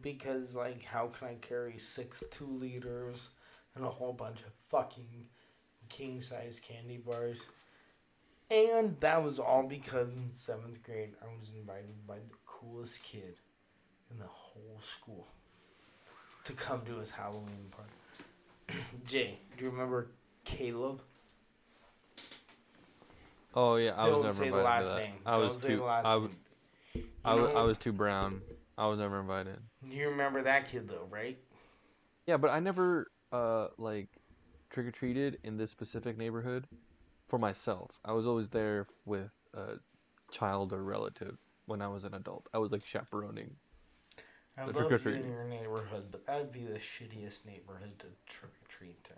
because, 0.00 0.56
like, 0.56 0.82
how 0.82 1.06
can 1.06 1.28
I 1.28 1.34
carry 1.34 1.78
six 1.78 2.24
two 2.32 2.48
liters 2.48 3.30
and 3.76 3.84
a 3.84 3.88
whole 3.88 4.12
bunch 4.12 4.40
of 4.40 4.52
fucking 4.54 5.28
king 5.88 6.20
size 6.20 6.60
candy 6.60 6.96
bars? 6.96 7.46
And 8.50 9.00
that 9.00 9.22
was 9.22 9.38
all 9.38 9.62
because 9.62 10.14
in 10.14 10.30
seventh 10.30 10.82
grade 10.82 11.14
I 11.22 11.34
was 11.34 11.54
invited 11.58 12.06
by 12.06 12.16
the 12.16 12.36
coolest 12.62 13.02
kid 13.02 13.36
in 14.10 14.18
the 14.18 14.24
whole 14.26 14.78
school 14.80 15.26
to 16.44 16.52
come 16.52 16.82
to 16.86 16.96
his 16.96 17.10
Halloween 17.10 17.70
party. 17.70 18.80
Jay, 19.06 19.38
do 19.56 19.64
you 19.64 19.70
remember 19.70 20.08
Caleb? 20.44 21.00
Oh 23.54 23.76
yeah, 23.76 23.92
I 23.96 24.06
was 24.06 24.14
Don't 24.14 24.22
never 24.24 24.44
say 24.44 24.50
the 24.50 24.56
invited 24.56 24.64
last 24.64 24.88
to 24.88 24.94
that. 24.94 25.00
name. 25.00 25.12
I 25.26 25.36
Don't 25.36 25.44
was 25.52 25.60
say 25.62 25.68
too. 25.68 25.76
the 25.78 25.82
last 25.84 26.06
I, 26.06 26.12
w- 26.12 26.30
name. 26.30 27.04
I, 27.24 27.30
You 27.30 27.36
w- 27.40 27.58
I 27.58 27.62
was 27.62 27.78
too 27.78 27.92
brown. 27.92 28.40
I 28.78 28.86
was 28.86 28.98
never 28.98 29.20
invited. 29.20 29.58
You 29.90 30.08
remember 30.08 30.42
that 30.42 30.68
kid 30.68 30.88
though, 30.88 31.06
right? 31.10 31.38
Yeah, 32.26 32.36
but 32.36 32.50
I 32.50 32.60
never 32.60 33.08
uh 33.32 33.68
like 33.78 34.08
trick 34.70 34.86
or 34.86 34.90
treated 34.90 35.38
in 35.44 35.56
this 35.56 35.70
specific 35.70 36.16
neighborhood 36.16 36.66
for 37.28 37.38
myself. 37.38 37.90
I 38.04 38.12
was 38.12 38.26
always 38.26 38.48
there 38.48 38.86
with 39.04 39.30
a 39.54 39.74
child 40.30 40.72
or 40.72 40.82
relative 40.82 41.36
when 41.72 41.80
I 41.80 41.88
was 41.88 42.04
an 42.04 42.12
adult. 42.12 42.46
I 42.52 42.58
was 42.58 42.70
like 42.70 42.84
chaperoning. 42.84 43.50
I 44.58 44.66
The 44.66 44.78
love 44.78 45.06
you 45.06 45.12
in 45.12 45.30
your 45.30 45.44
neighborhood, 45.44 46.04
but 46.10 46.26
that 46.26 46.36
would 46.36 46.52
be 46.52 46.64
the 46.64 46.78
shittiest 46.78 47.46
neighborhood 47.46 47.98
to 48.00 48.06
trick 48.26 48.52
or 48.52 48.68
treat 48.68 49.02
to. 49.04 49.14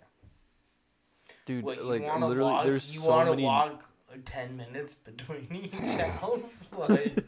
Dude, 1.45 1.65
What, 1.65 1.83
like 1.83 2.01
literally 2.01 2.51
walk, 2.51 2.65
there's 2.65 2.93
you 2.93 3.01
so 3.01 3.07
wanna 3.07 3.31
many 3.31 3.43
walk 3.43 3.89
ten 4.23 4.55
minutes 4.55 4.93
between 4.95 5.47
each 5.73 5.99
house? 6.21 6.69
Like 6.77 7.23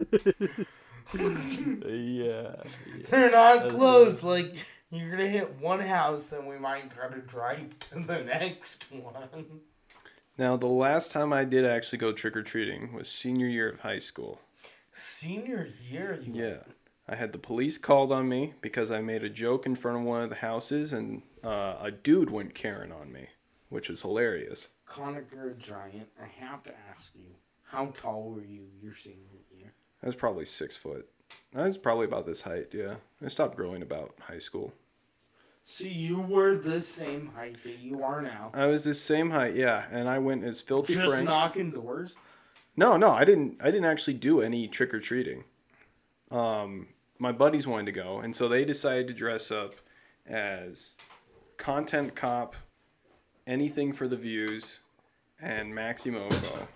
yeah. 1.13 1.83
yeah. 1.83 2.55
they're 3.09 3.31
not 3.31 3.63
That's 3.63 3.75
close. 3.75 4.23
Like 4.23 4.55
You're 4.91 5.11
gonna 5.11 5.27
hit 5.27 5.59
one 5.59 5.81
house, 5.81 6.31
and 6.31 6.47
we 6.47 6.57
might 6.57 6.95
gotta 6.95 7.19
drive 7.19 7.77
to 7.79 7.99
the 7.99 8.23
next 8.23 8.89
one. 8.91 9.61
Now, 10.37 10.55
the 10.55 10.67
last 10.67 11.11
time 11.11 11.33
I 11.33 11.43
did 11.43 11.65
actually 11.65 11.97
go 11.97 12.13
trick 12.13 12.37
or 12.37 12.43
treating 12.43 12.93
was 12.93 13.09
senior 13.09 13.47
year 13.47 13.67
of 13.67 13.79
high 13.79 13.97
school. 13.97 14.39
Senior 14.99 15.69
year, 15.87 16.19
you 16.23 16.33
Yeah. 16.33 16.63
I 17.07 17.15
had 17.15 17.31
the 17.31 17.37
police 17.37 17.77
called 17.77 18.11
on 18.11 18.27
me 18.27 18.55
because 18.61 18.89
I 18.89 18.99
made 18.99 19.23
a 19.23 19.29
joke 19.29 19.67
in 19.67 19.75
front 19.75 19.99
of 19.99 20.03
one 20.03 20.23
of 20.23 20.29
the 20.31 20.37
houses, 20.37 20.91
and 20.91 21.21
uh, 21.43 21.77
a 21.79 21.91
dude 21.91 22.31
went 22.31 22.55
Karen 22.55 22.91
on 22.91 23.13
me, 23.13 23.27
which 23.69 23.89
was 23.89 24.01
hilarious. 24.01 24.69
Conacher 24.87 25.55
Giant, 25.59 26.09
I 26.19 26.25
have 26.43 26.63
to 26.63 26.73
ask 26.89 27.13
you, 27.13 27.29
how 27.65 27.93
tall 27.95 28.31
were 28.31 28.43
you 28.43 28.63
your 28.81 28.95
senior 28.95 29.19
year? 29.55 29.71
I 30.01 30.07
was 30.07 30.15
probably 30.15 30.45
six 30.45 30.75
foot. 30.75 31.07
I 31.55 31.67
was 31.67 31.77
probably 31.77 32.05
about 32.05 32.25
this 32.25 32.41
height, 32.41 32.69
yeah. 32.73 32.95
I 33.23 33.27
stopped 33.27 33.55
growing 33.55 33.83
about 33.83 34.15
high 34.19 34.39
school. 34.39 34.73
So 35.63 35.85
you 35.85 36.21
were 36.21 36.55
the 36.55 36.81
same 36.81 37.27
height 37.35 37.63
that 37.65 37.77
you 37.79 38.01
are 38.01 38.23
now. 38.23 38.49
I 38.55 38.65
was 38.65 38.83
the 38.83 38.95
same 38.95 39.29
height, 39.29 39.53
yeah, 39.53 39.85
and 39.91 40.09
I 40.09 40.17
went 40.17 40.43
as 40.43 40.63
filthy 40.63 40.95
Just 40.95 41.11
Frank. 41.11 41.25
knocking 41.25 41.69
doors. 41.69 42.15
No, 42.77 42.95
no, 42.95 43.11
I 43.11 43.25
didn't. 43.25 43.57
I 43.59 43.71
didn't 43.71 43.85
actually 43.85 44.13
do 44.13 44.39
any 44.41 44.67
trick 44.67 44.93
or 44.93 44.99
treating. 44.99 45.43
Um, 46.29 46.89
my 47.17 47.31
buddies 47.31 47.67
wanted 47.67 47.87
to 47.87 47.91
go, 47.91 48.19
and 48.19 48.35
so 48.35 48.47
they 48.47 48.63
decided 48.63 49.07
to 49.07 49.13
dress 49.15 49.49
up 49.51 49.75
as 50.27 50.93
content 51.57 52.15
cop, 52.15 52.55
anything 53.47 53.93
for 53.93 54.07
the 54.07 54.15
views, 54.15 54.81
and 55.41 55.73
Maxmoefoe. 55.73 56.67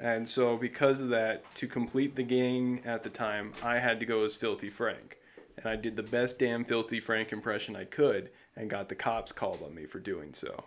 And 0.00 0.28
so, 0.28 0.56
because 0.56 1.00
of 1.00 1.10
that, 1.10 1.44
to 1.56 1.68
complete 1.68 2.16
the 2.16 2.22
gang 2.24 2.82
at 2.84 3.04
the 3.04 3.10
time, 3.10 3.52
I 3.62 3.78
had 3.78 4.00
to 4.00 4.06
go 4.06 4.24
as 4.24 4.36
Filthy 4.36 4.70
Frank, 4.70 5.18
and 5.56 5.66
I 5.66 5.76
did 5.76 5.94
the 5.94 6.02
best 6.02 6.40
damn 6.40 6.64
Filthy 6.64 6.98
Frank 6.98 7.32
impression 7.32 7.76
I 7.76 7.84
could, 7.84 8.30
and 8.56 8.68
got 8.68 8.88
the 8.88 8.94
cops 8.96 9.30
called 9.30 9.62
on 9.64 9.74
me 9.74 9.86
for 9.86 10.00
doing 10.00 10.32
so. 10.34 10.64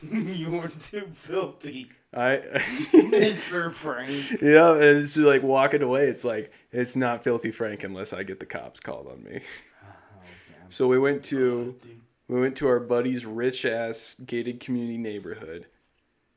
you 0.12 0.50
were 0.50 0.68
too 0.68 1.08
filthy, 1.12 1.90
I. 2.12 2.40
Mr. 2.92 3.70
Frank. 3.70 4.40
Yeah, 4.42 4.72
and 4.74 4.98
it's 4.98 5.14
just 5.14 5.26
like 5.26 5.42
walking 5.42 5.82
away. 5.82 6.06
It's 6.06 6.24
like 6.24 6.52
it's 6.70 6.96
not 6.96 7.24
filthy 7.24 7.50
Frank 7.50 7.84
unless 7.84 8.12
I 8.12 8.22
get 8.22 8.40
the 8.40 8.46
cops 8.46 8.80
called 8.80 9.06
on 9.06 9.22
me. 9.22 9.40
Oh, 9.84 10.24
so 10.68 10.88
we 10.88 10.98
went 10.98 11.24
to 11.26 11.76
Dude. 11.80 12.00
we 12.28 12.40
went 12.40 12.56
to 12.56 12.68
our 12.68 12.80
buddy's 12.80 13.24
rich 13.26 13.64
ass 13.64 14.16
gated 14.24 14.60
community 14.60 14.98
neighborhood, 14.98 15.66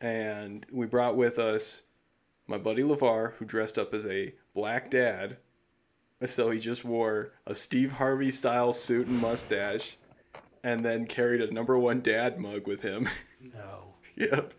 and 0.02 0.66
we 0.72 0.86
brought 0.86 1.16
with 1.16 1.40
us 1.40 1.84
my 2.48 2.58
buddy 2.58 2.84
Levar, 2.84 3.34
who 3.34 3.46
dressed 3.46 3.78
up 3.78 3.94
as 3.94 4.06
a 4.06 4.34
black 4.54 4.90
dad. 4.92 5.38
So 6.26 6.50
he 6.52 6.60
just 6.60 6.86
wore 6.86 7.32
a 7.46 7.54
Steve 7.54 7.94
Harvey 7.94 8.32
style 8.32 8.72
suit 8.72 9.08
and 9.08 9.22
mustache, 9.22 9.98
and 10.64 10.86
then 10.86 11.06
carried 11.08 11.42
a 11.42 11.54
number 11.54 11.78
one 11.78 12.02
dad 12.02 12.40
mug 12.40 12.68
with 12.68 12.82
him. 12.82 13.08
No. 13.54 13.94
yep. 14.16 14.54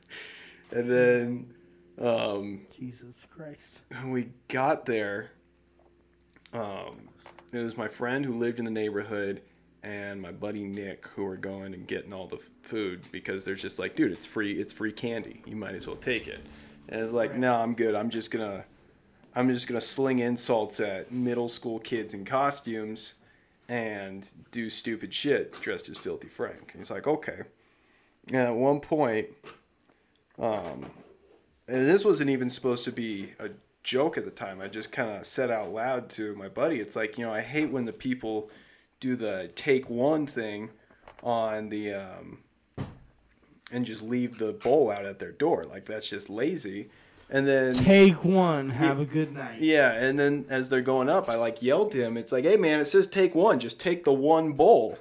And 0.71 0.91
then 0.91 1.55
um, 1.99 2.67
Jesus 2.77 3.27
Christ. 3.31 3.83
when 3.91 4.11
we 4.11 4.29
got 4.49 4.87
there, 4.87 5.31
um, 6.53 7.09
it 7.53 7.59
was 7.59 7.77
my 7.77 7.89
friend 7.89 8.25
who 8.25 8.33
lived 8.33 8.59
in 8.59 8.65
the 8.65 8.71
neighborhood 8.71 9.43
and 9.83 10.21
my 10.21 10.33
buddy 10.33 10.65
Nick 10.65 11.07
who 11.09 11.25
were 11.25 11.37
going 11.37 11.73
and 11.73 11.87
getting 11.87 12.13
all 12.13 12.27
the 12.27 12.37
f- 12.37 12.51
food 12.63 13.03
because 13.13 13.45
there's 13.45 13.63
just 13.63 13.79
like, 13.79 13.95
dude, 13.95 14.13
it's 14.13 14.27
free, 14.27 14.53
it's 14.53 14.73
free 14.73 14.93
candy. 14.93 15.43
You 15.47 15.57
might 15.57 15.75
as 15.75 15.87
well 15.87 15.97
take 15.97 16.27
it. 16.27 16.41
And 16.89 17.01
it's 17.01 17.13
like, 17.13 17.37
no, 17.37 17.55
I'm 17.55 17.75
good. 17.75 17.95
I'm 17.95 18.11
just 18.11 18.31
gonna, 18.31 18.65
I'm 19.35 19.49
just 19.49 19.69
gonna 19.69 19.81
sling 19.81 20.19
insults 20.19 20.81
at 20.81 21.13
middle 21.13 21.49
school 21.49 21.79
kids 21.79 22.15
in 22.15 22.25
costumes 22.25 23.15
and 23.69 24.31
do 24.51 24.69
stupid 24.71 25.15
shit 25.15 25.53
dressed 25.61 25.89
as 25.89 25.99
Filthy 25.99 26.29
Frank. 26.29 26.73
And 26.73 26.81
he's 26.81 26.91
like, 26.91 27.07
okay. 27.07 27.43
And 28.29 28.43
at 28.43 28.55
one 28.55 28.81
point, 28.81 29.29
um, 30.39 30.91
and 31.69 31.89
this 31.89 32.05
wasn't 32.05 32.31
even 32.31 32.51
supposed 32.51 32.85
to 32.85 32.93
be 32.93 33.33
a 33.39 33.51
joke 33.83 34.19
at 34.19 34.25
the 34.25 34.31
time. 34.31 34.61
I 34.61 34.69
just 34.69 34.93
kind 34.93 35.11
of 35.11 35.25
said 35.27 35.51
out 35.51 35.73
loud 35.73 36.09
to 36.11 36.35
my 36.35 36.49
buddy, 36.49 36.81
it's 36.81 36.97
like, 36.97 37.19
you 37.19 37.25
know, 37.25 37.33
I 37.33 37.41
hate 37.41 37.71
when 37.71 37.85
the 37.85 37.93
people 37.93 38.51
do 38.99 39.15
the 39.15 39.51
take 39.55 39.89
one 39.89 40.27
thing 40.27 40.71
on 41.23 41.69
the, 41.69 41.95
um, 41.95 42.39
and 43.73 43.85
just 43.85 44.03
leave 44.03 44.39
the 44.39 44.53
bowl 44.53 44.91
out 44.91 45.05
at 45.05 45.19
their 45.19 45.33
door. 45.33 45.65
Like, 45.65 45.87
that's 45.87 46.09
just 46.09 46.29
lazy. 46.31 46.89
And 47.29 47.47
then. 47.47 47.75
Take 47.75 48.25
one. 48.25 48.71
Have 48.71 49.01
a 49.01 49.05
good 49.05 49.33
night. 49.33 49.61
Yeah, 49.61 49.93
and 49.93 50.19
then 50.19 50.47
as 50.49 50.69
they're 50.69 50.81
going 50.81 51.09
up, 51.09 51.29
I 51.29 51.35
like 51.35 51.61
yelled 51.61 51.91
to 51.93 52.05
him. 52.05 52.17
It's 52.17 52.31
like, 52.31 52.45
"Hey 52.45 52.57
man, 52.57 52.79
it 52.79 52.85
says 52.85 53.09
take 53.09 53.35
one. 53.35 53.59
Just 53.59 53.81
take 53.81 54.05
the 54.05 54.13
one 54.13 54.53
bowl." 54.53 54.99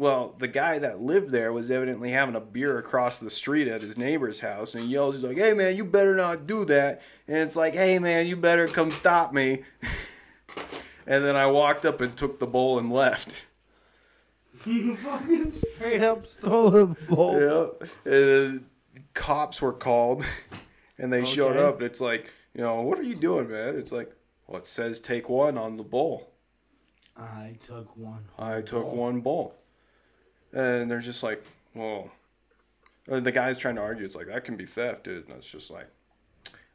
Well, 0.00 0.34
the 0.38 0.48
guy 0.48 0.78
that 0.78 0.98
lived 0.98 1.28
there 1.28 1.52
was 1.52 1.70
evidently 1.70 2.10
having 2.12 2.34
a 2.34 2.40
beer 2.40 2.78
across 2.78 3.18
the 3.18 3.28
street 3.28 3.68
at 3.68 3.82
his 3.82 3.98
neighbor's 3.98 4.40
house, 4.40 4.74
and 4.74 4.84
he 4.84 4.92
yells, 4.92 5.14
"He's 5.14 5.24
like, 5.24 5.36
hey 5.36 5.52
man, 5.52 5.76
you 5.76 5.84
better 5.84 6.14
not 6.14 6.46
do 6.46 6.64
that." 6.64 7.02
And 7.28 7.36
it's 7.36 7.54
like, 7.54 7.74
"Hey 7.74 7.98
man, 7.98 8.26
you 8.26 8.34
better 8.34 8.66
come 8.66 8.92
stop 8.92 9.34
me." 9.34 9.62
and 11.06 11.22
then 11.22 11.36
I 11.36 11.48
walked 11.48 11.84
up 11.84 12.00
and 12.00 12.16
took 12.16 12.38
the 12.38 12.46
bowl 12.46 12.78
and 12.78 12.90
left. 12.90 13.44
You 14.64 14.96
fucking 14.96 15.52
straight 15.74 16.02
up 16.02 16.26
stole 16.26 16.74
a 16.74 16.86
bowl. 16.86 17.78
Yeah, 18.06 18.10
and 18.10 18.64
cops 19.12 19.60
were 19.60 19.74
called, 19.74 20.24
and 20.98 21.12
they 21.12 21.26
showed 21.26 21.58
up. 21.58 21.82
It's 21.82 22.00
like, 22.00 22.32
you 22.54 22.62
know, 22.62 22.80
what 22.80 22.98
are 22.98 23.02
you 23.02 23.16
doing, 23.16 23.50
man? 23.50 23.76
It's 23.76 23.92
like, 23.92 24.10
well, 24.46 24.60
it 24.60 24.66
says 24.66 24.98
take 24.98 25.28
one 25.28 25.58
on 25.58 25.76
the 25.76 25.84
bowl. 25.84 26.32
I 27.18 27.58
took 27.62 27.94
one. 27.98 28.24
I 28.38 28.62
took 28.62 28.90
one 28.94 29.20
bowl. 29.20 29.59
And 30.52 30.90
they're 30.90 31.00
just 31.00 31.22
like, 31.22 31.44
well, 31.74 32.10
the 33.06 33.32
guy's 33.32 33.58
trying 33.58 33.76
to 33.76 33.82
argue. 33.82 34.04
It's 34.04 34.16
like, 34.16 34.26
that 34.28 34.44
can 34.44 34.56
be 34.56 34.66
theft, 34.66 35.04
dude. 35.04 35.24
And 35.28 35.36
it's 35.36 35.50
just 35.50 35.70
like, 35.70 35.88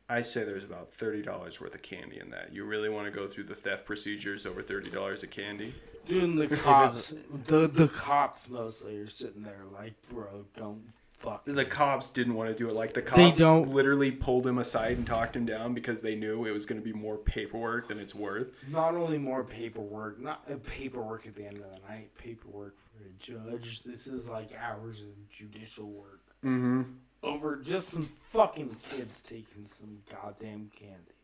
I 0.07 0.21
say 0.21 0.43
there's 0.43 0.63
about 0.63 0.91
$30 0.91 1.59
worth 1.59 1.73
of 1.75 1.81
candy 1.81 2.19
in 2.19 2.29
that. 2.29 2.53
You 2.53 2.63
really 2.65 2.89
want 2.89 3.05
to 3.05 3.11
go 3.11 3.27
through 3.27 3.45
the 3.45 3.55
theft 3.55 3.85
procedures 3.85 4.45
over 4.45 4.61
$30 4.61 5.23
of 5.23 5.29
candy? 5.31 5.73
Dude, 6.07 6.37
the 6.49 6.55
cops, 6.57 7.13
the 7.47 7.67
the 7.67 7.87
cops 7.87 8.47
mostly 8.49 8.97
are 8.97 9.07
sitting 9.07 9.41
there 9.41 9.61
like, 9.73 9.95
bro, 10.09 10.45
don't 10.55 10.83
fuck. 11.17 11.43
The 11.45 11.65
cops 11.65 12.11
didn't 12.11 12.35
want 12.35 12.49
to 12.49 12.55
do 12.55 12.69
it. 12.69 12.73
Like, 12.75 12.93
the 12.93 13.01
cops 13.01 13.17
They 13.17 13.31
don't- 13.31 13.69
literally 13.71 14.11
pulled 14.11 14.45
him 14.45 14.59
aside 14.59 14.97
and 14.97 15.07
talked 15.07 15.35
him 15.35 15.45
down 15.47 15.73
because 15.73 16.03
they 16.03 16.13
knew 16.15 16.45
it 16.45 16.51
was 16.51 16.67
going 16.67 16.79
to 16.79 16.85
be 16.85 16.93
more 16.93 17.17
paperwork 17.17 17.87
than 17.87 17.97
it's 17.99 18.13
worth. 18.13 18.63
Not 18.69 18.93
only 18.93 19.17
more 19.17 19.43
paperwork, 19.43 20.19
not 20.21 20.43
uh, 20.47 20.57
paperwork 20.67 21.25
at 21.25 21.33
the 21.35 21.47
end 21.47 21.57
of 21.57 21.63
the 21.63 21.79
night, 21.89 22.09
paperwork 22.19 22.75
for 22.77 22.84
a 23.01 23.23
judge. 23.23 23.83
This 23.83 24.07
is 24.07 24.27
like 24.29 24.51
hours 24.59 25.01
of 25.01 25.29
judicial 25.31 25.89
work 25.89 26.21
Mm-hmm. 26.43 26.83
over 27.23 27.55
just 27.55 27.87
some 27.89 28.07
fucking 28.27 28.75
kids 28.89 29.23
taking 29.23 29.65
some 29.65 29.97
goddamn 30.11 30.69
candy. 30.77 31.15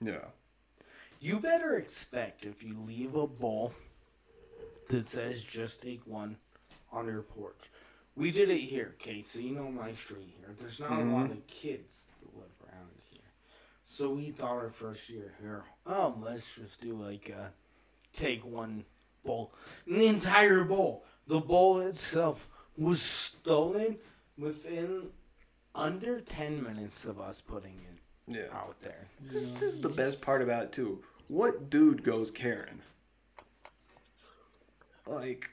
Yeah. 0.00 0.28
You 1.20 1.40
better 1.40 1.76
expect 1.76 2.46
if 2.46 2.62
you 2.62 2.76
leave 2.86 3.16
a 3.16 3.26
bowl 3.26 3.72
that 4.88 5.08
says 5.08 5.42
just 5.42 5.82
take 5.82 6.06
one 6.06 6.36
on 6.92 7.06
your 7.06 7.22
porch. 7.22 7.70
We 8.14 8.30
did 8.30 8.50
it 8.50 8.60
here, 8.60 8.94
okay? 9.00 9.22
So 9.22 9.40
you 9.40 9.52
know 9.52 9.70
my 9.70 9.92
street 9.94 10.32
here. 10.38 10.54
There's 10.60 10.78
not 10.80 10.92
a 10.92 10.94
mm-hmm. 10.94 11.14
lot 11.14 11.30
of 11.32 11.46
kids 11.48 12.06
that 12.20 12.36
live 12.36 12.50
around 12.64 12.90
here. 13.10 13.20
So 13.84 14.10
we 14.10 14.30
thought 14.30 14.50
our 14.50 14.70
first 14.70 15.10
year 15.10 15.34
here, 15.40 15.64
oh, 15.86 16.16
let's 16.22 16.54
just 16.56 16.80
do 16.80 16.94
like 16.94 17.30
a 17.30 17.52
take 18.12 18.44
one 18.46 18.84
bowl. 19.28 19.52
The 19.86 20.06
entire 20.06 20.64
bowl, 20.64 21.04
the 21.26 21.38
bowl 21.40 21.80
itself 21.80 22.48
was 22.78 23.02
stolen 23.02 23.98
within 24.38 25.10
under 25.74 26.18
10 26.20 26.62
minutes 26.62 27.04
of 27.04 27.20
us 27.20 27.40
putting 27.42 27.78
it 27.90 27.98
Yeah. 28.34 28.56
out 28.56 28.80
there. 28.82 29.06
This, 29.20 29.48
this 29.48 29.62
is 29.62 29.80
the 29.80 29.90
best 29.90 30.20
part 30.22 30.40
about 30.42 30.62
it, 30.64 30.72
too. 30.72 31.02
What 31.28 31.68
dude 31.68 32.02
goes 32.02 32.30
Karen? 32.30 32.80
Like, 35.06 35.50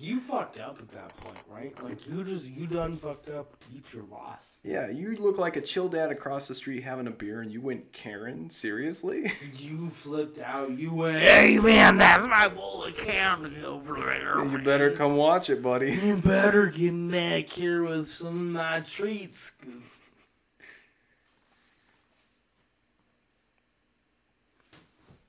You 0.00 0.18
fucked 0.18 0.58
up 0.60 0.78
at 0.80 0.90
that 0.92 1.14
point, 1.18 1.36
right? 1.46 1.82
Like 1.82 2.08
you 2.08 2.24
just 2.24 2.48
you 2.48 2.66
done 2.66 2.96
fucked 2.96 3.28
up. 3.28 3.52
Eat 3.76 3.92
your 3.92 4.04
loss. 4.04 4.58
Yeah, 4.64 4.88
you 4.88 5.14
look 5.16 5.36
like 5.36 5.56
a 5.56 5.60
chill 5.60 5.90
dad 5.90 6.10
across 6.10 6.48
the 6.48 6.54
street 6.54 6.82
having 6.82 7.06
a 7.06 7.10
beer 7.10 7.42
and 7.42 7.52
you 7.52 7.60
went 7.60 7.92
Karen? 7.92 8.48
Seriously? 8.48 9.30
You 9.58 9.90
flipped 9.90 10.40
out. 10.40 10.70
You 10.70 10.94
went, 10.94 11.18
hey 11.18 11.58
man, 11.58 11.98
that's 11.98 12.26
my 12.26 12.48
bowl 12.48 12.84
of 12.84 12.96
candy 12.96 13.62
over 13.62 13.94
there. 14.00 14.38
you 14.38 14.44
man. 14.46 14.64
better 14.64 14.90
come 14.96 15.16
watch 15.16 15.50
it, 15.50 15.62
buddy. 15.62 15.92
You 15.92 16.16
better 16.16 16.68
get 16.68 17.10
back 17.10 17.50
here 17.50 17.84
with 17.84 18.08
some 18.08 18.28
of 18.28 18.34
my 18.54 18.80
treats. 18.80 19.52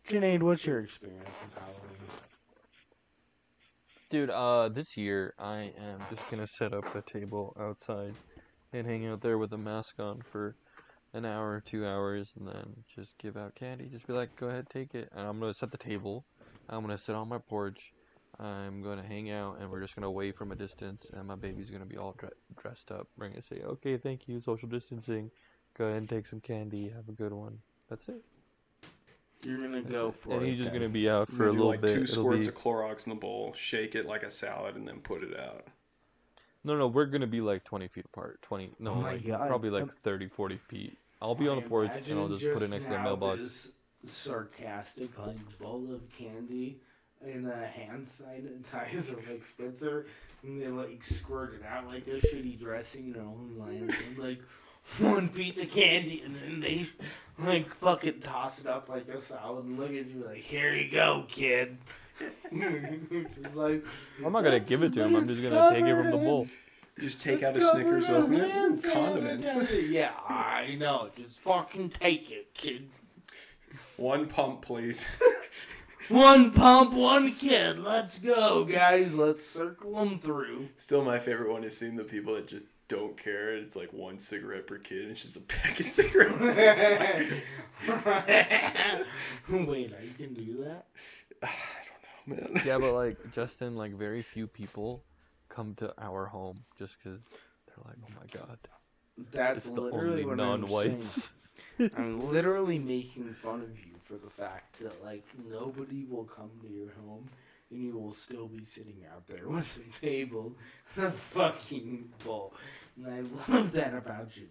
Junaid, 0.07 0.41
what's 0.43 0.65
your 0.65 0.80
experience 0.80 1.43
of 1.43 1.53
Halloween? 1.61 1.91
Dude, 4.12 4.30
uh, 4.30 4.68
this 4.68 4.97
year 4.97 5.34
I 5.39 5.72
am 5.80 6.01
just 6.09 6.30
gonna 6.30 6.45
set 6.45 6.74
up 6.74 6.84
a 6.95 7.01
table 7.01 7.55
outside 7.57 8.14
and 8.74 8.86
hang 8.86 9.07
out 9.07 9.22
there 9.22 9.38
with 9.38 9.53
a 9.53 9.57
mask 9.57 10.01
on 10.01 10.22
for 10.30 10.57
an 11.14 11.24
hour, 11.24 11.64
two 11.66 11.86
hours, 11.86 12.34
and 12.38 12.45
then 12.45 12.84
just 12.93 13.18
give 13.20 13.38
out 13.38 13.55
candy. 13.55 13.86
Just 13.86 14.05
be 14.07 14.12
like, 14.12 14.36
go 14.36 14.49
ahead, 14.49 14.68
take 14.70 14.95
it. 14.95 15.07
And 15.16 15.26
I'm 15.26 15.39
gonna 15.39 15.53
set 15.53 15.72
the 15.72 15.78
table. 15.78 16.26
I'm 16.68 16.82
gonna 16.82 16.97
sit 16.97 17.16
on 17.16 17.30
my 17.30 17.38
porch, 17.38 17.93
I'm 18.38 18.84
gonna 18.84 19.07
hang 19.07 19.32
out 19.32 19.59
and 19.62 19.72
we're 19.72 19.82
just 19.82 19.95
gonna 19.95 20.12
wave 20.12 20.36
from 20.36 20.51
a 20.51 20.57
distance, 20.57 21.05
and 21.14 21.26
my 21.26 21.36
baby's 21.36 21.70
gonna 21.70 21.86
be 21.86 21.95
all 21.95 22.14
dre- 22.18 22.32
dressed 22.62 22.91
up. 22.91 23.07
We're 23.16 23.30
gonna 23.30 23.41
say, 23.41 23.62
"Okay, 23.62 23.95
thank 23.95 24.28
you, 24.28 24.41
social 24.41 24.68
distancing. 24.68 25.32
Go 25.78 25.86
ahead 25.86 25.99
and 25.99 26.09
take 26.09 26.28
some 26.28 26.41
candy. 26.41 26.89
Have 26.89 27.07
a 27.07 27.14
good 27.14 27.32
one." 27.32 27.62
That's 27.88 28.09
it. 28.09 28.26
You're 29.43 29.57
gonna 29.57 29.81
go 29.81 30.11
for 30.11 30.33
and 30.33 30.43
it. 30.43 30.49
he's 30.49 30.57
just 30.57 30.71
then. 30.71 30.81
gonna 30.81 30.91
be 30.93 31.09
out 31.09 31.31
for 31.31 31.47
a 31.47 31.51
little 31.51 31.67
like 31.67 31.81
bit. 31.81 31.95
two 31.95 32.01
It'll 32.03 32.23
squirts 32.23 32.47
be 32.47 32.53
of 32.53 32.59
Clorox 32.61 33.07
in 33.07 33.13
the 33.13 33.19
bowl, 33.19 33.53
shake 33.53 33.95
it 33.95 34.05
like 34.05 34.23
a 34.23 34.31
salad, 34.31 34.75
and 34.75 34.87
then 34.87 34.99
put 34.99 35.23
it 35.23 35.39
out. 35.39 35.65
no, 36.63 36.77
no. 36.77 36.87
We're 36.87 37.05
gonna 37.07 37.27
be 37.27 37.41
like 37.41 37.63
20 37.63 37.87
feet 37.87 38.05
apart. 38.05 38.41
20, 38.43 38.71
no, 38.79 38.93
Oh 38.93 38.99
like 38.99 39.25
probably 39.25 39.69
like 39.69 39.83
um, 39.83 39.91
30, 40.03 40.27
40 40.27 40.57
feet. 40.57 40.97
I'll 41.21 41.35
be 41.35 41.47
on 41.47 41.57
the 41.61 41.67
porch 41.67 41.91
and 42.09 42.19
I'll 42.19 42.25
imagine 42.25 42.37
just 42.39 42.53
put 42.53 42.63
it 42.63 42.71
next 42.71 42.85
to 42.85 42.91
the 42.91 42.99
mailbox. 42.99 43.39
This 43.41 43.71
sarcastic 44.03 45.17
like 45.19 45.59
bowl 45.59 45.93
of 45.93 46.01
candy 46.17 46.77
in 47.23 47.45
a 47.47 47.67
hand 47.67 48.03
sanitizer 48.05 49.15
like 49.29 49.43
spritzer, 49.43 50.05
and 50.43 50.59
they 50.61 50.67
like 50.67 51.03
squirt 51.03 51.53
it 51.53 51.63
out 51.65 51.85
like 51.87 52.07
a 52.07 52.15
shitty 52.19 52.59
dressing 52.59 53.05
and 53.07 53.15
it 53.15 53.19
only 53.19 53.55
lands 53.59 54.07
in 54.07 54.17
like 54.23 54.41
one 54.99 55.29
piece 55.29 55.59
of 55.59 55.71
candy, 55.71 56.21
and 56.25 56.36
then 56.36 56.59
they 56.59 56.88
like 57.39 57.67
fucking 57.73 58.19
toss 58.19 58.59
it 58.59 58.67
up 58.67 58.89
like 58.89 59.07
a 59.07 59.21
salad 59.21 59.65
and 59.65 59.79
look 59.79 59.89
at 59.89 60.07
you 60.07 60.23
like, 60.27 60.38
here 60.38 60.73
you 60.73 60.91
go, 60.91 61.25
kid. 61.27 61.77
Just 63.41 63.55
like 63.55 63.86
I'm 64.23 64.34
not 64.34 64.43
gonna 64.43 64.59
give 64.59 64.84
it 64.84 64.93
to 64.93 65.03
him. 65.03 65.15
I'm 65.15 65.27
just 65.27 65.41
gonna 65.41 65.69
take 65.71 65.86
it 65.86 65.95
from 65.95 66.11
the 66.11 66.17
bowl. 66.17 66.47
Just 66.99 67.21
take 67.21 67.41
out 67.41 67.55
a 67.55 67.61
Snickers, 67.61 68.09
in 68.09 68.15
open 68.15 68.34
it, 68.36 68.51
hand 68.51 68.86
ooh, 68.86 68.91
condiments. 68.91 69.73
Yeah, 69.89 70.11
I 70.27 70.75
know. 70.77 71.09
Just 71.15 71.41
fucking 71.41 71.89
take 71.89 72.32
it, 72.32 72.53
kid. 72.53 72.89
One 73.97 74.27
pump, 74.27 74.61
please. 74.61 75.09
One 76.09 76.51
pump, 76.51 76.93
one 76.93 77.32
kid. 77.32 77.79
Let's 77.79 78.19
go, 78.19 78.65
guys. 78.65 79.17
Let's 79.17 79.47
circle 79.47 79.93
them 79.93 80.19
through. 80.19 80.67
Still, 80.75 81.05
my 81.05 81.19
favorite 81.19 81.51
one 81.51 81.63
is 81.63 81.77
seeing 81.77 81.95
the 81.95 82.03
people 82.03 82.34
that 82.36 82.47
just 82.47 82.65
don't 82.91 83.17
care. 83.17 83.55
It's 83.55 83.77
like 83.77 83.93
one 83.93 84.19
cigarette 84.19 84.67
per 84.67 84.77
kid. 84.77 85.09
It's 85.09 85.21
just 85.21 85.37
a 85.37 85.39
pack 85.39 85.79
of 85.79 85.85
cigarettes. 85.85 86.57
Wait, 89.49 89.93
I 89.93 90.17
can 90.17 90.33
do 90.33 90.63
that? 90.65 90.85
I 91.43 91.49
don't 92.27 92.37
know, 92.37 92.53
man. 92.53 92.63
Yeah, 92.65 92.77
but 92.77 92.93
like 93.03 93.31
Justin, 93.31 93.75
like 93.75 93.93
very 93.93 94.21
few 94.21 94.45
people 94.45 95.03
come 95.49 95.73
to 95.75 95.93
our 95.97 96.25
home 96.25 96.63
just 96.77 96.97
because 97.01 97.21
they're 97.67 97.83
like, 97.85 97.95
oh 98.05 98.19
my 98.19 98.39
god, 98.39 98.57
That's 99.31 99.65
it's 99.67 99.75
the 99.75 99.81
literally 99.81 100.23
only 100.23 100.25
what 100.25 100.39
I'm 100.39 100.67
saying. 100.67 100.99
non-whites. 100.99 101.29
I'm 101.95 102.31
literally 102.31 102.79
making 102.79 103.33
fun 103.33 103.61
of 103.61 103.79
you 103.79 103.93
for 104.03 104.13
the 104.15 104.29
fact 104.29 104.79
that 104.81 105.03
like 105.03 105.23
nobody 105.49 106.05
will 106.09 106.25
come 106.25 106.49
to 106.61 106.67
your 106.67 106.89
home 107.05 107.29
and 107.72 107.82
you 107.82 107.97
will 107.97 108.13
still 108.13 108.47
be 108.47 108.65
sitting 108.65 109.03
out 109.13 109.28
there 109.28 109.47
with 109.47 109.78
a 109.78 109.99
table 109.99 110.55
and 110.95 111.05
a 111.05 111.11
fucking 111.11 112.09
bowl. 112.24 112.53
And 112.97 113.07
I 113.07 113.51
love 113.51 113.72
that 113.72 113.93
about 113.93 114.38
you 114.38 114.47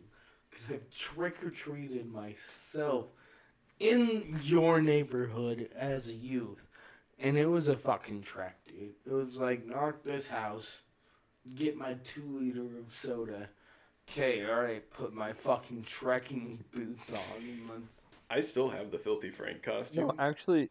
because 0.51 0.71
I've 0.71 0.91
trick 0.91 1.45
or 1.45 1.51
treated 1.51 2.11
myself 2.11 3.07
in 3.79 4.39
your 4.43 4.83
neighborhood 4.83 5.69
as 5.75 6.09
a 6.09 6.15
youth, 6.15 6.69
and 7.19 7.39
it 7.39 7.47
was 7.47 7.69
a 7.69 7.77
fucking 7.77 8.23
trek, 8.23 8.59
dude. 8.67 8.95
It 9.07 9.13
was 9.13 9.41
like 9.41 9.67
knock 9.67 10.03
this 10.03 10.29
house, 10.29 10.81
get 11.55 11.77
my 11.77 11.95
two 12.05 12.39
liter 12.41 12.79
of 12.79 12.93
soda. 12.93 13.49
Okay, 14.09 14.45
alright, 14.45 14.91
put 14.91 15.15
my 15.15 15.33
fucking 15.33 15.85
trekking 15.85 16.65
boots 16.73 17.11
on 17.11 17.43
and 17.43 17.71
let's. 17.71 18.03
I 18.29 18.41
still 18.41 18.69
have 18.69 18.91
the 18.91 18.99
Filthy 18.99 19.31
Frank 19.31 19.63
costume. 19.63 20.09
No, 20.09 20.15
actually, 20.19 20.69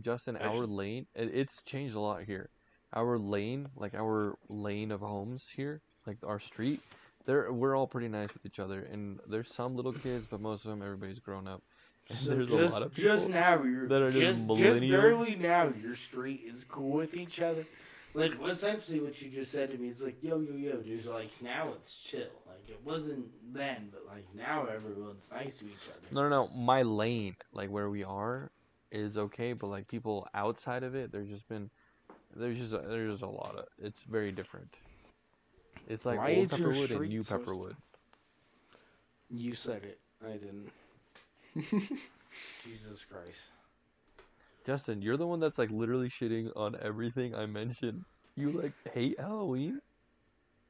Justin, 0.00 0.36
our 0.36 0.48
Actu- 0.48 0.66
lane, 0.66 1.06
it, 1.14 1.34
it's 1.34 1.62
changed 1.62 1.94
a 1.94 2.00
lot 2.00 2.22
here. 2.24 2.50
Our 2.92 3.18
lane, 3.18 3.68
like 3.76 3.94
our 3.94 4.36
lane 4.48 4.90
of 4.92 5.00
homes 5.00 5.46
here, 5.54 5.80
like 6.06 6.18
our 6.26 6.40
street, 6.40 6.80
there 7.26 7.52
we're 7.52 7.76
all 7.76 7.86
pretty 7.86 8.08
nice 8.08 8.32
with 8.32 8.44
each 8.46 8.58
other, 8.58 8.82
and 8.90 9.20
there's 9.28 9.52
some 9.52 9.76
little 9.76 9.92
kids, 9.92 10.26
but 10.30 10.40
most 10.40 10.64
of 10.64 10.70
them, 10.70 10.82
everybody's 10.82 11.18
grown 11.18 11.46
up. 11.46 11.62
And 12.08 12.16
So 12.18 12.34
there's 12.34 12.50
just, 12.50 12.76
a 12.76 12.78
lot 12.80 12.82
of 12.86 12.94
people. 12.94 13.10
just 13.10 13.28
now, 13.28 13.62
you're 13.62 13.88
that 13.88 14.00
are 14.02 14.10
just 14.10 14.46
just, 14.46 14.58
just 14.60 14.80
barely 14.80 15.36
now. 15.36 15.70
Your 15.82 15.96
street 15.96 16.40
is 16.46 16.64
cool 16.64 16.92
with 16.96 17.14
each 17.16 17.40
other. 17.42 17.64
Like 18.14 18.32
essentially, 18.42 19.00
what 19.00 19.20
you 19.20 19.30
just 19.30 19.52
said 19.52 19.70
to 19.72 19.78
me 19.78 19.88
is 19.88 20.02
like, 20.02 20.22
yo, 20.22 20.40
yo, 20.40 20.56
yo, 20.56 20.76
dude. 20.78 21.04
Like 21.04 21.30
now 21.42 21.68
it's 21.76 21.98
chill. 21.98 22.22
Like 22.46 22.66
it 22.68 22.80
wasn't 22.82 23.26
then, 23.52 23.90
but 23.92 24.06
like 24.06 24.24
now 24.34 24.64
everyone's 24.64 25.30
nice 25.30 25.58
to 25.58 25.66
each 25.66 25.88
other. 25.90 26.06
No, 26.10 26.22
no, 26.22 26.28
no. 26.30 26.48
My 26.56 26.80
lane, 26.82 27.36
like 27.52 27.68
where 27.68 27.90
we 27.90 28.02
are, 28.04 28.50
is 28.90 29.16
okay, 29.18 29.52
but 29.52 29.68
like 29.68 29.88
people 29.88 30.26
outside 30.34 30.82
of 30.82 30.94
it, 30.94 31.12
there's 31.12 31.28
just 31.28 31.48
been, 31.48 31.70
there's 32.34 32.58
just 32.58 32.72
a, 32.72 32.78
there's 32.88 33.22
a 33.22 33.26
lot 33.26 33.56
of. 33.56 33.64
It's 33.82 34.02
very 34.04 34.32
different. 34.32 34.74
It's 35.86 36.04
like 36.04 36.18
Why 36.18 36.34
old 36.36 36.50
Pepperwood 36.50 36.90
and 36.90 37.08
new 37.08 37.22
so 37.22 37.38
Pepperwood. 37.38 37.76
You 39.30 39.54
said 39.54 39.84
it. 39.84 40.00
I 40.24 40.32
didn't. 40.32 40.70
Jesus 42.64 43.04
Christ. 43.10 43.52
Justin, 44.66 45.00
you're 45.00 45.16
the 45.16 45.26
one 45.26 45.40
that's 45.40 45.56
like 45.58 45.70
literally 45.70 46.08
shitting 46.10 46.50
on 46.56 46.76
everything 46.82 47.34
I 47.34 47.46
mentioned. 47.46 48.04
You 48.36 48.50
like 48.50 48.72
hate 48.92 49.18
Halloween? 49.18 49.80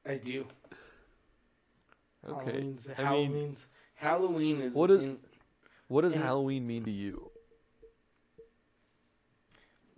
I 0.07 0.17
do. 0.17 0.47
Okay. 2.29 2.51
Halloween's, 2.51 2.89
I 2.89 3.03
mean, 3.03 3.07
Halloween's 3.07 3.69
Halloween 3.95 4.61
is 4.61 4.75
What 4.75 4.91
is- 4.91 5.03
in, 5.05 5.19
what 5.89 6.03
does 6.03 6.15
and- 6.15 6.23
Halloween 6.23 6.67
mean 6.67 6.85
to 6.85 6.91
you? 6.91 7.28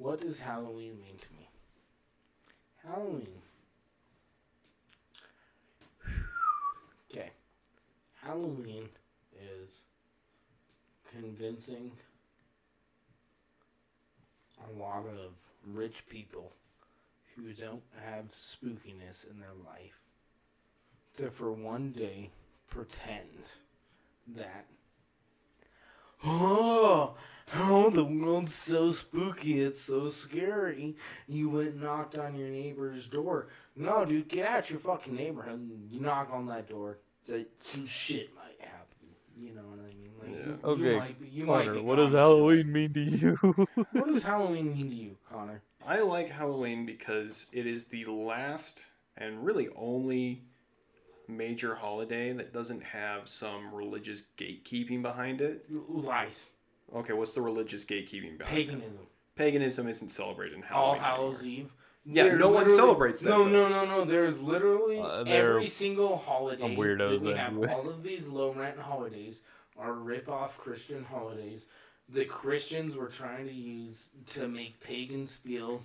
What 0.01 0.23
does 0.23 0.39
Halloween 0.39 0.99
mean 0.99 1.19
to 1.21 1.29
me? 1.35 1.51
Halloween. 2.83 3.43
Okay. 7.13 7.29
Halloween 8.23 8.89
is 9.39 9.85
convincing 11.13 11.93
a 14.67 14.81
lot 14.81 15.05
of 15.07 15.45
rich 15.67 16.09
people 16.09 16.51
who 17.37 17.53
don't 17.53 17.83
have 18.03 18.29
spookiness 18.29 19.31
in 19.31 19.39
their 19.39 19.53
life 19.67 20.05
to, 21.19 21.31
for 21.31 21.53
one 21.53 21.93
day, 21.93 22.31
pretend 22.71 23.29
that 24.29 24.65
Oh, 26.25 27.15
oh, 27.55 27.91
the 27.91 28.05
world's 28.05 28.55
so 28.55 28.91
spooky, 28.93 29.61
it's 29.61 29.81
so 29.81 30.09
scary. 30.09 30.97
You 31.27 31.49
went 31.51 31.69
and 31.71 31.83
knocked 31.83 32.17
on 32.17 32.35
your 32.37 32.49
neighbor's 32.49 33.09
door. 33.09 33.49
No, 33.77 34.05
dude, 34.05 34.29
get 34.29 34.47
out 34.47 34.71
your 34.71 34.81
fucking 34.81 35.15
neighborhood. 35.15 35.55
and 35.61 35.91
You 35.91 36.01
knock 36.01 36.29
on 36.33 36.47
that 36.47 36.69
door. 36.69 36.99
Say 37.27 37.47
some 37.61 37.87
shit 37.87 38.31
might 38.35 38.61
happen. 38.67 38.87
You 39.39 39.55
know 39.55 39.63
what 39.63 39.79
I 39.81 39.95
mean? 39.95 40.11
Like, 40.21 40.31
Yeah. 40.31 40.47
you, 40.47 40.85
you 40.85 40.89
Okay, 40.91 40.99
might 40.99 41.21
be, 41.21 41.29
you 41.29 41.47
Connor, 41.47 41.75
be 41.75 41.81
what 41.81 41.97
does. 41.97 42.13
Halloween 42.13 42.73
mean 42.73 42.93
to 42.95 43.01
you? 43.01 43.37
What 43.93 44.07
does 44.07 44.23
Halloween 44.23 44.73
mean 44.75 44.91
to 44.91 44.97
you, 44.97 45.17
Connor? 45.31 45.63
I 45.87 46.01
like 46.01 46.29
Halloween 46.29 46.85
because 46.85 47.47
it 47.53 47.67
is 47.67 47.87
the 47.87 48.05
last 48.05 48.85
and 49.17 49.45
really 49.45 49.69
only 49.77 50.43
major 51.37 51.75
holiday 51.77 52.33
that 52.33 52.53
doesn't 52.53 52.83
have 52.83 53.29
some 53.29 53.75
religious 53.75 54.23
gatekeeping 54.37 55.03
behind 55.03 55.41
it. 55.41 55.65
Lies. 55.71 56.47
Okay, 56.95 57.13
what's 57.13 57.35
the 57.35 57.41
religious 57.41 57.85
gatekeeping 57.85 58.39
behind 58.39 58.59
it? 58.59 58.67
Paganism. 58.67 59.07
Paganism 59.37 59.89
isn't 59.89 60.09
celebrated 60.11 60.57
in 60.57 60.65
All 60.73 60.95
Halloween. 60.95 61.01
Hallows 61.03 61.41
anymore. 61.43 61.61
Eve. 61.61 61.73
Yeah, 62.07 62.23
There 62.25 62.39
no 62.39 62.49
one 62.49 62.71
celebrates 62.71 63.21
that, 63.23 63.29
No, 63.31 63.45
though. 63.45 63.51
no, 63.51 63.69
no, 63.69 63.85
no. 63.85 64.05
There's 64.05 64.41
literally 64.41 64.99
Uh, 64.99 65.23
they're 65.25 65.51
every 65.51 65.67
single 65.67 66.17
holiday 66.17 66.63
some 66.63 66.77
weirdos 66.77 67.11
that 67.11 67.21
we 67.21 67.35
have. 67.35 67.59
All 67.71 67.89
of 67.89 68.03
these 68.03 68.29
low 68.29 68.53
rent 68.53 68.79
holidays 68.79 69.43
are 69.79 69.93
rip 69.93 70.29
off 70.29 70.59
Christian 70.59 71.05
holidays. 71.05 71.69
The 72.09 72.25
Christians 72.25 72.97
were 72.97 73.09
trying 73.09 73.47
to 73.47 73.53
use 73.53 74.11
to 74.29 74.49
make 74.49 74.81
pagans 74.81 75.37
feel 75.37 75.83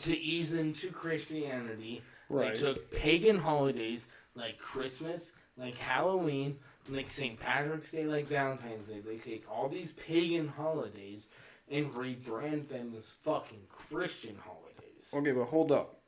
to 0.00 0.18
ease 0.18 0.54
into 0.54 0.90
Christianity. 0.90 2.02
Right. 2.28 2.52
They 2.54 2.58
took 2.58 2.92
pagan 2.92 3.38
holidays 3.38 4.08
like 4.34 4.58
Christmas, 4.58 5.32
like 5.56 5.76
Halloween, 5.76 6.56
like 6.88 7.10
St. 7.10 7.38
Patrick's 7.38 7.92
Day, 7.92 8.04
like 8.04 8.26
Valentine's 8.26 8.88
Day. 8.88 9.00
They 9.00 9.18
take 9.18 9.50
all 9.50 9.68
these 9.68 9.92
pagan 9.92 10.48
holidays 10.48 11.28
and 11.70 11.92
rebrand 11.92 12.68
them 12.68 12.92
as 12.96 13.16
fucking 13.22 13.62
Christian 13.68 14.36
holidays. 14.44 15.12
Okay, 15.14 15.32
but 15.32 15.44
hold 15.44 15.72
up. 15.72 15.98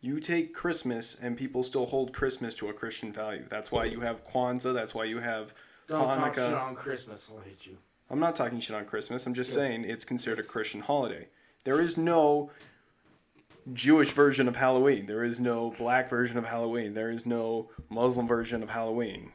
You 0.00 0.20
take 0.20 0.54
Christmas 0.54 1.16
and 1.20 1.36
people 1.36 1.62
still 1.62 1.86
hold 1.86 2.12
Christmas 2.12 2.54
to 2.54 2.68
a 2.68 2.72
Christian 2.72 3.12
value. 3.12 3.44
That's 3.48 3.72
why 3.72 3.86
you 3.86 4.00
have 4.00 4.24
Kwanzaa. 4.24 4.72
That's 4.72 4.94
why 4.94 5.04
you 5.04 5.18
have 5.18 5.54
Don't 5.88 6.14
talk 6.14 6.34
shit 6.34 6.52
on 6.52 6.76
Christmas. 6.76 7.30
I'll 7.32 7.40
hit 7.40 7.66
you. 7.66 7.78
I'm 8.10 8.20
not 8.20 8.36
talking 8.36 8.60
shit 8.60 8.76
on 8.76 8.84
Christmas. 8.84 9.26
I'm 9.26 9.34
just 9.34 9.52
saying 9.52 9.84
it's 9.84 10.04
considered 10.04 10.38
a 10.38 10.44
Christian 10.44 10.80
holiday. 10.80 11.28
There 11.64 11.80
is 11.80 11.98
no 11.98 12.50
Jewish 13.72 14.12
version 14.12 14.48
of 14.48 14.56
Halloween. 14.56 15.06
There 15.06 15.24
is 15.24 15.40
no 15.40 15.70
black 15.72 16.08
version 16.08 16.38
of 16.38 16.46
Halloween. 16.46 16.94
There 16.94 17.10
is 17.10 17.26
no 17.26 17.70
Muslim 17.90 18.26
version 18.26 18.62
of 18.62 18.70
Halloween. 18.70 19.32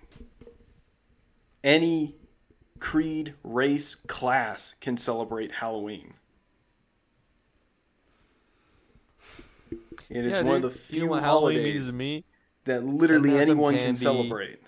Any 1.64 2.16
creed, 2.80 3.36
race, 3.44 3.96
class 3.96 4.76
can 4.82 4.98
celebrate 4.98 5.52
Halloween. 5.54 6.16
It 10.10 10.26
is 10.26 10.38
Yeah, 10.38 10.42
one 10.42 10.56
of 10.58 10.62
dude, 10.62 10.64
the 10.64 10.70
you 10.90 11.00
few 11.00 11.10
know 11.10 11.20
Halloween 11.20 11.62
means 11.64 11.92
holidays 11.92 12.24
that 12.66 12.84
literally 12.84 13.38
anyone 13.38 13.78
can 13.80 13.96
celebrate. 13.96 14.60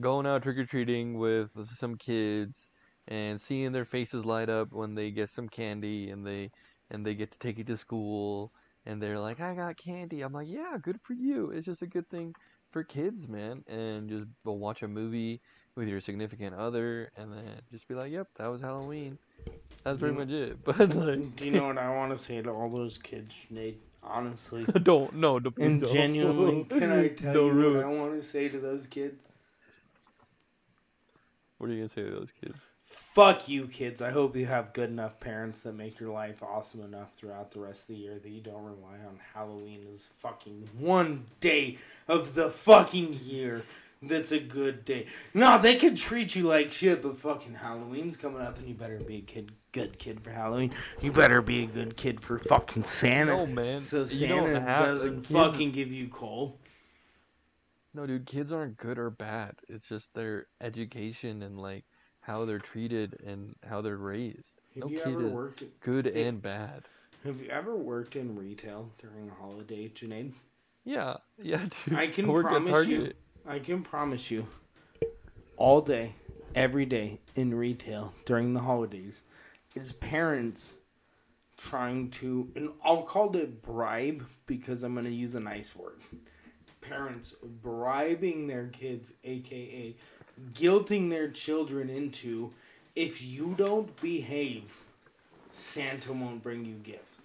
going 0.00 0.26
out 0.26 0.42
trick 0.42 0.58
or 0.58 0.64
treating 0.66 1.18
with 1.18 1.50
some 1.76 1.96
kids 1.96 2.68
and 3.08 3.40
seeing 3.40 3.72
their 3.72 3.84
faces 3.84 4.24
light 4.24 4.48
up 4.48 4.72
when 4.72 4.94
they 4.94 5.10
get 5.10 5.30
some 5.30 5.48
candy 5.48 6.10
and 6.10 6.26
they 6.26 6.50
and 6.90 7.04
they 7.06 7.14
get 7.14 7.30
to 7.32 7.38
take 7.38 7.58
it 7.58 7.66
to 7.66 7.76
school 7.76 8.52
and 8.86 9.00
they're 9.02 9.18
like, 9.18 9.40
I 9.40 9.54
got 9.54 9.76
candy. 9.76 10.22
I'm 10.22 10.32
like, 10.32 10.48
yeah, 10.48 10.76
good 10.80 11.00
for 11.02 11.12
you. 11.14 11.50
It's 11.50 11.66
just 11.66 11.82
a 11.82 11.86
good 11.86 12.08
thing 12.10 12.34
for 12.70 12.82
kids, 12.84 13.28
man. 13.28 13.64
And 13.68 14.08
just 14.08 14.24
go 14.44 14.52
watch 14.52 14.82
a 14.82 14.88
movie 14.88 15.40
with 15.74 15.88
your 15.88 16.00
significant 16.00 16.54
other 16.54 17.10
and 17.16 17.32
then 17.32 17.44
just 17.70 17.88
be 17.88 17.94
like, 17.94 18.12
yep, 18.12 18.28
that 18.36 18.48
was 18.48 18.60
Halloween. 18.60 19.18
That's 19.84 19.98
pretty 19.98 20.16
much 20.16 20.30
it. 20.30 20.58
But 20.64 20.94
like, 20.94 21.36
Do 21.36 21.44
you 21.44 21.50
know 21.52 21.66
what 21.66 21.78
I 21.78 21.94
want 21.94 22.12
to 22.16 22.22
say 22.22 22.40
to 22.42 22.50
all 22.50 22.68
those 22.68 22.98
kids, 22.98 23.36
Nate? 23.50 23.80
Honestly. 24.04 24.64
don't 24.82 25.14
no, 25.14 25.38
don't, 25.38 25.56
And 25.58 25.80
don't. 25.80 25.92
genuinely, 25.92 26.64
can 26.68 26.90
I 26.92 27.08
tell 27.08 27.34
Don't 27.34 27.46
you 27.46 27.52
ruin 27.52 27.76
what. 27.76 27.86
I 27.86 27.88
want 28.00 28.20
to 28.20 28.22
say 28.22 28.48
to 28.48 28.58
those 28.58 28.86
kids? 28.86 29.20
What 31.58 31.70
are 31.70 31.72
you 31.72 31.78
gonna 31.86 31.88
say 31.90 32.02
to 32.02 32.10
those 32.10 32.32
kids? 32.44 32.58
Fuck 32.92 33.48
you, 33.48 33.66
kids. 33.68 34.02
I 34.02 34.10
hope 34.10 34.36
you 34.36 34.46
have 34.46 34.72
good 34.72 34.90
enough 34.90 35.18
parents 35.18 35.62
that 35.62 35.74
make 35.74 35.98
your 35.98 36.12
life 36.12 36.42
awesome 36.42 36.82
enough 36.82 37.12
throughout 37.12 37.50
the 37.50 37.60
rest 37.60 37.88
of 37.88 37.96
the 37.96 38.02
year 38.02 38.18
that 38.18 38.28
you 38.28 38.40
don't 38.40 38.64
rely 38.64 38.98
on 39.06 39.18
Halloween 39.34 39.86
as 39.90 40.06
fucking 40.06 40.68
one 40.78 41.24
day 41.40 41.78
of 42.06 42.34
the 42.34 42.50
fucking 42.50 43.18
year 43.24 43.62
that's 44.02 44.32
a 44.32 44.40
good 44.40 44.84
day. 44.84 45.06
No, 45.32 45.58
they 45.58 45.76
could 45.76 45.96
treat 45.96 46.34
you 46.34 46.44
like 46.44 46.72
shit, 46.72 47.02
but 47.02 47.16
fucking 47.16 47.54
Halloween's 47.54 48.16
coming 48.16 48.42
up 48.42 48.58
and 48.58 48.66
you 48.66 48.74
better 48.74 48.98
be 48.98 49.18
a 49.18 49.20
kid, 49.20 49.52
good 49.70 49.98
kid 49.98 50.20
for 50.20 50.30
Halloween. 50.30 50.74
You 51.00 51.12
better 51.12 51.40
be 51.40 51.62
a 51.62 51.66
good 51.66 51.96
kid 51.96 52.20
for 52.20 52.38
fucking 52.38 52.84
Santa. 52.84 53.36
No, 53.36 53.46
man. 53.46 53.80
So 53.80 54.04
Santa 54.04 54.60
doesn't 54.60 55.26
fucking 55.28 55.70
give 55.70 55.92
you 55.92 56.08
coal. 56.08 56.58
No, 57.94 58.06
dude, 58.06 58.26
kids 58.26 58.52
aren't 58.52 58.76
good 58.76 58.98
or 58.98 59.10
bad. 59.10 59.54
It's 59.68 59.88
just 59.88 60.12
their 60.14 60.46
education 60.60 61.42
and 61.42 61.58
like 61.58 61.84
how 62.22 62.44
they're 62.44 62.58
treated 62.58 63.18
and 63.26 63.54
how 63.68 63.80
they're 63.82 63.96
raised. 63.96 64.60
Have 64.74 64.84
no 64.84 64.90
you 64.90 64.98
kid 64.98 65.12
ever 65.14 65.26
is 65.26 65.32
worked? 65.32 65.62
good 65.80 66.06
it- 66.06 66.16
and 66.16 66.40
bad. 66.40 66.84
Have 67.24 67.40
you 67.40 67.48
ever 67.50 67.76
worked 67.76 68.16
in 68.16 68.34
retail 68.36 68.90
during 68.98 69.28
a 69.28 69.34
holiday, 69.34 69.88
Janae? 69.88 70.32
Yeah, 70.84 71.18
yeah, 71.40 71.60
dude. 71.86 71.96
I 71.96 72.08
can 72.08 72.28
at 72.28 72.40
promise 72.40 72.88
you, 72.88 73.12
I 73.46 73.60
can 73.60 73.82
promise 73.82 74.28
you, 74.28 74.48
all 75.56 75.80
day, 75.80 76.14
every 76.54 76.84
day 76.84 77.20
in 77.36 77.54
retail 77.54 78.12
during 78.26 78.54
the 78.54 78.60
holidays, 78.60 79.22
is 79.76 79.92
parents 79.92 80.74
trying 81.56 82.10
to, 82.10 82.50
and 82.56 82.70
I'll 82.84 83.02
call 83.04 83.36
it 83.36 83.62
bribe 83.62 84.26
because 84.46 84.82
I'm 84.82 84.94
going 84.94 85.06
to 85.06 85.12
use 85.12 85.36
a 85.36 85.40
nice 85.40 85.76
word. 85.76 86.00
Parents 86.82 87.34
bribing 87.62 88.48
their 88.48 88.66
kids, 88.66 89.14
aka 89.24 89.94
guilting 90.52 91.08
their 91.10 91.28
children 91.28 91.88
into, 91.88 92.52
if 92.94 93.22
you 93.22 93.54
don't 93.56 93.98
behave, 94.00 94.76
Santa 95.52 96.12
won't 96.12 96.42
bring 96.42 96.64
you 96.64 96.74
gifts. 96.74 97.18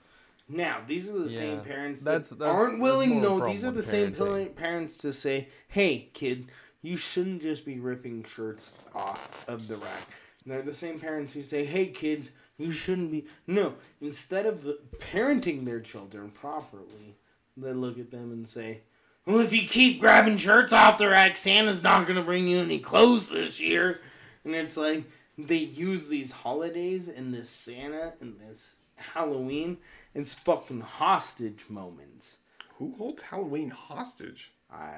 Now, 0.49 0.81
these 0.85 1.09
are 1.09 1.19
the 1.19 1.29
same 1.29 1.59
parents 1.61 2.03
that 2.03 2.29
that's- 2.29 2.55
aren't 2.55 2.79
willing. 2.79 3.21
No, 3.21 3.45
these 3.45 3.65
are 3.65 3.71
the 3.71 3.83
same 3.83 4.13
parenting. 4.13 4.55
parents 4.55 4.97
to 4.99 5.11
say, 5.11 5.49
"Hey, 5.67 6.09
kid, 6.13 6.47
you 6.81 6.95
shouldn't 6.95 7.41
just 7.41 7.65
be 7.65 7.79
ripping 7.79 8.23
shirts 8.23 8.71
off 8.95 9.45
of 9.47 9.67
the 9.67 9.75
rack." 9.75 10.07
And 10.43 10.53
they're 10.53 10.61
the 10.61 10.73
same 10.73 10.99
parents 10.99 11.33
who 11.33 11.43
say, 11.43 11.65
"Hey, 11.65 11.87
kids, 11.87 12.31
you 12.57 12.71
shouldn't 12.71 13.11
be." 13.11 13.25
No, 13.45 13.75
instead 13.99 14.45
of 14.45 14.65
parenting 14.99 15.65
their 15.65 15.81
children 15.81 16.31
properly, 16.31 17.17
they 17.57 17.73
look 17.73 17.99
at 17.99 18.11
them 18.11 18.31
and 18.31 18.47
say, 18.47 18.81
"Well, 19.27 19.39
if 19.39 19.53
you 19.53 19.67
keep 19.67 19.99
grabbing 19.99 20.37
shirts 20.37 20.73
off 20.73 20.97
the 20.97 21.09
rack, 21.09 21.37
Santa's 21.37 21.83
not 21.83 22.07
gonna 22.07 22.23
bring 22.23 22.47
you 22.47 22.59
any 22.59 22.79
clothes 22.79 23.29
this 23.29 23.59
year." 23.59 23.99
And 24.43 24.55
it's 24.55 24.77
like 24.77 25.03
they 25.37 25.57
use 25.57 26.09
these 26.09 26.31
holidays 26.31 27.07
and 27.07 27.33
this 27.33 27.49
Santa 27.49 28.13
and 28.19 28.39
this 28.39 28.77
Halloween 28.95 29.77
as 30.15 30.33
fucking 30.33 30.81
hostage 30.81 31.65
moments. 31.69 32.39
Who 32.77 32.95
holds 32.97 33.23
Halloween 33.23 33.69
hostage? 33.69 34.51
I, 34.71 34.95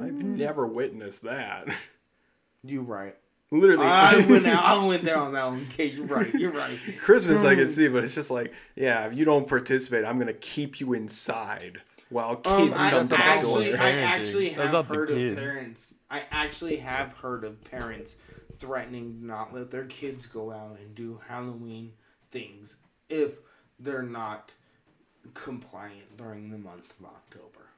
I've 0.00 0.22
never 0.22 0.66
witnessed 0.66 1.22
that. 1.22 1.68
You're 2.64 2.82
right. 2.82 3.16
Literally, 3.52 3.86
I 3.86 4.14
went 4.28 4.46
out, 4.46 4.64
I 4.64 4.86
went 4.86 5.02
there 5.02 5.16
on 5.16 5.32
that 5.32 5.46
one. 5.46 5.66
Okay, 5.72 5.86
you're 5.86 6.06
right. 6.06 6.32
You're 6.32 6.52
right. 6.52 6.78
Christmas 7.00 7.44
I 7.44 7.56
can 7.56 7.66
see, 7.68 7.88
but 7.88 8.04
it's 8.04 8.14
just 8.14 8.30
like, 8.30 8.54
yeah, 8.76 9.06
if 9.06 9.16
you 9.16 9.24
don't 9.24 9.48
participate, 9.48 10.04
I'm 10.04 10.20
gonna 10.20 10.32
keep 10.34 10.78
you 10.78 10.92
inside 10.92 11.80
while 12.10 12.40
Um, 12.44 12.68
kids 12.68 12.82
I 12.82 12.90
come 12.90 13.08
to 13.08 13.14
the 13.14 13.18
actually, 13.24 13.70
door. 13.72 13.80
I 13.80 13.90
actually 13.90 14.50
have 14.50 14.86
heard 14.88 15.10
of 15.10 15.16
kids. 15.16 15.36
parents. 15.36 15.94
I 16.10 16.22
actually 16.30 16.76
have 16.76 17.12
heard 17.14 17.44
of 17.44 17.62
parents 17.64 18.16
threatening 18.58 19.20
to 19.20 19.26
not 19.26 19.54
let 19.54 19.70
their 19.70 19.86
kids 19.86 20.26
go 20.26 20.50
out 20.52 20.78
and 20.78 20.94
do 20.94 21.20
Halloween 21.28 21.92
things 22.30 22.76
if 23.08 23.38
they're 23.78 24.02
not 24.02 24.52
compliant 25.34 26.16
during 26.16 26.50
the 26.50 26.58
month 26.58 26.94
of 27.00 27.06
October. 27.06 27.69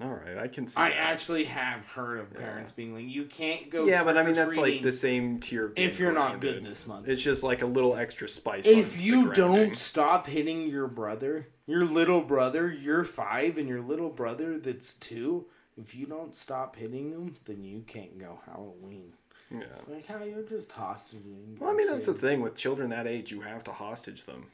All 0.00 0.08
right, 0.10 0.38
I 0.38 0.48
can 0.48 0.66
see. 0.66 0.80
I 0.80 0.90
that. 0.90 0.98
actually 0.98 1.44
have 1.44 1.84
heard 1.86 2.18
of 2.18 2.32
parents 2.32 2.72
being 2.72 2.94
like, 2.94 3.08
"You 3.08 3.24
can't 3.24 3.68
go." 3.70 3.86
yeah, 3.86 4.04
but 4.04 4.16
I 4.16 4.22
mean 4.22 4.34
that's 4.34 4.56
like 4.56 4.82
the 4.82 4.92
same 4.92 5.38
tier. 5.38 5.66
Of 5.66 5.72
if 5.76 5.98
you're 5.98 6.12
not 6.12 6.40
good 6.40 6.64
this 6.64 6.86
month. 6.86 7.08
It's 7.08 7.22
just 7.22 7.42
like 7.42 7.62
a 7.62 7.66
little 7.66 7.96
extra 7.96 8.28
spice. 8.28 8.66
if 8.66 9.00
you 9.00 9.32
don't 9.32 9.76
stop 9.76 10.26
hitting 10.26 10.68
your 10.68 10.86
brother, 10.86 11.48
your 11.66 11.84
little 11.84 12.20
brother, 12.20 12.72
you're 12.72 13.04
five, 13.04 13.58
and 13.58 13.68
your 13.68 13.80
little 13.80 14.10
brother 14.10 14.58
that's 14.58 14.94
two, 14.94 15.46
if 15.76 15.94
you 15.94 16.06
don't 16.06 16.36
stop 16.36 16.76
hitting 16.76 17.10
them, 17.10 17.34
then 17.46 17.64
you 17.64 17.82
can't 17.86 18.18
go 18.18 18.40
Halloween. 18.46 19.12
yeah. 19.50 19.62
It's 19.74 19.88
like 19.88 20.06
how 20.06 20.22
you're 20.22 20.42
just 20.42 20.70
hostaging. 20.70 21.58
Well, 21.58 21.70
I 21.70 21.74
mean 21.74 21.88
that's 21.88 22.06
the 22.06 22.14
thing 22.14 22.40
with 22.40 22.54
children 22.54 22.90
that 22.90 23.06
age. 23.06 23.32
You 23.32 23.40
have 23.40 23.64
to 23.64 23.72
hostage 23.72 24.24
them. 24.24 24.46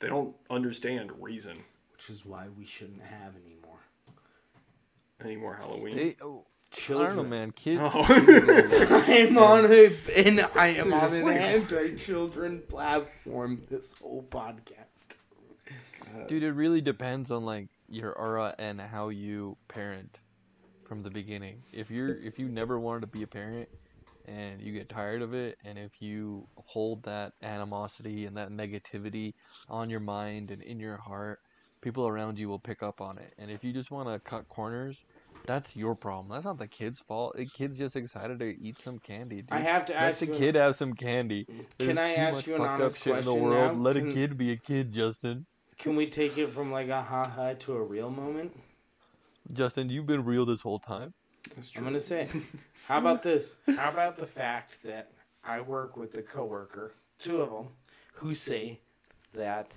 They 0.00 0.08
don't 0.08 0.36
understand 0.50 1.10
reason 1.20 1.64
which 2.04 2.10
is 2.10 2.26
why 2.26 2.46
we 2.58 2.66
shouldn't 2.66 3.02
have 3.02 3.34
anymore. 5.22 5.54
anymore. 5.54 5.56
Halloween. 5.56 5.96
They, 5.96 6.16
oh, 6.22 6.44
I 6.72 6.76
Children. 6.76 7.16
don't 7.16 7.24
know, 7.24 7.30
man. 7.30 7.50
Kids. 7.52 7.80
Oh. 7.84 8.04
I 8.08 9.14
am 9.28 9.38
on 9.38 9.64
a 9.66 9.88
and 10.16 10.40
I 10.56 10.68
am 10.68 10.92
on 10.92 11.00
just 11.00 11.20
an 11.20 11.26
like- 11.26 11.40
anti-children 11.40 12.62
platform. 12.68 13.62
This 13.70 13.92
whole 13.92 14.26
podcast. 14.28 15.14
Dude, 16.28 16.42
it 16.42 16.52
really 16.52 16.80
depends 16.80 17.30
on 17.30 17.44
like 17.44 17.68
your 17.88 18.12
aura 18.12 18.54
and 18.58 18.80
how 18.80 19.08
you 19.08 19.56
parent 19.68 20.18
from 20.84 21.02
the 21.02 21.10
beginning. 21.10 21.62
If 21.72 21.90
you're 21.90 22.16
if 22.18 22.38
you 22.38 22.48
never 22.48 22.78
wanted 22.78 23.00
to 23.02 23.06
be 23.08 23.22
a 23.22 23.26
parent 23.26 23.68
and 24.26 24.60
you 24.60 24.72
get 24.72 24.88
tired 24.88 25.22
of 25.22 25.34
it 25.34 25.58
and 25.64 25.78
if 25.78 26.00
you 26.00 26.46
hold 26.56 27.02
that 27.04 27.32
animosity 27.42 28.26
and 28.26 28.36
that 28.36 28.50
negativity 28.50 29.34
on 29.68 29.90
your 29.90 30.00
mind 30.00 30.50
and 30.50 30.62
in 30.62 30.78
your 30.80 30.96
heart, 30.96 31.40
people 31.84 32.08
around 32.08 32.38
you 32.38 32.48
will 32.48 32.58
pick 32.58 32.82
up 32.82 33.00
on 33.00 33.18
it. 33.18 33.34
And 33.38 33.50
if 33.50 33.62
you 33.62 33.72
just 33.72 33.90
want 33.90 34.08
to 34.08 34.18
cut 34.18 34.48
corners, 34.48 35.04
that's 35.46 35.76
your 35.76 35.94
problem. 35.94 36.32
That's 36.32 36.46
not 36.46 36.58
the 36.58 36.66
kid's 36.66 36.98
fault. 36.98 37.36
The 37.36 37.44
kid's 37.44 37.76
just 37.76 37.94
excited 37.94 38.38
to 38.38 38.58
eat 38.58 38.78
some 38.80 38.98
candy, 38.98 39.42
dude. 39.42 39.52
I 39.52 39.58
have 39.58 39.84
to 39.84 39.92
Let 39.92 40.02
ask 40.02 40.20
the 40.20 40.26
you. 40.26 40.34
kid 40.34 40.54
have 40.54 40.74
some 40.74 40.94
candy. 40.94 41.46
Can 41.78 41.98
I 41.98 42.14
ask 42.14 42.46
you 42.46 42.54
an 42.54 42.60
fucked 42.62 42.70
up 42.70 42.80
honest 42.80 43.02
shit 43.02 43.06
in 43.12 43.16
the 43.18 43.22
question 43.24 43.42
world. 43.42 43.76
now? 43.76 43.82
Let 43.82 43.96
Can- 43.96 44.10
a 44.10 44.12
kid 44.14 44.38
be 44.38 44.50
a 44.52 44.56
kid, 44.56 44.92
Justin. 44.92 45.44
Can 45.76 45.94
we 45.96 46.06
take 46.06 46.38
it 46.38 46.48
from 46.48 46.72
like 46.72 46.88
a 46.88 47.02
ha 47.02 47.24
ha 47.28 47.52
to 47.52 47.74
a 47.74 47.82
real 47.82 48.08
moment? 48.08 48.58
Justin, 49.52 49.90
you've 49.90 50.06
been 50.06 50.24
real 50.24 50.46
this 50.46 50.62
whole 50.62 50.78
time. 50.78 51.12
That's 51.54 51.76
I'm 51.76 51.84
gonna 51.84 52.00
say, 52.00 52.26
how 52.88 52.96
about 52.98 53.22
this? 53.22 53.52
How 53.76 53.90
about 53.90 54.16
the 54.16 54.26
fact 54.26 54.82
that 54.84 55.10
I 55.44 55.60
work 55.60 55.98
with 55.98 56.16
a 56.16 56.22
coworker, 56.22 56.94
two 57.18 57.42
of 57.42 57.50
them, 57.50 57.68
who 58.14 58.34
say 58.34 58.80
that 59.34 59.74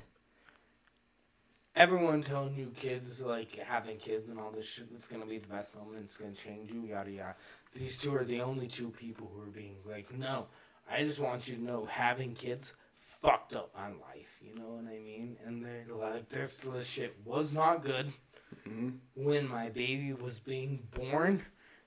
everyone 1.78 2.24
telling 2.24 2.56
you 2.56 2.74
kids 2.76 3.22
like 3.22 3.56
having 3.56 3.98
kids 3.98 4.28
and 4.30 4.40
all 4.40 4.52
this 4.52 4.68
shit 4.68 4.92
that's 4.92 5.08
gonna 5.08 5.26
be 5.26 5.38
the 5.38 5.48
best 5.48 5.76
moment, 5.76 6.04
it's 6.04 6.18
gonna 6.18 6.34
change 6.34 6.74
you, 6.74 6.82
yada 6.82 7.12
yada. 7.12 7.36
These 7.76 8.00
two 8.00 8.16
are 8.16 8.26
the 8.26 8.42
only 8.42 8.68
two 8.68 8.90
people 8.90 9.32
who 9.34 9.44
are 9.44 9.54
being 9.54 9.76
like, 9.86 10.12
no, 10.18 10.48
I 10.92 11.04
just 11.04 11.20
want 11.20 11.48
you 11.48 11.56
to 11.56 11.64
know 11.64 11.86
having 11.86 12.34
kids 12.34 12.74
fucked 12.98 13.56
up 13.56 13.74
my 13.76 13.90
life. 13.90 14.40
You 14.42 14.56
know 14.56 14.70
what 14.70 14.92
I 14.92 14.98
mean? 14.98 15.38
And 15.46 15.64
they're 15.64 15.86
like, 15.96 16.30
this 16.30 16.58
this 16.58 16.88
shit 16.88 17.16
was 17.24 17.54
not 17.54 17.86
good. 17.86 18.12
Mm-hmm. 18.68 18.90
When 19.16 19.48
my 19.48 19.70
baby 19.70 20.14
was 20.14 20.40
being 20.40 20.88
born, 20.96 21.46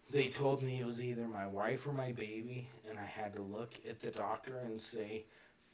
they 0.09 0.29
told 0.29 0.63
me 0.63 0.81
it 0.81 0.87
was 0.87 1.03
either 1.03 1.27
my 1.27 1.49
wife 1.49 1.87
or 1.87 1.93
my 1.93 2.13
baby, 2.13 2.69
and 2.89 2.99
I 2.99 3.07
had 3.07 3.35
to 3.35 3.43
look 3.43 3.73
at 3.89 4.01
the 4.01 4.11
doctor 4.11 4.59
and 4.59 4.81
say, 4.81 5.25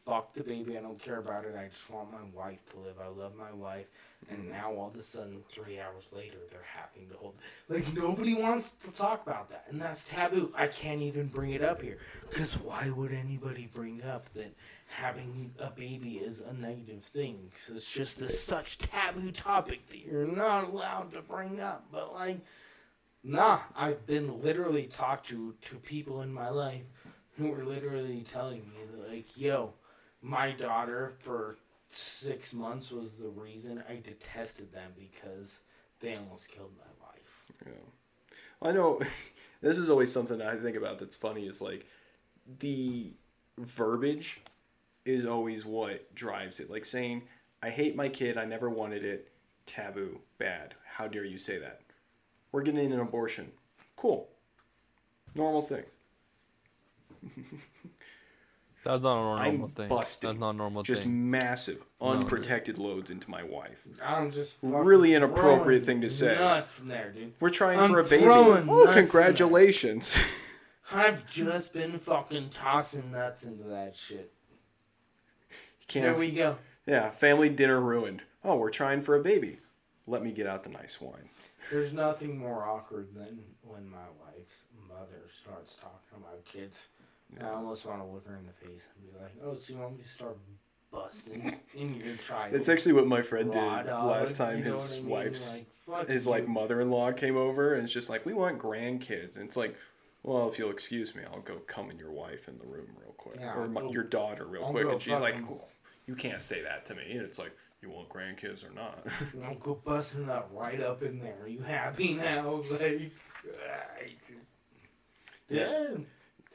"Fuck 0.07 0.35
the 0.35 0.45
baby, 0.45 0.79
I 0.79 0.83
don't 0.83 1.03
care 1.03 1.19
about 1.19 1.45
it. 1.45 1.57
I 1.57 1.67
just 1.67 1.91
want 1.91 2.13
my 2.13 2.23
wife 2.33 2.65
to 2.71 2.79
live. 2.79 2.95
I 3.01 3.09
love 3.09 3.35
my 3.35 3.53
wife." 3.53 3.87
And 4.31 4.49
now 4.51 4.73
all 4.73 4.89
of 4.89 4.97
a 4.97 5.03
sudden, 5.03 5.43
three 5.49 5.79
hours 5.81 6.13
later, 6.13 6.39
they're 6.51 6.61
having 6.63 7.09
to 7.11 7.17
hold. 7.17 7.35
Like 7.69 7.93
nobody 7.93 8.35
wants 8.35 8.71
to 8.71 8.91
talk 8.93 9.27
about 9.27 9.51
that, 9.51 9.67
and 9.69 9.81
that's 9.81 10.05
taboo. 10.05 10.53
I 10.57 10.69
can't 10.69 11.03
even 11.03 11.27
bring 11.27 11.51
it 11.51 11.63
up 11.63 11.83
here 11.83 11.99
because 12.29 12.55
why 12.55 12.91
would 12.91 13.13
anybody 13.13 13.69
bring 13.73 14.03
up 14.03 14.33
that 14.35 14.55
having 14.87 15.53
a 15.59 15.71
baby 15.71 16.19
is 16.19 16.41
a 16.41 16.53
negative 16.53 17.05
thing? 17.05 17.51
Because 17.51 17.77
it's 17.77 17.91
just 17.91 18.23
a 18.23 18.29
such 18.29 18.79
taboo 18.79 19.31
topic 19.33 19.87
that 19.89 19.99
you're 19.99 20.27
not 20.27 20.69
allowed 20.69 21.13
to 21.13 21.23
bring 21.23 21.61
up. 21.61 21.87
But 21.93 22.15
like, 22.15 22.41
nah, 23.25 23.61
I've 23.77 24.07
been 24.07 24.41
literally 24.43 24.87
talked 24.87 25.29
to 25.29 25.55
to 25.63 25.77
people 25.77 26.23
in 26.23 26.33
my 26.33 26.49
life 26.49 26.85
who 27.37 27.51
were 27.51 27.65
literally 27.65 28.25
telling 28.27 28.63
me 28.71 29.09
like, 29.09 29.37
yo, 29.37 29.75
my 30.27 30.51
daughter 30.51 31.13
for 31.21 31.57
six 31.91 32.53
months 32.53 32.91
was 32.91 33.19
the 33.19 33.29
reason 33.29 33.83
I 33.89 34.01
detested 34.05 34.73
them 34.73 34.91
because 34.99 35.61
they 36.01 36.17
almost 36.17 36.51
killed 36.51 36.73
my 36.77 37.07
wife. 37.07 37.45
Yeah. 37.65 38.69
I 38.69 38.73
know 38.73 38.99
this 39.61 39.79
is 39.79 39.89
always 39.89 40.11
something 40.11 40.43
I 40.43 40.57
think 40.57 40.77
about 40.77 40.99
that's 40.99 41.17
funny 41.17 41.47
is 41.47 41.63
like 41.63 41.87
the 42.59 43.15
verbiage 43.57 44.41
is 45.05 45.27
always 45.27 45.65
what 45.65 46.13
drives 46.13 46.59
it. 46.59 46.69
Like 46.69 46.85
saying, 46.85 47.23
I 47.63 47.71
hate 47.71 47.95
my 47.95 48.09
kid, 48.09 48.37
I 48.37 48.45
never 48.47 48.69
wanted 48.69 49.05
it, 49.05 49.31
taboo, 49.65 50.21
bad. 50.39 50.75
How 50.97 51.07
dare 51.07 51.25
you 51.25 51.39
say 51.39 51.59
that? 51.59 51.83
We're 52.51 52.63
getting 52.63 52.93
an 52.93 52.99
abortion. 52.99 53.53
Cool. 53.95 54.29
Normal 55.37 55.63
thing. 55.63 55.85
That's 58.87 59.03
not 59.03 59.19
a 59.19 59.23
normal 59.23 59.65
I'm 59.67 59.71
thing. 59.73 59.89
busting. 59.89 60.29
That's 60.31 60.41
not 60.41 60.51
a 60.51 60.57
normal 60.57 60.83
Just 60.83 61.03
thing. 61.03 61.31
massive, 61.31 61.85
unprotected 62.01 62.79
loads 62.79 63.11
into 63.11 63.29
my 63.31 63.43
wife. 63.43 63.87
I'm 64.03 64.31
just 64.31 64.59
Really 64.63 65.15
inappropriate 65.15 65.83
throwing 65.83 66.01
thing 66.01 66.01
to 66.03 66.11
say. 66.11 66.35
Nuts 66.37 66.81
in 66.81 66.89
there, 66.89 67.11
dude. 67.13 67.35
We're 67.41 67.51
trying 67.51 67.81
I'm 67.81 67.91
for 67.91 68.01
a 68.01 68.05
baby. 68.05 68.23
throwing 68.23 68.69
Oh, 68.69 68.75
nuts 68.85 68.89
in 68.89 68.95
there. 68.95 69.03
congratulations. 69.03 70.25
I've 70.95 71.29
just 71.29 71.75
been 71.75 71.99
fucking 71.99 72.51
tossing 72.51 73.11
nuts 73.11 73.45
into 73.45 73.65
that 73.65 73.97
shit. 73.97 74.33
There 75.93 76.03
Can't 76.05 76.19
we 76.19 76.31
go. 76.31 76.59
Yeah, 76.87 77.11
family 77.11 77.49
dinner 77.49 77.81
ruined. 77.81 78.23
Oh, 78.45 78.57
we're 78.57 78.71
trying 78.71 79.01
for 79.01 79.17
a 79.17 79.23
baby. 79.23 79.59
Let 80.07 80.23
me 80.23 80.31
get 80.33 80.47
out 80.47 80.63
the 80.63 80.71
nice 80.71 81.01
wine. 81.01 81.29
There's 81.73 81.93
nothing 81.93 82.39
more 82.39 82.65
awkward 82.65 83.09
than 83.15 83.41
when 83.63 83.89
my 83.91 84.07
wife's 84.25 84.67
mother 84.89 85.23
starts 85.29 85.77
talking 85.79 86.19
about 86.23 86.45
kids. 86.45 86.89
I 87.43 87.49
almost 87.51 87.85
want 87.87 88.01
to 88.01 88.07
look 88.07 88.27
her 88.29 88.37
in 88.37 88.47
the 88.47 88.53
face 88.53 88.89
and 88.95 89.13
be 89.13 89.19
like, 89.23 89.35
"Oh, 89.45 89.57
so 89.57 89.73
you 89.75 89.81
want 89.81 89.97
me 89.97 90.03
to 90.03 90.09
start 90.09 90.37
busting 90.91 91.61
in 91.77 91.95
your 92.01 92.17
child?" 92.17 92.53
That's 92.55 92.69
actually 92.69 92.95
what 92.95 93.07
my 93.07 93.23
friend 93.23 93.51
did 93.53 93.59
raw 93.59 93.83
dog, 93.83 94.07
last 94.09 94.37
time 94.37 94.59
you 94.59 94.65
know 94.65 94.71
his 94.73 94.93
what 94.95 94.99
I 94.99 95.01
mean? 95.03 95.11
wife's 95.11 95.55
Like, 95.57 95.67
fuck 95.75 96.09
his 96.09 96.25
you. 96.27 96.31
like 96.33 96.49
mother-in-law 96.49 97.13
came 97.13 97.37
over 97.37 97.75
and 97.75 97.85
it's 97.85 97.93
just 97.93 98.09
like 98.09 98.25
we 98.27 98.33
want 98.33 98.59
grandkids 98.59 99.37
and 99.37 99.45
it's 99.45 99.57
like 99.57 99.77
well 100.23 100.49
if 100.49 100.59
you'll 100.59 100.71
excuse 100.71 101.15
me 101.15 101.23
i'll 101.33 101.41
go 101.43 101.59
come 101.69 101.91
in 101.91 101.99
your 101.99 102.11
wife 102.11 102.49
in 102.49 102.59
the 102.59 102.67
room 102.67 102.89
real 103.01 103.13
quick 103.17 103.37
Yeah, 103.39 103.55
or 103.55 103.63
I'll 103.63 103.69
my, 103.69 103.81
go- 103.83 103.93
your 103.93 104.03
daughter 104.03 104.45
real 104.47 104.65
I'll 104.65 104.71
quick 104.73 104.85
go 104.87 104.93
and 104.95 105.03
she's 105.03 105.21
like 105.21 105.35
fucking- 105.35 105.59
"Oh, 105.61 105.69
you 106.07 106.15
can't 106.17 106.41
say 106.41 106.63
that 106.63 106.85
to 106.87 106.95
me 106.97 107.13
and 107.13 107.21
it's 107.23 107.39
like 107.39 107.53
you 107.83 107.91
want 107.91 108.09
grandkids 108.09 108.69
or 108.69 108.73
not 108.73 108.99
I'll 109.45 109.55
go 109.57 109.75
busting 109.85 110.27
that 110.27 110.47
right 110.53 110.81
up 110.81 111.03
in 111.03 111.21
there. 111.21 111.37
Are 111.43 111.49
you 111.49 111.61
happy 111.61 112.15
now? 112.15 112.63
Like, 112.71 113.13
I 114.03 114.15
just, 114.29 114.53
Yeah. 115.49 115.71
yeah. 115.91 115.97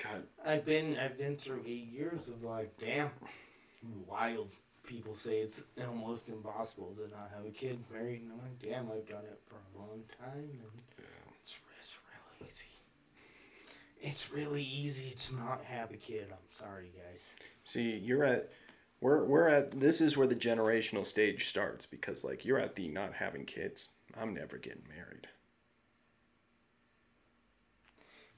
God 0.04 0.24
I've 0.46 0.66
been 0.66 0.98
I've 0.98 1.18
been 1.18 1.36
through 1.38 1.64
eight 1.66 1.92
years 1.92 2.28
of 2.30 2.44
like, 2.44 2.76
damn, 2.78 3.10
wild. 4.08 4.50
People 4.86 5.16
say 5.16 5.40
it's 5.40 5.64
almost 5.88 6.28
impossible 6.28 6.94
to 6.98 7.14
not 7.16 7.30
have 7.36 7.46
a 7.46 7.52
kid 7.52 7.80
married, 7.94 8.22
and 8.22 8.32
I'm 8.32 8.40
like, 8.40 8.60
damn, 8.62 8.92
I've 8.92 9.08
done 9.08 9.24
it 9.24 9.40
for 9.48 9.56
a 9.56 9.80
long 9.80 10.02
time, 10.20 10.50
and 10.52 10.60
it's, 11.44 11.58
it's 11.80 12.00
really 12.10 12.50
easy. 12.50 12.66
It's 14.02 14.32
really 14.32 14.64
easy 14.64 15.12
to 15.12 15.36
not 15.36 15.64
have 15.64 15.92
a 15.92 15.98
kid. 15.98 16.28
I'm 16.32 16.38
sorry, 16.50 16.92
guys. 17.10 17.36
see 17.64 17.92
you're 17.98 18.24
at 18.24 18.50
we're, 19.02 19.24
we're 19.26 19.48
at 19.48 19.80
this 19.80 20.02
is 20.02 20.18
where 20.18 20.28
the 20.28 20.36
generational 20.36 21.06
stage 21.06 21.46
starts 21.48 21.86
because 21.86 22.24
like 22.24 22.46
you're 22.46 22.60
at 22.60 22.76
the 22.76 22.88
not 22.88 23.14
having 23.14 23.46
kids 23.46 23.90
i'm 24.20 24.34
never 24.34 24.58
getting 24.58 24.84
married 24.96 25.28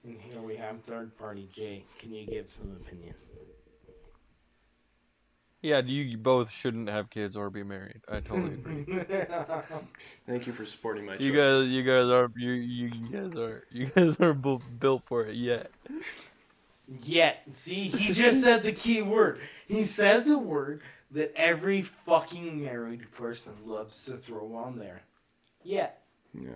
And 0.03 0.19
here 0.19 0.41
we 0.41 0.55
have 0.57 0.81
third 0.81 1.17
party 1.17 1.47
Jay. 1.51 1.85
Can 1.99 2.13
you 2.13 2.25
give 2.27 2.49
some 2.49 2.71
opinion? 2.71 3.15
Yeah, 5.61 5.79
you 5.79 6.17
both 6.17 6.51
shouldn't 6.51 6.89
have 6.89 7.09
kids 7.09 7.37
or 7.37 7.49
be 7.49 7.63
married. 7.63 8.01
I 8.09 8.19
totally 8.19 8.53
agree. 8.55 8.85
thank 10.27 10.45
you 10.45 10.51
for 10.51 10.65
supporting 10.65 11.05
my 11.05 11.13
you 11.13 11.31
choices. 11.33 11.63
guys, 11.63 11.69
you 11.69 11.83
guys 11.83 12.07
are 12.07 12.29
you, 12.35 12.51
you 12.51 12.87
you 12.87 13.07
guys 13.07 13.37
are 13.37 13.63
you 13.71 13.85
guys 13.87 14.19
are 14.19 14.33
both 14.33 14.63
built 14.79 15.03
for 15.05 15.23
it 15.23 15.35
yet. 15.35 15.71
Yet, 17.01 17.43
see, 17.53 17.87
he 17.87 18.13
just 18.13 18.43
said 18.43 18.63
the 18.63 18.73
key 18.73 19.01
word. 19.01 19.39
He 19.67 19.83
said 19.83 20.25
the 20.25 20.37
word 20.37 20.81
that 21.11 21.31
every 21.35 21.81
fucking 21.81 22.61
married 22.61 23.09
person 23.11 23.53
loves 23.65 24.03
to 24.05 24.17
throw 24.17 24.53
on 24.55 24.77
there. 24.77 25.03
Yet. 25.63 26.02
Yeah 26.33 26.49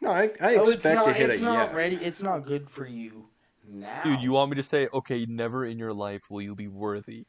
no 0.00 0.10
i, 0.10 0.24
I 0.40 0.56
Oh, 0.56 0.60
it's 0.62 0.74
expect 0.74 0.94
not. 0.96 1.04
to 1.06 1.12
hit 1.12 1.30
It's 1.30 1.40
a 1.40 1.44
not 1.44 1.70
yeah 1.70 1.76
ready. 1.76 1.96
It's 1.96 2.22
not 2.22 2.44
good 2.46 2.68
for 2.68 2.86
you 2.86 3.28
now. 3.68 4.02
Dude, 4.04 4.20
you 4.20 4.32
want 4.32 4.50
me 4.50 4.56
to 4.56 4.62
say, 4.62 4.88
okay, 4.92 5.24
never 5.26 5.64
in 5.64 5.78
your 5.78 5.92
life 5.94 6.22
will 6.28 6.42
you 6.42 6.54
be 6.54 6.68
worthy. 6.68 7.24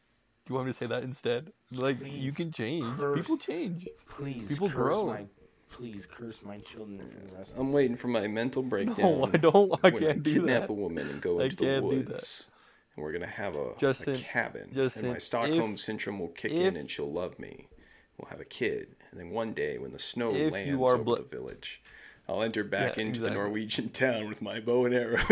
Do 0.45 0.49
you 0.49 0.55
want 0.55 0.67
me 0.67 0.73
to 0.73 0.77
say 0.77 0.87
that 0.87 1.03
instead? 1.03 1.51
Like 1.71 1.97
you 2.05 2.31
can 2.33 2.51
change. 2.51 2.85
curse- 2.97 3.19
People 3.21 3.37
change. 3.37 3.87
please 4.09 4.49
people 4.49 4.67
curse 4.67 4.95
grow. 5.01 5.07
my. 5.07 5.25
Please 5.69 6.05
curse 6.05 6.43
my 6.43 6.57
children 6.59 6.99
for 7.09 7.19
the 7.19 7.35
rest. 7.37 7.55
I'm 7.57 7.71
waiting 7.71 7.95
for 7.95 8.09
my 8.09 8.27
mental 8.27 8.61
breakdown. 8.73 8.97
No, 8.97 9.29
I 9.33 9.37
don't. 9.37 9.71
I 9.83 9.89
when 9.91 10.03
can't 10.03 10.23
do 10.23 10.33
kidnap 10.33 10.63
that. 10.63 10.69
a 10.69 10.73
woman 10.73 11.07
and 11.09 11.21
go 11.21 11.39
I 11.39 11.45
into 11.45 11.55
the 11.55 11.63
can't 11.65 11.89
do 11.89 12.03
that. 12.03 12.09
woods. 12.13 12.47
And 12.95 13.03
we're 13.03 13.13
gonna 13.13 13.25
have 13.25 13.55
a, 13.55 13.73
Justin- 13.79 14.15
a 14.15 14.17
cabin. 14.17 14.69
Justin, 14.73 15.05
and 15.05 15.13
my 15.13 15.19
Stockholm 15.19 15.73
if- 15.75 15.79
syndrome 15.79 16.19
will 16.19 16.27
kick 16.29 16.51
if- 16.51 16.59
in 16.59 16.75
and 16.75 16.91
she'll 16.91 17.11
love 17.11 17.39
me. 17.39 17.69
We'll 18.17 18.29
have 18.29 18.41
a 18.41 18.45
kid. 18.45 18.95
And 19.13 19.19
then 19.19 19.29
one 19.29 19.53
day 19.53 19.77
when 19.77 19.91
the 19.91 19.99
snow 19.99 20.33
If 20.33 20.51
lands 20.51 20.67
you 20.69 20.83
are 20.85 20.95
over 20.95 21.03
bl- 21.03 21.15
the 21.17 21.21
village, 21.23 21.83
I'll 22.27 22.41
enter 22.41 22.63
back 22.63 22.97
Yeah, 22.97 23.03
into 23.03 23.21
the. 23.21 23.29
Norwegian 23.29 23.89
town 23.89 24.27
with 24.27 24.41
my 24.41 24.59
bow 24.59 24.85
and 24.85 24.93
arrow. 24.95 25.21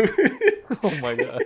Oh 0.84 0.98
my 1.02 1.14
god. 1.16 1.42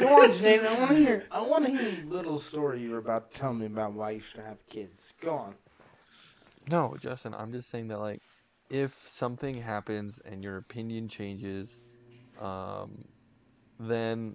Go 0.00 0.22
on, 0.22 0.30
Janae. 0.30 0.64
I 0.66 0.78
want 0.80 0.90
to 0.90 0.96
hear. 0.96 1.26
I 1.30 1.42
want 1.42 1.66
to 1.66 1.70
hear 1.70 2.02
a 2.02 2.06
little 2.08 2.40
story 2.40 2.80
you 2.80 2.90
were 2.90 2.98
about 2.98 3.30
to 3.30 3.38
tell 3.38 3.52
me 3.52 3.66
about 3.66 3.92
why 3.92 4.12
you 4.12 4.20
should 4.20 4.42
have 4.44 4.66
kids. 4.68 5.12
Go 5.20 5.34
on. 5.36 5.54
No, 6.68 6.96
Justin, 6.98 7.34
I'm 7.34 7.52
just 7.52 7.70
saying 7.70 7.88
that 7.88 8.00
like 8.00 8.20
if 8.70 9.06
something 9.08 9.54
happens 9.54 10.18
and 10.24 10.42
your 10.42 10.56
opinion 10.56 11.08
changes, 11.08 11.68
um, 12.40 13.04
then 13.78 14.34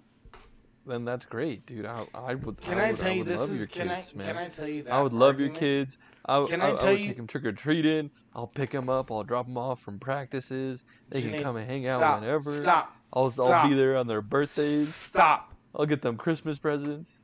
then 0.88 1.04
that's 1.04 1.26
great, 1.26 1.66
dude. 1.66 1.86
I, 1.86 2.06
I 2.14 2.34
would. 2.34 2.60
Can 2.60 2.78
I, 2.78 2.86
I, 2.86 2.88
would, 2.88 2.96
tell 2.96 3.12
you 3.12 3.18
would 3.18 3.28
this 3.28 3.40
love 3.42 3.50
is? 3.50 3.58
your 3.58 3.66
Can 3.66 3.88
kids, 3.88 4.12
I? 4.14 4.18
man. 4.18 4.26
Can 4.26 4.36
I 4.36 4.48
tell 4.48 4.68
you 4.68 4.82
that? 4.84 4.92
I 4.92 5.02
would 5.02 5.12
love 5.12 5.38
your 5.38 5.50
kids. 5.50 5.98
I, 6.24 6.44
Can 6.48 6.60
I, 6.60 6.66
I 6.66 6.68
I, 6.68 6.72
would 6.72 7.00
you- 7.00 7.06
take 7.08 7.16
them 7.16 7.26
trick 7.26 7.44
or 7.44 7.52
treating. 7.52 8.10
I'll 8.34 8.46
pick 8.46 8.70
them 8.70 8.88
up. 8.88 9.10
I'll 9.10 9.24
drop 9.24 9.46
them 9.46 9.58
off 9.58 9.80
from 9.80 9.98
practices. 9.98 10.84
They 11.08 11.22
can 11.22 11.42
come 11.42 11.56
and 11.56 11.68
hang 11.68 11.86
out 11.88 11.98
stop, 11.98 12.20
whenever. 12.20 12.52
Stop. 12.52 12.96
I'll, 13.12 13.30
stop. 13.30 13.64
I'll 13.64 13.68
be 13.68 13.74
there 13.74 13.96
on 13.96 14.06
their 14.06 14.20
birthdays. 14.22 14.94
Stop. 14.94 15.54
I'll 15.74 15.86
get 15.86 16.02
them 16.02 16.16
Christmas 16.16 16.58
presents. 16.58 17.16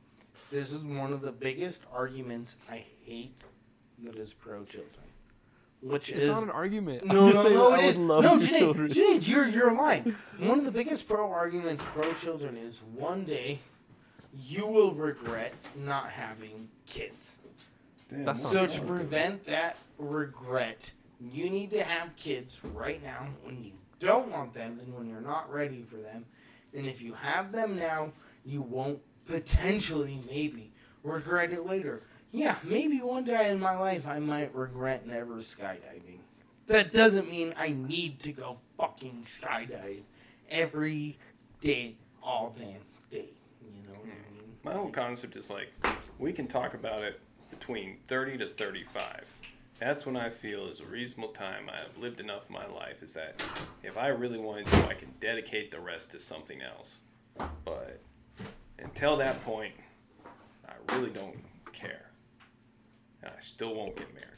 This 0.51 0.73
is 0.73 0.83
one 0.83 1.13
of 1.13 1.21
the 1.21 1.31
biggest 1.31 1.83
arguments 1.93 2.57
I 2.69 2.83
hate 3.03 3.41
that 4.03 4.15
is 4.15 4.33
pro 4.33 4.63
children. 4.65 5.04
Which 5.85 6.11
It's 6.11 6.23
is 6.23 6.31
not 6.31 6.43
an 6.45 6.49
argument. 6.49 7.05
No, 7.05 7.29
no, 7.29 7.43
no, 7.47 7.75
it 7.75 7.85
is. 7.85 7.97
No, 7.99 8.19
your 8.19 8.39
Janae, 8.39 9.27
you're 9.27 9.47
you're 9.47 9.71
lying. 9.71 10.15
One 10.39 10.57
of 10.57 10.65
the 10.65 10.71
biggest 10.71 11.07
pro 11.07 11.31
arguments 11.31 11.85
pro 11.93 12.11
children 12.13 12.57
is 12.57 12.81
one 12.95 13.23
day 13.23 13.59
you 14.35 14.65
will 14.65 14.95
regret 14.95 15.53
not 15.77 16.09
having 16.09 16.69
kids. 16.87 17.37
Damn, 18.09 18.35
So 18.39 18.65
to 18.65 18.81
prevent 18.81 19.45
that 19.45 19.77
regret, 19.99 20.91
you 21.19 21.51
need 21.51 21.69
to 21.71 21.83
have 21.83 22.15
kids 22.15 22.63
right 22.73 23.01
now 23.03 23.27
when 23.43 23.63
you 23.63 23.73
don't 23.99 24.31
want 24.31 24.53
them 24.53 24.79
and 24.83 24.91
when 24.91 25.07
you're 25.07 25.21
not 25.21 25.53
ready 25.53 25.83
for 25.83 25.97
them. 25.97 26.25
And 26.73 26.87
if 26.87 27.03
you 27.03 27.13
have 27.13 27.51
them 27.51 27.77
now, 27.77 28.11
you 28.43 28.63
won't 28.63 28.99
potentially 29.27 30.19
maybe 30.27 30.71
regret 31.03 31.53
it 31.53 31.67
later. 31.67 32.01
Yeah, 32.35 32.57
maybe 32.65 32.97
one 32.97 33.23
day 33.23 33.49
in 33.49 33.61
my 33.61 33.79
life 33.79 34.05
I 34.05 34.19
might 34.19 34.53
regret 34.53 35.07
never 35.07 35.35
skydiving. 35.35 36.19
That 36.67 36.91
doesn't 36.91 37.29
mean 37.29 37.53
I 37.55 37.69
need 37.69 38.19
to 38.23 38.33
go 38.33 38.57
fucking 38.77 39.21
skydive 39.23 40.01
every 40.49 41.17
day, 41.61 41.95
all 42.21 42.53
damn 42.57 42.81
day. 43.09 43.29
You 43.61 43.87
know 43.87 43.93
what 43.93 44.03
I 44.03 44.33
mean? 44.33 44.53
My 44.65 44.73
whole 44.73 44.89
concept 44.89 45.37
is 45.37 45.49
like, 45.49 45.71
we 46.19 46.33
can 46.33 46.45
talk 46.45 46.73
about 46.73 47.03
it 47.03 47.21
between 47.49 47.99
30 48.07 48.39
to 48.39 48.47
35. 48.47 49.37
That's 49.79 50.05
when 50.05 50.17
I 50.17 50.29
feel 50.29 50.67
is 50.67 50.81
a 50.81 50.85
reasonable 50.85 51.31
time. 51.31 51.69
I 51.73 51.77
have 51.77 51.97
lived 51.97 52.19
enough 52.19 52.45
of 52.45 52.49
my 52.49 52.67
life. 52.67 53.01
Is 53.01 53.13
that 53.13 53.41
if 53.81 53.97
I 53.97 54.07
really 54.07 54.39
wanted 54.39 54.65
to, 54.67 54.87
I 54.89 54.93
can 54.93 55.13
dedicate 55.21 55.71
the 55.71 55.79
rest 55.79 56.11
to 56.11 56.19
something 56.19 56.61
else. 56.61 56.99
But 57.63 58.01
until 58.77 59.15
that 59.17 59.41
point, 59.45 59.73
I 60.67 60.95
really 60.95 61.11
don't 61.11 61.37
care. 61.71 62.09
And 63.25 63.33
I 63.35 63.39
still 63.39 63.73
won't 63.75 63.95
get 63.95 64.13
married. 64.13 64.29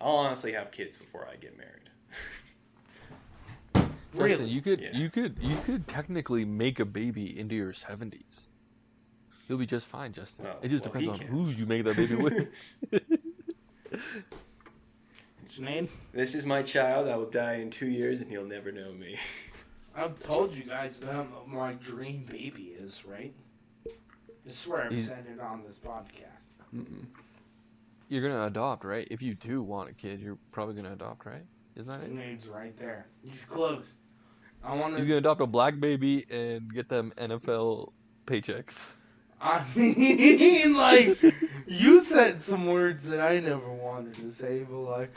I'll 0.00 0.16
honestly 0.16 0.52
have 0.52 0.70
kids 0.70 0.96
before 0.98 1.26
I 1.32 1.36
get 1.36 1.56
married. 1.56 1.90
Really? 4.14 4.46
You 4.46 4.62
could 4.62 4.80
Yeah. 4.80 4.88
you 4.94 5.10
could 5.10 5.36
you 5.38 5.54
could 5.66 5.86
technically 5.86 6.42
make 6.46 6.80
a 6.80 6.86
baby 6.86 7.38
into 7.38 7.54
your 7.54 7.74
seventies. 7.74 8.48
You'll 9.46 9.58
be 9.58 9.66
just 9.66 9.86
fine, 9.86 10.12
Justin. 10.14 10.46
Oh, 10.46 10.56
it 10.62 10.68
just 10.70 10.84
well, 10.84 10.94
depends 10.94 11.20
on 11.20 11.26
can. 11.26 11.28
who 11.28 11.50
you 11.50 11.66
make 11.66 11.84
that 11.84 11.94
baby 11.94 12.14
with. 12.16 12.48
Sinead, 15.48 15.88
This 16.12 16.34
is 16.34 16.46
my 16.46 16.62
child. 16.62 17.06
I 17.08 17.16
will 17.18 17.28
die 17.30 17.54
in 17.56 17.68
two 17.70 17.88
years, 17.88 18.20
and 18.22 18.30
he'll 18.30 18.46
never 18.46 18.72
know 18.72 18.92
me. 18.92 19.18
I've 19.94 20.18
told 20.20 20.54
you 20.54 20.64
guys 20.64 20.98
about 21.02 21.30
what 21.30 21.48
my 21.48 21.72
dream 21.74 22.26
baby 22.30 22.74
is, 22.78 23.04
right? 23.04 23.34
I 23.86 24.50
swear 24.50 24.84
I've 24.84 24.92
He's- 24.92 25.06
said 25.08 25.26
it 25.30 25.38
on 25.40 25.64
this 25.66 25.78
podcast. 25.78 26.86
You're 28.08 28.22
gonna 28.22 28.46
adopt, 28.46 28.84
right? 28.84 29.06
If 29.10 29.22
you 29.22 29.34
do 29.34 29.62
want 29.62 29.90
a 29.90 29.92
kid, 29.92 30.20
you're 30.20 30.38
probably 30.52 30.74
gonna 30.74 30.94
adopt, 30.94 31.26
right? 31.26 31.44
Isn't 31.76 31.88
that 31.92 32.02
it? 32.02 32.10
Sinead's 32.10 32.48
right 32.48 32.76
there. 32.78 33.06
He's 33.22 33.44
close. 33.44 33.94
I 34.64 34.74
want 34.74 34.96
to. 34.96 35.02
gonna 35.02 35.16
adopt 35.16 35.40
a 35.40 35.46
black 35.46 35.78
baby 35.78 36.26
and 36.30 36.72
get 36.72 36.88
them 36.88 37.12
NFL 37.16 37.92
paychecks. 38.26 38.96
I 39.40 39.64
mean, 39.76 40.74
like, 40.74 41.16
you 41.66 42.00
said 42.02 42.42
some 42.42 42.66
words 42.66 43.08
that 43.08 43.20
I 43.20 43.38
never 43.38 43.72
wanted 43.72 44.16
to 44.16 44.32
say, 44.32 44.66
but 44.68 44.78
like, 44.78 45.14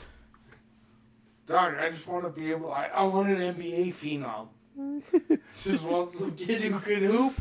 dog, 1.48 1.76
I 1.76 1.90
just 1.90 2.08
want 2.08 2.24
to 2.26 2.30
be 2.30 2.52
able. 2.52 2.72
I, 2.72 2.88
I 2.94 3.04
want 3.04 3.30
an 3.30 3.56
NBA 3.56 3.90
phenom. 3.90 4.50
just 5.64 5.86
want 5.86 6.12
some 6.12 6.36
kid 6.36 6.62
who 6.62 6.80
can 6.80 7.04
hoop, 7.04 7.34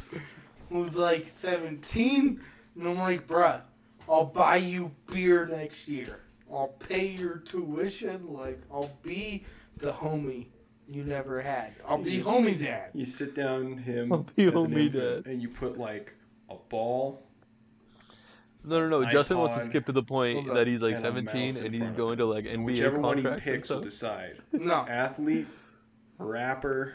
who's 0.68 0.96
like 0.96 1.26
17, 1.26 2.40
and 2.76 2.88
I'm 2.88 2.98
like, 2.98 3.26
bruh, 3.26 3.62
I'll 4.11 4.24
buy 4.26 4.56
you 4.56 4.90
beer 5.12 5.46
next 5.46 5.88
year. 5.88 6.20
I'll 6.52 6.74
pay 6.80 7.06
your 7.06 7.36
tuition. 7.36 8.32
Like, 8.32 8.61
I'll 8.72 8.90
be 9.04 9.44
the 9.76 9.92
homie 9.92 10.48
you 10.88 11.04
never 11.04 11.40
had. 11.40 11.72
I'll 11.88 12.02
be 12.02 12.20
homie 12.20 12.61
dad. 12.61 12.90
You 12.92 13.04
sit 13.04 13.36
down 13.36 13.78
him 13.78 14.12
I'll 14.12 14.26
be 14.34 14.46
as 14.48 14.64
an 14.64 14.70
homie 14.72 14.86
infant, 14.86 15.24
dad. 15.24 15.32
and 15.32 15.40
you 15.40 15.48
put 15.48 15.78
like 15.78 16.16
a 16.48 16.56
ball. 16.68 17.24
No, 18.64 18.80
no, 18.86 19.00
no. 19.00 19.08
Justin 19.11 19.38
wants 19.38 19.56
to 19.56 19.64
skip 19.64 19.86
to 19.86 19.92
the 19.92 20.02
point 20.02 20.44
hold 20.44 20.56
that 20.56 20.66
he's 20.66 20.82
like 20.82 20.94
and 20.94 21.00
17 21.02 21.56
and 21.64 21.72
he's 21.72 21.90
going 21.92 22.18
to 22.18 22.26
like 22.26 22.44
And 22.46 22.62
NBA 22.62 22.66
whichever 22.66 22.98
one 22.98 23.18
he 23.18 23.22
contracts 23.22 23.46
and 23.46 23.54
picks 23.54 23.70
will 23.70 23.76
stuff. 23.76 23.84
decide: 23.84 24.36
No, 24.52 24.74
athlete, 24.88 25.46
rapper, 26.18 26.94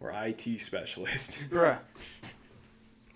or 0.00 0.12
IT 0.12 0.60
specialist. 0.60 1.50
Bruh. 1.50 1.80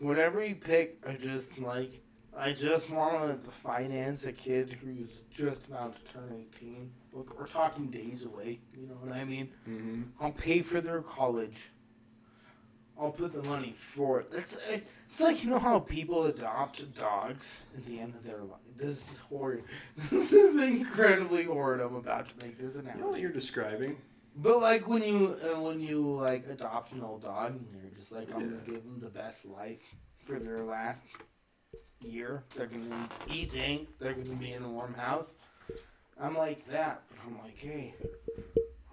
Whatever 0.00 0.44
you 0.44 0.56
pick, 0.56 0.98
I 1.08 1.14
just 1.14 1.58
like. 1.58 2.02
I 2.36 2.52
just 2.52 2.90
want 2.90 3.44
to 3.44 3.50
finance 3.50 4.24
a 4.24 4.32
kid 4.32 4.78
who's 4.82 5.24
just 5.30 5.68
about 5.68 5.96
to 5.96 6.12
turn 6.12 6.46
18. 6.54 6.90
Look, 7.12 7.38
we're 7.38 7.46
talking 7.46 7.90
days 7.90 8.24
away. 8.24 8.60
You 8.74 8.86
know 8.86 8.94
what 8.94 9.12
I 9.12 9.24
mean? 9.24 9.50
hmm 9.64 10.02
I'll 10.20 10.32
pay 10.32 10.62
for 10.62 10.80
their 10.80 11.02
college. 11.02 11.70
I'll 12.98 13.10
put 13.10 13.32
the 13.32 13.42
money 13.42 13.72
for 13.76 14.20
it. 14.20 14.28
It's, 14.32 14.58
it's 14.68 15.22
like, 15.22 15.42
you 15.42 15.48
know 15.50 15.58
how 15.58 15.78
people 15.80 16.24
adopt 16.26 16.94
dogs 16.98 17.56
at 17.74 17.86
the 17.86 17.98
end 17.98 18.14
of 18.14 18.24
their 18.24 18.42
life? 18.42 18.60
This 18.76 19.10
is 19.10 19.20
horrid. 19.20 19.64
This 20.10 20.32
is 20.32 20.58
incredibly 20.60 21.44
horrid. 21.44 21.80
I'm 21.80 21.96
about 21.96 22.28
to 22.28 22.46
make 22.46 22.58
this 22.58 22.76
You 22.76 23.00
know 23.00 23.08
what 23.08 23.20
you're 23.20 23.32
describing? 23.32 23.96
But 24.36 24.60
like 24.60 24.86
when 24.86 25.02
you 25.02 25.36
uh, 25.42 25.60
when 25.60 25.80
you 25.80 26.00
like 26.16 26.46
adopt 26.48 26.92
an 26.92 27.02
old 27.02 27.22
dog 27.22 27.52
and 27.52 27.66
you're 27.82 27.98
just 27.98 28.12
like 28.12 28.32
I'm 28.34 28.48
gonna 28.48 28.62
give 28.64 28.84
them 28.84 29.00
the 29.00 29.10
best 29.10 29.44
life 29.44 29.82
for 30.24 30.38
their 30.38 30.62
last 30.62 31.06
year. 32.00 32.44
They're 32.54 32.66
gonna 32.66 33.08
be 33.26 33.34
eating. 33.34 33.86
They're 33.98 34.14
gonna 34.14 34.36
be 34.36 34.52
in 34.52 34.62
a 34.62 34.68
warm 34.68 34.94
house. 34.94 35.34
I'm 36.20 36.36
like 36.36 36.66
that, 36.68 37.02
but 37.08 37.18
I'm 37.26 37.38
like, 37.38 37.56
hey, 37.56 37.94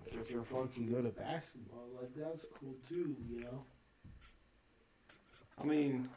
if 0.07 0.31
you're 0.31 0.43
fucking 0.43 0.87
good 0.89 1.05
at 1.05 1.17
basketball, 1.17 1.85
like 1.99 2.11
that's 2.15 2.45
cool 2.59 2.75
too, 2.87 3.15
you 3.29 3.41
know. 3.41 3.63
I 5.59 5.65
mean, 5.65 6.09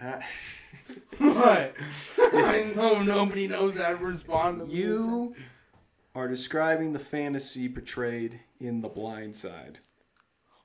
uh, 0.00 0.20
what? 1.18 1.74
I 2.18 2.72
know 2.74 3.02
nobody 3.02 3.46
knows 3.46 3.78
how 3.78 3.90
to 3.90 3.96
respond 3.96 4.58
to 4.58 4.64
this. 4.64 4.74
you 4.74 5.34
are 6.14 6.28
describing 6.28 6.92
the 6.92 6.98
fantasy 6.98 7.68
portrayed 7.68 8.40
in 8.60 8.80
The 8.82 8.88
Blind 8.88 9.36
Side. 9.36 9.78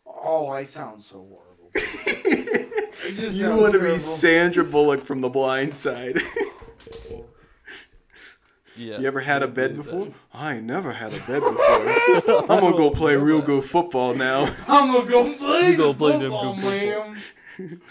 Oh, 0.05 0.49
I 0.49 0.63
sound 0.63 1.03
so 1.03 1.17
horrible. 1.17 1.71
I 3.05 3.11
just 3.11 3.39
You 3.41 3.55
want 3.55 3.73
to 3.73 3.79
be. 3.79 3.97
Sandra 3.99 4.63
Bullock 4.63 5.03
from 5.05 5.21
The 5.21 5.29
Blind 5.29 5.73
Side. 5.73 6.17
Yeah. 8.79 8.99
You 8.99 9.07
ever 9.07 9.21
had 9.21 9.41
a 9.41 9.47
bed 9.47 9.71
believe 9.71 9.85
that. 9.87 9.97
before? 9.97 10.13
I 10.35 10.59
never 10.59 10.91
had 10.93 11.11
a 11.11 11.17
bed 11.21 11.41
before. 11.41 12.41
I'm 12.41 12.61
gonna 12.61 12.77
go 12.77 12.91
play 12.91 13.15
real 13.15 13.41
good 13.41 13.63
football 13.63 14.13
now. 14.13 14.53
I'm 14.67 14.93
gonna 14.93 15.09
go 15.09 15.23
play 15.35 15.73
go 15.75 15.93
the 15.93 15.97
play 15.97 16.19
football, 16.19 16.55
good 16.55 16.63
man. 17.59 17.81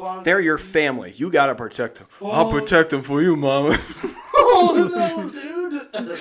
oh. 0.00 0.22
They're 0.24 0.40
your 0.40 0.58
family. 0.58 1.12
You 1.14 1.30
gotta 1.30 1.54
protect 1.54 1.98
them. 1.98 2.08
Oh. 2.20 2.30
I'll 2.32 2.46
Oh. 2.48 2.50
protect 2.50 2.90
them 2.90 3.02
for 3.02 3.22
you, 3.22 3.36
mama. 3.36 3.76
oh 4.36 4.88
no, 4.92 5.30
dude. 5.30 6.18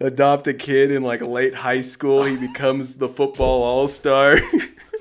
Adopt 0.00 0.46
a 0.48 0.52
kid 0.54 0.90
in 0.90 1.02
like 1.02 1.22
late 1.22 1.54
high 1.54 1.80
school. 1.80 2.24
He 2.24 2.36
becomes 2.36 2.96
the 2.96 3.08
football 3.08 3.62
all 3.62 3.88
star. 3.88 4.36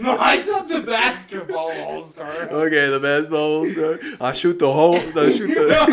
No, 0.02 0.18
I 0.18 0.39
said 0.39 0.68
the 0.68 0.82
basketball 0.82 1.72
all 1.86 2.02
star. 2.04 2.28
okay, 2.49 2.89
the 2.89 2.99
basketball 2.99 3.39
all 3.60 3.66
star. 3.68 3.99
I 4.20 4.34
shoot 4.34 4.60
the 4.60 4.72
whole. 4.72 4.95
I 4.95 5.30
shoot 5.30 5.47
the. 5.47 5.78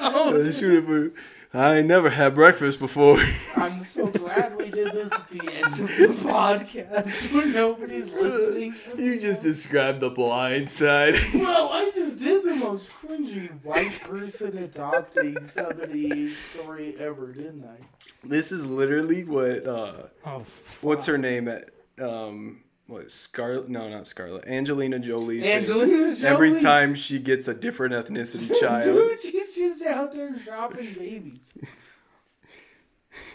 Oh 0.00 0.30
no. 0.32 0.46
I 0.46 0.50
shoot 0.50 0.82
it 0.82 0.86
for. 0.86 1.20
I 1.54 1.78
ain't 1.78 1.88
never 1.88 2.10
had 2.10 2.34
breakfast 2.34 2.78
before. 2.78 3.16
I'm 3.56 3.80
so 3.80 4.06
glad 4.08 4.58
we 4.58 4.70
did 4.70 4.92
this 4.92 5.10
at 5.10 5.30
the 5.30 5.50
end 5.50 5.64
of 5.64 5.78
the 5.78 6.14
podcast 6.28 7.32
when 7.34 7.52
nobody's 7.54 8.12
listening. 8.12 8.74
you 8.98 9.18
just 9.18 9.40
described 9.40 10.00
the 10.00 10.10
blind 10.10 10.68
side. 10.68 11.14
Well, 11.34 11.70
I 11.72 11.90
just 11.94 12.20
did 12.20 12.44
the 12.44 12.54
most 12.56 12.92
cringy 13.00 13.48
white 13.64 13.98
person 14.04 14.58
adopting 14.58 15.42
somebody 15.42 16.28
story 16.28 16.94
ever, 16.98 17.32
didn't 17.32 17.64
I? 17.64 17.82
this 18.24 18.52
is 18.52 18.66
literally 18.66 19.24
what. 19.24 19.66
uh 19.66 19.92
Oh, 20.26 20.44
What's 20.82 21.06
her 21.06 21.16
name? 21.16 21.46
That 21.46 21.70
um, 21.98 22.60
what 22.88 23.10
Scarlet? 23.10 23.68
No, 23.68 23.86
not 23.88 24.06
Scarlet. 24.06 24.46
Angelina 24.46 24.98
Jolie. 24.98 25.44
Angelina 25.44 26.16
Jolie. 26.16 26.26
Every 26.26 26.58
time 26.58 26.94
she 26.94 27.18
gets 27.18 27.46
a 27.46 27.54
different 27.54 27.92
ethnicity 27.92 28.50
child, 28.60 28.86
Dude, 28.86 29.20
she's 29.20 29.54
just 29.54 29.86
out 29.86 30.14
there 30.14 30.36
shopping 30.38 30.94
babies. 30.94 31.52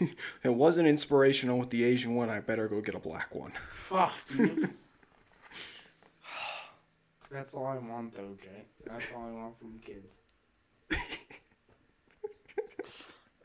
it 0.42 0.52
wasn't 0.52 0.88
inspirational 0.88 1.56
with 1.56 1.70
the 1.70 1.84
Asian 1.84 2.16
one. 2.16 2.30
I 2.30 2.40
better 2.40 2.66
go 2.66 2.80
get 2.80 2.96
a 2.96 2.98
black 2.98 3.32
one. 3.32 3.52
Fuck, 3.52 4.12
dude. 4.36 4.70
That's 7.30 7.54
all 7.54 7.66
I 7.66 7.78
want, 7.78 8.14
though, 8.14 8.36
Jay. 8.42 8.64
That's 8.84 9.12
all 9.12 9.24
I 9.28 9.32
want 9.32 9.58
from 9.58 9.78
kids. 9.78 10.06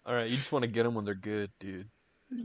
All 0.05 0.15
right, 0.15 0.29
you 0.29 0.35
just 0.35 0.51
want 0.51 0.63
to 0.63 0.71
get 0.71 0.83
them 0.83 0.95
when 0.95 1.05
they're 1.05 1.13
good, 1.13 1.51
dude. 1.59 1.87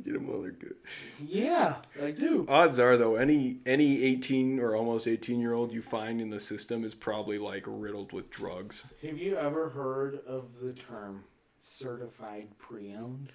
Get 0.03 0.15
them 0.15 0.27
while 0.29 0.41
they're 0.41 0.51
good. 0.53 0.77
Yeah, 1.23 1.77
I 2.03 2.11
do. 2.13 2.47
Odds 2.49 2.81
are 2.81 2.97
though, 2.97 3.17
any 3.17 3.59
any 3.67 4.03
eighteen 4.03 4.59
or 4.59 4.75
almost 4.75 5.07
eighteen 5.07 5.41
year 5.41 5.53
old 5.53 5.73
you 5.75 5.83
find 5.83 6.21
in 6.23 6.31
the 6.31 6.41
system 6.41 6.85
is 6.85 6.95
probably 6.95 7.37
like 7.39 7.65
riddled 7.67 8.13
with 8.15 8.31
drugs. 8.31 8.87
Have 9.03 9.19
you 9.19 9.37
ever 9.37 9.69
heard 9.69 10.21
of 10.27 10.61
the 10.61 10.73
term 10.73 11.25
certified 11.63 12.49
pre-owned? 12.59 13.33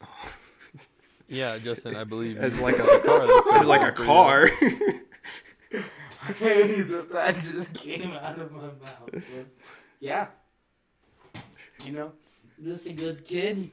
Yeah, 1.30 1.58
Justin, 1.58 1.94
I 1.94 2.04
believe 2.04 2.36
you. 2.36 2.40
As 2.42 2.58
like 2.58 2.78
a 2.78 2.84
car 3.00 3.26
that's 3.26 3.50
as 3.52 3.66
like 3.66 3.82
a 3.82 3.94
for 3.94 4.00
you. 4.00 4.06
car. 4.06 4.46
Hey, 6.38 6.80
that, 6.80 7.12
that 7.12 7.34
just 7.34 7.74
came 7.74 8.12
out 8.12 8.38
of 8.38 8.50
my 8.50 8.62
mouth. 8.62 9.10
but 9.12 9.46
yeah. 10.00 10.28
You 11.84 11.92
know, 11.92 12.12
just 12.64 12.86
a 12.86 12.94
good 12.94 13.26
kid. 13.26 13.70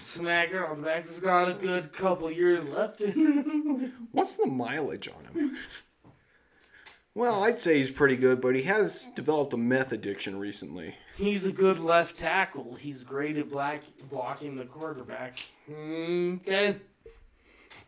Smack 0.00 0.54
her 0.54 0.66
on 0.66 0.78
the 0.78 0.84
back. 0.84 1.02
He's 1.02 1.20
got 1.20 1.48
a 1.50 1.52
good 1.52 1.92
couple 1.92 2.30
years 2.30 2.70
left 2.70 3.02
in 3.02 3.12
him. 3.12 4.08
What's 4.12 4.36
the 4.36 4.46
mileage 4.46 5.08
on 5.08 5.24
him? 5.24 5.56
Well, 7.14 7.44
I'd 7.44 7.58
say 7.58 7.78
he's 7.78 7.90
pretty 7.90 8.16
good, 8.16 8.40
but 8.40 8.54
he 8.54 8.62
has 8.62 9.08
developed 9.14 9.52
a 9.52 9.58
meth 9.58 9.92
addiction 9.92 10.38
recently. 10.38 10.94
He's 11.16 11.46
a 11.46 11.52
good 11.52 11.78
left 11.78 12.18
tackle. 12.18 12.76
He's 12.76 13.04
great 13.04 13.36
at 13.36 13.50
black 13.50 13.82
blocking 14.08 14.56
the 14.56 14.64
quarterback. 14.64 15.38
Okay. 15.70 16.76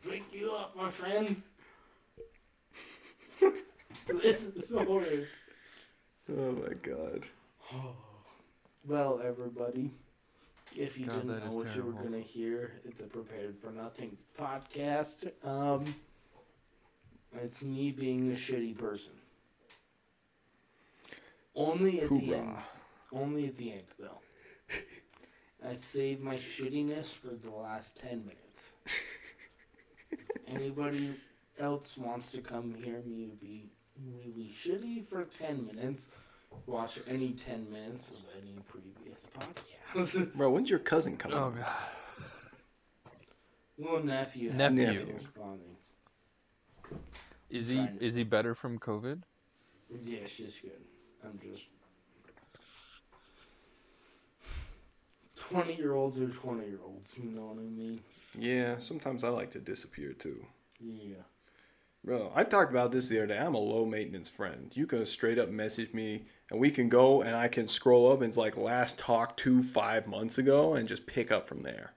Pick 0.07 0.23
you 0.33 0.53
up, 0.53 0.77
my 0.77 0.91
friend. 0.91 1.43
this 4.07 4.49
is 4.49 4.71
horrid. 4.71 5.29
Oh 6.31 6.53
my 6.53 6.75
god. 6.83 7.25
Well, 8.85 9.23
everybody, 9.25 9.93
if 10.77 10.99
you 10.99 11.07
God, 11.07 11.15
didn't 11.15 11.45
know 11.45 11.57
what 11.57 11.75
you 11.77 11.83
were 11.83 11.93
going 11.93 12.13
to 12.13 12.21
hear 12.21 12.81
at 12.87 12.99
the 12.99 13.05
Prepared 13.05 13.57
for 13.59 13.71
Nothing 13.71 14.17
podcast, 14.39 15.31
um, 15.47 15.95
it's 17.43 17.63
me 17.63 17.91
being 17.91 18.33
a 18.33 18.35
shitty 18.35 18.77
person. 18.77 19.15
Only 21.55 22.01
at 22.01 22.11
the 22.11 22.35
end. 22.35 22.57
Only 23.13 23.47
at 23.47 23.57
the 23.57 23.73
end, 23.73 23.85
though. 23.99 24.21
I 25.69 25.75
saved 25.75 26.23
my 26.23 26.37
shittiness 26.37 27.15
for 27.15 27.35
the 27.35 27.53
last 27.53 27.99
10 28.01 28.25
minutes. 28.25 28.75
Anybody 30.47 31.11
else 31.59 31.97
wants 31.97 32.33
to 32.33 32.41
come 32.41 32.75
hear 32.75 33.03
me 33.07 33.33
be 33.41 33.71
really 34.05 34.51
shitty 34.53 35.05
for 35.05 35.25
10 35.25 35.67
minutes, 35.67 36.09
watch 36.67 37.01
any 37.09 37.33
10 37.33 37.71
minutes 37.71 38.11
of 38.11 38.19
any 38.41 38.55
previous 38.69 39.27
podcast. 39.39 40.37
Bro, 40.37 40.51
when's 40.51 40.71
your 40.71 40.79
cousin 40.79 41.17
coming? 41.17 41.37
Oh 41.37 41.45
on? 41.45 41.57
god. 41.57 41.67
Little 43.79 44.05
nephew. 44.05 44.51
has 44.51 44.73
Nephew. 44.73 45.15
responding. 45.17 45.77
Is 47.51 47.69
he 47.69 47.75
Trying 47.75 47.99
is 48.01 48.15
he 48.15 48.23
better 48.25 48.55
from 48.55 48.79
COVID? 48.79 49.23
Yeah, 50.05 50.27
she's 50.27 50.61
good. 50.61 50.81
I'm 51.25 51.39
just. 51.39 51.67
20 55.37 55.75
year 55.75 55.95
olds 55.95 56.21
are 56.21 56.29
20 56.29 56.67
year 56.67 56.79
olds, 56.85 57.19
you 57.19 57.31
know 57.31 57.47
what 57.47 57.59
I 57.59 57.69
mean? 57.69 58.01
Yeah, 58.39 58.79
sometimes 58.79 59.25
I 59.25 59.29
like 59.29 59.51
to 59.51 59.59
disappear 59.59 60.13
too. 60.13 60.47
Yeah. 60.81 61.17
Bro, 62.05 62.33
I 62.35 62.43
talked 62.43 62.73
about 62.73 62.91
this 62.91 63.09
the 63.09 63.19
other 63.19 63.29
day. 63.29 63.39
I'm 63.39 63.55
a 63.55 63.61
low 63.61 63.87
maintenance 63.87 64.29
friend. 64.29 64.73
You 64.75 64.87
can 64.87 65.07
straight 65.07 65.39
up 65.39 65.51
message 65.51 65.95
me 65.95 66.25
and 66.51 66.59
we 66.59 66.71
can 66.73 66.89
go 66.89 67.23
and 67.23 67.37
I 67.37 67.47
can 67.47 67.69
scroll 67.69 68.11
up 68.11 68.21
and 68.21 68.29
it's 68.29 68.37
like 68.37 68.57
last 68.57 68.99
talk 68.99 69.37
two, 69.37 69.63
five 69.63 70.09
months 70.09 70.37
ago 70.37 70.75
and 70.75 70.89
just 70.89 71.07
pick 71.07 71.31
up 71.31 71.47
from 71.47 71.63
there. 71.63 71.93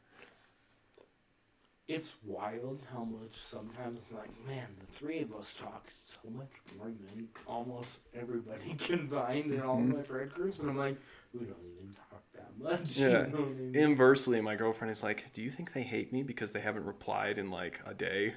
It's 1.87 2.15
wild 2.23 2.81
how 2.91 3.03
much 3.03 3.35
sometimes, 3.35 3.99
like, 4.11 4.31
man, 4.47 4.67
the 4.79 4.87
three 4.87 5.21
of 5.21 5.33
us 5.35 5.53
talk 5.53 5.85
so 5.87 6.17
much 6.35 6.49
more 6.77 6.87
than 6.87 7.27
almost 7.45 7.99
everybody 8.15 8.73
combined 8.79 9.51
in 9.51 9.61
all 9.61 9.77
mm-hmm. 9.77 9.97
my 9.97 10.03
friend 10.03 10.31
groups. 10.31 10.61
And 10.61 10.71
I'm 10.71 10.77
like, 10.77 10.97
we 11.31 11.45
don't 11.45 11.57
even 11.63 11.95
talk 12.09 12.23
that 12.33 12.57
much. 12.59 12.97
you 12.97 13.07
Yeah. 13.07 13.27
know 13.27 13.37
I 13.37 13.59
mean? 13.59 13.75
Inversely, 13.75 14.41
my 14.41 14.55
girlfriend 14.55 14.91
is 14.91 15.03
like, 15.03 15.31
Do 15.33 15.43
you 15.43 15.51
think 15.51 15.73
they 15.73 15.83
hate 15.83 16.11
me 16.11 16.23
because 16.23 16.53
they 16.53 16.59
haven't 16.59 16.85
replied 16.85 17.37
in 17.37 17.51
like 17.51 17.79
a 17.85 17.93
day? 17.93 18.33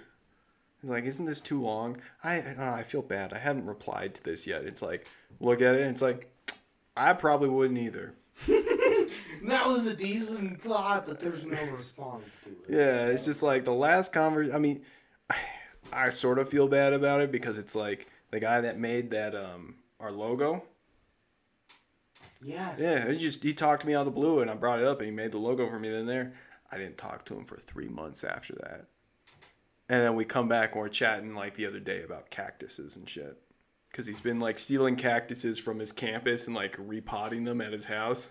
It's 0.83 0.91
like, 0.91 1.05
Isn't 1.05 1.25
this 1.25 1.41
too 1.41 1.61
long? 1.61 1.99
I, 2.23 2.41
uh, 2.41 2.73
I 2.73 2.83
feel 2.83 3.03
bad. 3.03 3.33
I 3.33 3.39
haven't 3.39 3.67
replied 3.67 4.15
to 4.17 4.25
this 4.25 4.47
yet. 4.47 4.65
It's 4.65 4.83
like, 4.83 5.07
look 5.41 5.61
at 5.61 5.75
it 5.75 5.83
and 5.83 5.91
it's 5.91 6.03
like, 6.03 6.31
I 6.97 7.13
probably 7.13 7.49
wouldn't 7.49 7.79
either. 7.79 8.15
that 8.47 9.67
was 9.67 9.87
a 9.87 9.95
decent 9.95 10.61
thought, 10.61 11.07
but 11.07 11.21
there's 11.21 11.45
no 11.45 11.65
response 11.77 12.43
to 12.43 12.51
it. 12.51 12.77
Yeah, 12.77 13.07
it's 13.07 13.25
just 13.25 13.43
like 13.43 13.65
the 13.65 13.73
last 13.73 14.13
conversation. 14.13 14.55
I 14.55 14.59
mean, 14.59 14.83
I 15.93 16.11
sort 16.11 16.39
of 16.39 16.49
feel 16.49 16.69
bad 16.69 16.93
about 16.93 17.21
it 17.21 17.33
because 17.33 17.59
it's 17.59 17.75
like 17.75 18.09
the 18.31 18.41
guy 18.41 18.61
that 18.61 18.79
made 18.79 19.11
that 19.11 19.35
um 19.35 19.77
our 20.01 20.13
logo. 20.13 20.65
Yes. 22.45 22.79
Yeah, 22.79 23.11
he 23.11 23.19
just 23.19 23.43
he 23.43 23.53
talked 23.53 23.81
to 23.81 23.87
me 23.87 23.95
out 23.95 24.01
of 24.01 24.07
the 24.07 24.13
blue, 24.13 24.41
and 24.41 24.51
I 24.51 24.55
brought 24.55 24.79
it 24.79 24.87
up, 24.87 24.99
and 24.99 25.07
he 25.07 25.15
made 25.15 25.33
the 25.33 25.39
logo 25.39 25.69
for 25.69 25.79
me. 25.79 25.89
Then 25.89 26.07
there, 26.07 26.35
I 26.71 26.79
didn't 26.79 26.99
talk 26.99 27.25
to 27.27 27.35
him 27.35 27.45
for 27.45 27.57
three 27.57 27.89
months 27.89 28.23
after 28.23 28.55
that. 28.55 28.87
And 29.89 30.03
then 30.03 30.17
we 30.17 30.25
come 30.25 30.49
back 30.49 30.73
and 30.73 30.81
we're 30.81 30.89
chatting 30.89 31.35
like 31.35 31.55
the 31.55 31.67
other 31.67 31.81
day 31.81 32.03
about 32.03 32.31
cactuses 32.31 32.97
and 32.97 33.09
shit, 33.09 33.39
because 33.91 34.07
he's 34.07 34.21
been 34.21 34.39
like 34.39 34.59
stealing 34.59 34.97
cactuses 34.97 35.59
from 35.59 35.79
his 35.79 35.93
campus 35.93 36.47
and 36.47 36.55
like 36.55 36.77
repotting 36.79 37.45
them 37.45 37.61
at 37.61 37.73
his 37.73 37.87
house. 37.87 38.29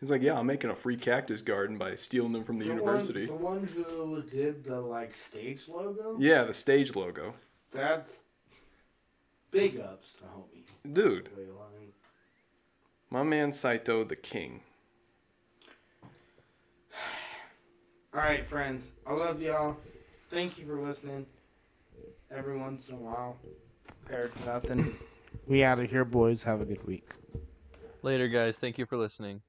He's 0.00 0.10
like, 0.10 0.20
yeah, 0.20 0.38
I'm 0.38 0.46
making 0.46 0.68
a 0.70 0.74
free 0.74 0.96
cactus 0.96 1.40
garden 1.40 1.78
by 1.78 1.94
stealing 1.94 2.32
them 2.32 2.44
from 2.44 2.58
the, 2.58 2.64
The 2.64 2.70
university. 2.70 3.26
One, 3.26 3.66
the 3.74 3.82
one 3.82 3.86
who 3.86 4.22
did 4.22 4.64
the, 4.64 4.78
like, 4.78 5.14
stage 5.14 5.70
logo? 5.70 6.16
Yeah, 6.18 6.44
the 6.44 6.52
stage 6.52 6.94
logo. 6.94 7.34
That's 7.72 8.22
big 9.50 9.80
ups 9.80 10.14
to 10.14 10.24
homie. 10.24 10.64
Dude, 10.92 11.30
my 13.08 13.22
man 13.22 13.52
Saito 13.52 14.04
the 14.04 14.16
king. 14.16 14.60
All 18.12 18.20
right, 18.20 18.44
friends. 18.44 18.92
I 19.06 19.14
love 19.14 19.40
y'all. 19.40 19.78
Thank 20.30 20.58
you 20.58 20.66
for 20.66 20.80
listening. 20.80 21.26
Every 22.30 22.58
once 22.58 22.88
in 22.88 22.96
a 22.96 22.98
while. 22.98 23.36
Prepared 24.04 24.32
for 24.32 24.46
nothing. 24.46 24.96
We 25.46 25.62
out 25.62 25.78
of 25.78 25.88
here, 25.90 26.04
boys. 26.04 26.42
Have 26.42 26.60
a 26.60 26.64
good 26.64 26.84
week. 26.84 27.08
Later 28.02 28.26
guys, 28.26 28.56
thank 28.56 28.78
you 28.78 28.86
for 28.86 28.96
listening. 28.96 29.42